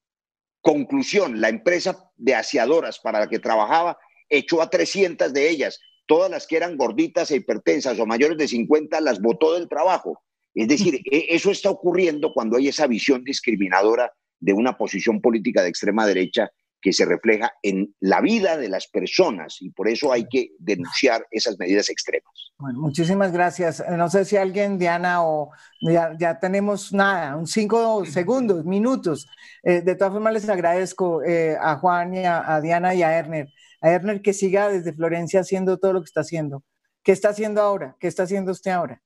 Conclusión, 0.65 1.43
la 1.43 1.51
empresa 1.51 2.11
de 2.17 2.35
aseadoras 2.35 2.99
para 2.99 3.21
la 3.21 3.29
que 3.29 3.39
trabajaba 3.39 3.99
echó 4.31 4.63
a 4.63 4.71
300 4.71 5.31
de 5.35 5.51
ellas. 5.51 5.79
Todas 6.07 6.31
las 6.31 6.47
que 6.47 6.57
eran 6.57 6.79
gorditas 6.79 7.31
e 7.31 7.37
hipertensas 7.37 8.01
o 8.01 8.07
mayores 8.07 8.39
de 8.39 8.49
50 8.49 8.99
las 9.03 9.21
botó 9.21 9.53
del 9.53 9.69
trabajo. 9.69 10.23
Es 10.55 10.67
decir, 10.67 11.03
e, 11.05 11.27
eso 11.29 11.51
está 11.51 11.69
ocurriendo 11.69 12.33
cuando 12.33 12.57
hay 12.57 12.69
esa 12.69 12.87
visión 12.87 13.25
discriminadora 13.25 14.11
de 14.41 14.55
una 14.55 14.79
posición 14.79 15.21
política 15.21 15.63
de 15.63 15.69
extrema 15.69 16.07
derecha 16.07 16.51
que 16.85 16.93
se 16.93 17.07
refleja 17.07 17.51
en 17.63 17.95
la 17.99 18.21
vida 18.21 18.59
de 18.59 18.69
las 18.69 18.87
personas 18.89 19.57
y 19.63 19.71
por 19.71 19.89
eso 19.89 20.13
hay 20.13 20.27
que 20.29 20.51
denunciar 20.59 21.27
esas 21.31 21.59
medidas 21.59 21.89
extremas. 21.89 22.53
Bueno, 22.59 22.79
muchísimas 22.79 23.33
gracias. 23.33 23.83
No 23.97 24.11
sé 24.11 24.27
si 24.27 24.37
alguien, 24.37 24.79
Diana, 24.79 25.25
o 25.25 25.51
ya, 25.81 26.39
tenemos 26.39 26.93
nada, 26.93 27.37
un 27.37 27.47
cinco 27.47 28.05
segundos, 28.05 28.67
minutos. 28.67 29.27
Eh, 29.63 29.81
de 29.81 29.97
todas 29.97 30.13
formas, 30.13 30.35
les 30.35 30.47
agradezco 30.47 31.23
eh, 31.23 31.57
a 31.59 31.77
Juan 31.77 32.13
y 32.13 32.27
a, 32.27 32.61
Diana 32.61 32.95
y 32.95 33.03
a 33.03 33.19
Erner. 33.19 33.49
A 33.81 33.91
Erner 33.91 34.21
que 34.21 34.35
siga 34.35 34.69
desde 34.69 34.93
Florencia 34.93 35.41
haciendo 35.41 35.79
todo 35.79 35.95
lo 35.95 36.03
que 36.03 36.09
está 36.09 36.21
haciendo. 36.21 36.65
¿Qué 37.03 37.13
está 37.13 37.31
haciendo 37.31 37.63
ahora? 37.63 37.97
¿Qué 37.99 38.09
está 38.09 38.25
haciendo 38.25 38.53
usted 38.53 38.73
ahora? 38.73 39.01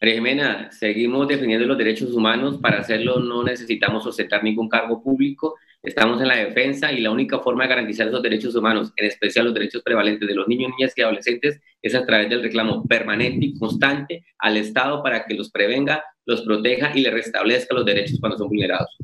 María 0.00 0.14
Jimena, 0.14 0.70
seguimos 0.70 1.26
defendiendo 1.26 1.66
los 1.66 1.76
derechos 1.78 2.14
humanos. 2.14 2.58
Para 2.58 2.78
hacerlo 2.78 3.18
no 3.18 3.42
necesitamos 3.42 4.06
ostentar 4.06 4.44
ningún 4.44 4.68
cargo 4.68 5.02
público 5.02 5.56
Estamos 5.84 6.18
en 6.22 6.28
la 6.28 6.36
defensa 6.36 6.90
y 6.90 7.00
la 7.02 7.10
única 7.10 7.40
forma 7.40 7.64
de 7.64 7.68
garantizar 7.68 8.08
esos 8.08 8.22
derechos 8.22 8.54
humanos, 8.56 8.90
en 8.96 9.04
especial 9.04 9.44
los 9.44 9.52
derechos 9.52 9.82
prevalentes 9.82 10.26
de 10.26 10.34
los 10.34 10.48
niños, 10.48 10.72
niñas 10.78 10.94
y 10.96 11.02
adolescentes, 11.02 11.60
es 11.82 11.94
a 11.94 12.06
través 12.06 12.30
del 12.30 12.42
reclamo 12.42 12.82
permanente 12.84 13.44
y 13.44 13.58
constante 13.58 14.24
al 14.38 14.56
Estado 14.56 15.02
para 15.02 15.26
que 15.26 15.34
los 15.34 15.50
prevenga, 15.50 16.02
los 16.24 16.40
proteja 16.40 16.96
y 16.96 17.02
le 17.02 17.10
restablezca 17.10 17.74
los 17.74 17.84
derechos 17.84 18.18
cuando 18.18 18.38
son 18.38 18.48
vulnerados. 18.48 18.96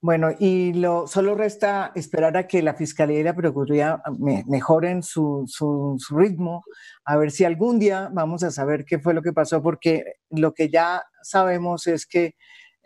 Bueno, 0.00 0.30
y 0.38 0.72
lo, 0.72 1.06
solo 1.06 1.34
resta 1.34 1.92
esperar 1.94 2.38
a 2.38 2.46
que 2.46 2.62
la 2.62 2.72
Fiscalía 2.72 3.20
y 3.20 3.22
la 3.22 3.34
Procuraduría 3.34 4.02
mejoren 4.46 5.02
su, 5.02 5.44
su, 5.46 5.96
su, 5.98 6.16
ritmo, 6.16 6.64
a 7.04 7.18
ver 7.18 7.30
si 7.30 7.44
algún 7.44 7.78
día 7.78 8.08
vamos 8.10 8.42
a 8.42 8.50
saber 8.50 8.86
qué 8.86 8.98
fue 8.98 9.12
lo 9.12 9.20
que 9.20 9.34
pasó, 9.34 9.62
porque 9.62 10.14
lo 10.30 10.54
que 10.54 10.70
ya 10.70 11.02
sabemos 11.22 11.86
es 11.86 12.06
que 12.06 12.36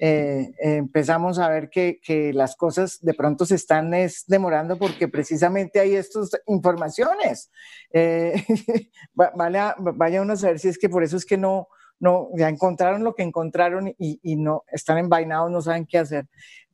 eh, 0.00 0.52
empezamos 0.60 1.40
a 1.40 1.48
ver 1.48 1.70
que, 1.70 2.00
que, 2.00 2.32
las 2.32 2.54
cosas 2.54 2.98
de 3.00 3.14
pronto 3.14 3.44
se 3.44 3.56
están 3.56 3.92
demorando 4.28 4.78
porque 4.78 5.08
precisamente 5.08 5.80
hay 5.80 5.96
estas 5.96 6.30
informaciones. 6.46 7.50
Eh, 7.92 8.34
vaya, 9.12 9.74
vaya 9.78 10.22
uno 10.22 10.34
a 10.34 10.36
saber 10.36 10.60
si 10.60 10.68
es 10.68 10.78
que 10.78 10.88
por 10.88 11.02
eso 11.02 11.16
es 11.16 11.26
que 11.26 11.36
no, 11.36 11.66
no, 11.98 12.28
ya 12.36 12.48
encontraron 12.48 13.02
lo 13.02 13.14
que 13.14 13.24
encontraron 13.24 13.88
y, 13.88 14.20
y, 14.22 14.36
no 14.36 14.62
están 14.68 14.98
envainados, 14.98 15.50
no 15.50 15.60
saben 15.60 15.84
qué 15.84 15.98
hacer. 15.98 16.26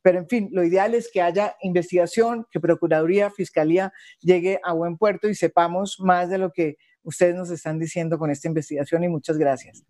Pero 0.03 0.19
en 0.19 0.27
fin, 0.27 0.49
lo 0.51 0.63
ideal 0.63 0.93
es 0.93 1.09
que 1.11 1.23
haya 1.23 1.55
investigación, 1.61 2.45
que 2.51 2.59
Procuraduría, 2.59 3.31
Fiscalía 3.31 3.91
llegue 4.19 4.59
a 4.63 4.73
buen 4.73 4.97
puerto 4.97 5.27
y 5.27 5.33
sepamos 5.33 5.99
más 5.99 6.29
de 6.29 6.37
lo 6.37 6.51
que 6.51 6.77
ustedes 7.01 7.33
nos 7.33 7.49
están 7.49 7.79
diciendo 7.79 8.19
con 8.19 8.29
esta 8.29 8.47
investigación 8.47 9.03
y 9.03 9.09
muchas 9.09 9.39
gracias. 9.39 9.83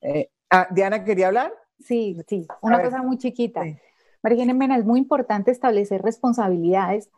Eh, 0.00 0.30
ah, 0.48 0.68
Diana, 0.70 1.04
¿quería 1.04 1.26
hablar? 1.26 1.52
Sí, 1.78 2.16
sí, 2.26 2.46
una 2.60 2.82
cosa 2.82 3.02
muy 3.02 3.18
chiquita. 3.18 3.62
María 4.22 4.52
Mena, 4.52 4.76
es 4.76 4.84
muy 4.84 4.98
importante 4.98 5.50
establecer 5.50 6.02
responsabilidades 6.02 7.10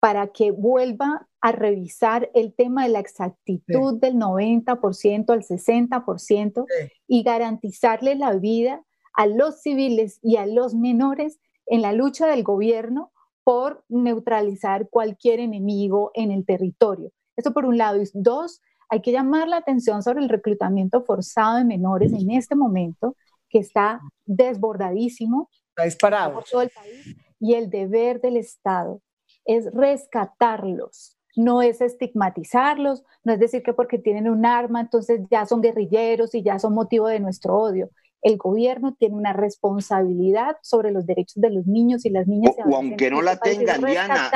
para 0.00 0.28
que 0.28 0.50
vuelva 0.50 1.28
a 1.40 1.52
revisar 1.52 2.30
el 2.34 2.54
tema 2.54 2.84
de 2.84 2.90
la 2.90 3.00
exactitud 3.00 4.00
del 4.00 4.16
90% 4.16 5.30
al 5.30 5.42
60% 5.42 6.66
y 7.06 7.22
garantizarle 7.22 8.14
la 8.14 8.32
vida 8.34 8.82
a 9.14 9.26
los 9.26 9.60
civiles 9.62 10.18
y 10.22 10.36
a 10.36 10.46
los 10.46 10.74
menores 10.74 11.40
en 11.66 11.82
la 11.82 11.92
lucha 11.92 12.26
del 12.26 12.44
gobierno 12.44 13.12
por 13.44 13.84
neutralizar 13.88 14.88
cualquier 14.88 15.40
enemigo 15.40 16.10
en 16.14 16.30
el 16.30 16.44
territorio. 16.44 17.10
Eso 17.36 17.52
por 17.52 17.64
un 17.64 17.78
lado. 17.78 18.00
Y 18.00 18.08
dos, 18.14 18.60
hay 18.88 19.00
que 19.00 19.12
llamar 19.12 19.48
la 19.48 19.56
atención 19.56 20.02
sobre 20.02 20.20
el 20.20 20.28
reclutamiento 20.28 21.02
forzado 21.02 21.56
de 21.56 21.64
menores 21.64 22.12
en 22.12 22.30
este 22.30 22.54
momento 22.54 23.16
que 23.48 23.58
está 23.58 24.00
desbordadísimo. 24.24 25.50
Está 25.70 25.84
disparado. 25.84 26.34
Por 26.34 26.44
todo 26.44 26.62
el 26.62 26.70
país. 26.70 27.16
Y 27.40 27.54
el 27.54 27.70
deber 27.70 28.20
del 28.20 28.36
Estado 28.36 29.00
es 29.44 29.72
rescatarlos, 29.72 31.16
no 31.36 31.62
es 31.62 31.80
estigmatizarlos, 31.80 33.04
no 33.24 33.32
es 33.32 33.38
decir 33.38 33.62
que 33.62 33.72
porque 33.72 33.98
tienen 33.98 34.28
un 34.28 34.44
arma 34.44 34.80
entonces 34.80 35.20
ya 35.30 35.46
son 35.46 35.62
guerrilleros 35.62 36.34
y 36.34 36.42
ya 36.42 36.58
son 36.58 36.74
motivo 36.74 37.08
de 37.08 37.20
nuestro 37.20 37.56
odio. 37.56 37.90
El 38.20 38.36
gobierno 38.36 38.96
tiene 38.98 39.14
una 39.14 39.32
responsabilidad 39.32 40.56
sobre 40.62 40.90
los 40.90 41.06
derechos 41.06 41.40
de 41.40 41.50
los 41.50 41.66
niños 41.66 42.04
y 42.04 42.10
las 42.10 42.26
niñas. 42.26 42.52
O, 42.66 42.74
aunque 42.74 43.10
no 43.10 43.22
la 43.22 43.38
tengan, 43.38 43.80
Diana, 43.80 44.28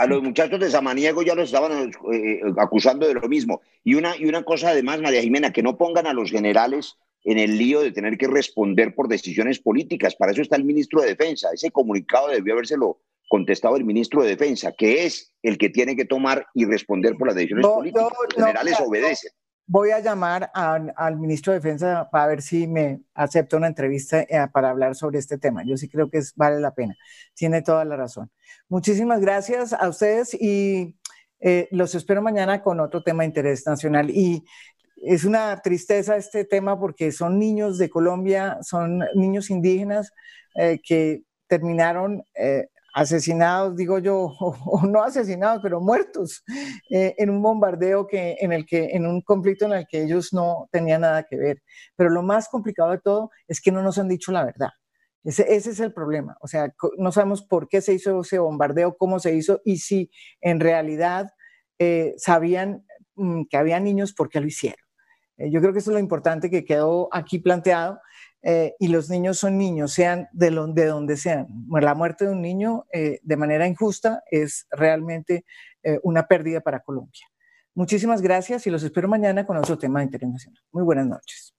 a 0.00 0.06
los 0.06 0.22
muchachos 0.22 0.58
de 0.58 0.70
Samaniego 0.70 1.22
ya 1.22 1.34
los 1.34 1.44
estaban 1.44 1.72
eh, 1.72 1.90
eh, 2.12 2.40
acusando 2.56 3.06
de 3.06 3.14
lo 3.14 3.28
mismo. 3.28 3.60
Y 3.84 3.94
una, 3.94 4.16
y 4.16 4.24
una 4.24 4.42
cosa 4.44 4.70
además, 4.70 5.00
María 5.02 5.20
Jimena, 5.20 5.52
que 5.52 5.62
no 5.62 5.76
pongan 5.76 6.06
a 6.06 6.14
los 6.14 6.30
generales 6.30 6.96
en 7.24 7.38
el 7.38 7.58
lío 7.58 7.80
de 7.80 7.92
tener 7.92 8.16
que 8.16 8.26
responder 8.26 8.94
por 8.94 9.08
decisiones 9.08 9.60
políticas. 9.60 10.16
Para 10.16 10.32
eso 10.32 10.42
está 10.42 10.56
el 10.56 10.64
ministro 10.64 11.02
de 11.02 11.08
Defensa. 11.08 11.50
Ese 11.52 11.70
comunicado 11.70 12.28
debió 12.28 12.54
habérselo 12.54 13.00
contestado 13.28 13.76
el 13.76 13.84
ministro 13.84 14.22
de 14.22 14.30
Defensa, 14.30 14.72
que 14.76 15.06
es 15.06 15.32
el 15.42 15.56
que 15.56 15.68
tiene 15.68 15.94
que 15.94 16.04
tomar 16.04 16.46
y 16.54 16.64
responder 16.64 17.14
por 17.16 17.28
las 17.28 17.36
decisiones 17.36 17.66
políticas. 17.66 18.08
Los 18.10 18.34
generales 18.34 18.76
obedecen. 18.84 19.32
Voy 19.66 19.92
a 19.92 20.00
llamar 20.00 20.50
al 20.52 21.16
ministro 21.16 21.52
de 21.52 21.60
Defensa 21.60 22.08
para 22.10 22.26
ver 22.26 22.42
si 22.42 22.66
me 22.66 23.02
acepta 23.14 23.56
una 23.56 23.68
entrevista 23.68 24.22
eh, 24.22 24.48
para 24.52 24.70
hablar 24.70 24.96
sobre 24.96 25.20
este 25.20 25.38
tema. 25.38 25.62
Yo 25.64 25.76
sí 25.76 25.88
creo 25.88 26.10
que 26.10 26.18
es, 26.18 26.34
vale 26.34 26.58
la 26.58 26.74
pena. 26.74 26.96
Tiene 27.34 27.62
toda 27.62 27.84
la 27.84 27.96
razón. 27.96 28.32
Muchísimas 28.68 29.20
gracias 29.20 29.72
a 29.72 29.88
ustedes 29.88 30.34
y 30.34 30.96
eh, 31.38 31.68
los 31.70 31.94
espero 31.94 32.20
mañana 32.20 32.62
con 32.62 32.80
otro 32.80 33.04
tema 33.04 33.22
de 33.22 33.28
interés 33.28 33.64
nacional. 33.64 34.10
Y 34.10 34.44
es 35.02 35.24
una 35.24 35.60
tristeza 35.62 36.16
este 36.16 36.44
tema 36.44 36.78
porque 36.78 37.12
son 37.12 37.38
niños 37.38 37.78
de 37.78 37.88
Colombia, 37.88 38.58
son 38.62 39.04
niños 39.14 39.50
indígenas 39.50 40.12
eh, 40.54 40.80
que 40.82 41.22
terminaron 41.46 42.22
eh, 42.34 42.68
asesinados, 42.94 43.76
digo 43.76 43.98
yo, 43.98 44.34
o, 44.40 44.82
no 44.86 45.02
asesinados, 45.02 45.60
pero 45.62 45.80
muertos 45.80 46.44
eh, 46.90 47.14
en 47.18 47.30
un 47.30 47.42
bombardeo 47.42 48.06
que, 48.06 48.36
en 48.40 48.52
el 48.52 48.66
que, 48.66 48.90
en 48.92 49.06
un 49.06 49.22
conflicto 49.22 49.64
en 49.66 49.72
el 49.72 49.86
que 49.86 50.02
ellos 50.02 50.32
no 50.32 50.68
tenían 50.70 51.02
nada 51.02 51.24
que 51.24 51.36
ver. 51.36 51.62
Pero 51.96 52.10
lo 52.10 52.22
más 52.22 52.48
complicado 52.48 52.90
de 52.90 52.98
todo 52.98 53.30
es 53.48 53.60
que 53.60 53.72
no 53.72 53.82
nos 53.82 53.98
han 53.98 54.08
dicho 54.08 54.32
la 54.32 54.44
verdad. 54.44 54.70
Ese, 55.24 55.54
es 55.54 55.80
el 55.80 55.92
problema. 55.92 56.36
O 56.40 56.48
sea, 56.48 56.72
no 56.96 57.12
sabemos 57.12 57.42
por 57.42 57.68
qué 57.68 57.80
se 57.82 57.92
hizo 57.92 58.20
ese 58.22 58.38
bombardeo, 58.38 58.96
cómo 58.96 59.18
se 59.18 59.34
hizo 59.34 59.60
y 59.64 59.78
si 59.78 60.10
en 60.40 60.60
realidad 60.60 61.30
sabían 62.18 62.84
mm, 63.14 63.44
que 63.48 63.56
había 63.56 63.80
niños, 63.80 64.12
¿por 64.12 64.28
qué 64.28 64.40
lo 64.40 64.46
hicieron? 64.46 64.89
Eh, 65.40 65.50
yo 65.50 65.60
creo 65.60 65.72
que 65.72 65.78
eso 65.78 65.90
es 65.90 65.94
lo 65.94 66.00
importante 66.00 66.50
que 66.50 66.64
quedó 66.64 67.08
aquí 67.12 67.38
planteado. 67.38 68.00
Eh, 68.42 68.74
y 68.78 68.88
los 68.88 69.10
niños 69.10 69.38
son 69.38 69.58
niños, 69.58 69.92
sean 69.92 70.28
de, 70.32 70.50
de 70.50 70.86
donde 70.86 71.16
sean. 71.18 71.46
La 71.68 71.94
muerte 71.94 72.24
de 72.24 72.32
un 72.32 72.40
niño 72.40 72.86
eh, 72.90 73.20
de 73.22 73.36
manera 73.36 73.66
injusta 73.66 74.22
es 74.30 74.66
realmente 74.70 75.44
una 76.02 76.26
pérdida 76.26 76.60
para 76.60 76.80
Colombia. 76.80 77.26
Muchísimas 77.74 78.20
gracias 78.20 78.66
y 78.66 78.70
los 78.70 78.82
espero 78.82 79.08
mañana 79.08 79.46
con 79.46 79.56
otro 79.56 79.78
tema 79.78 80.02
internacional. 80.02 80.62
Muy 80.72 80.84
buenas 80.84 81.06
noches. 81.06 81.54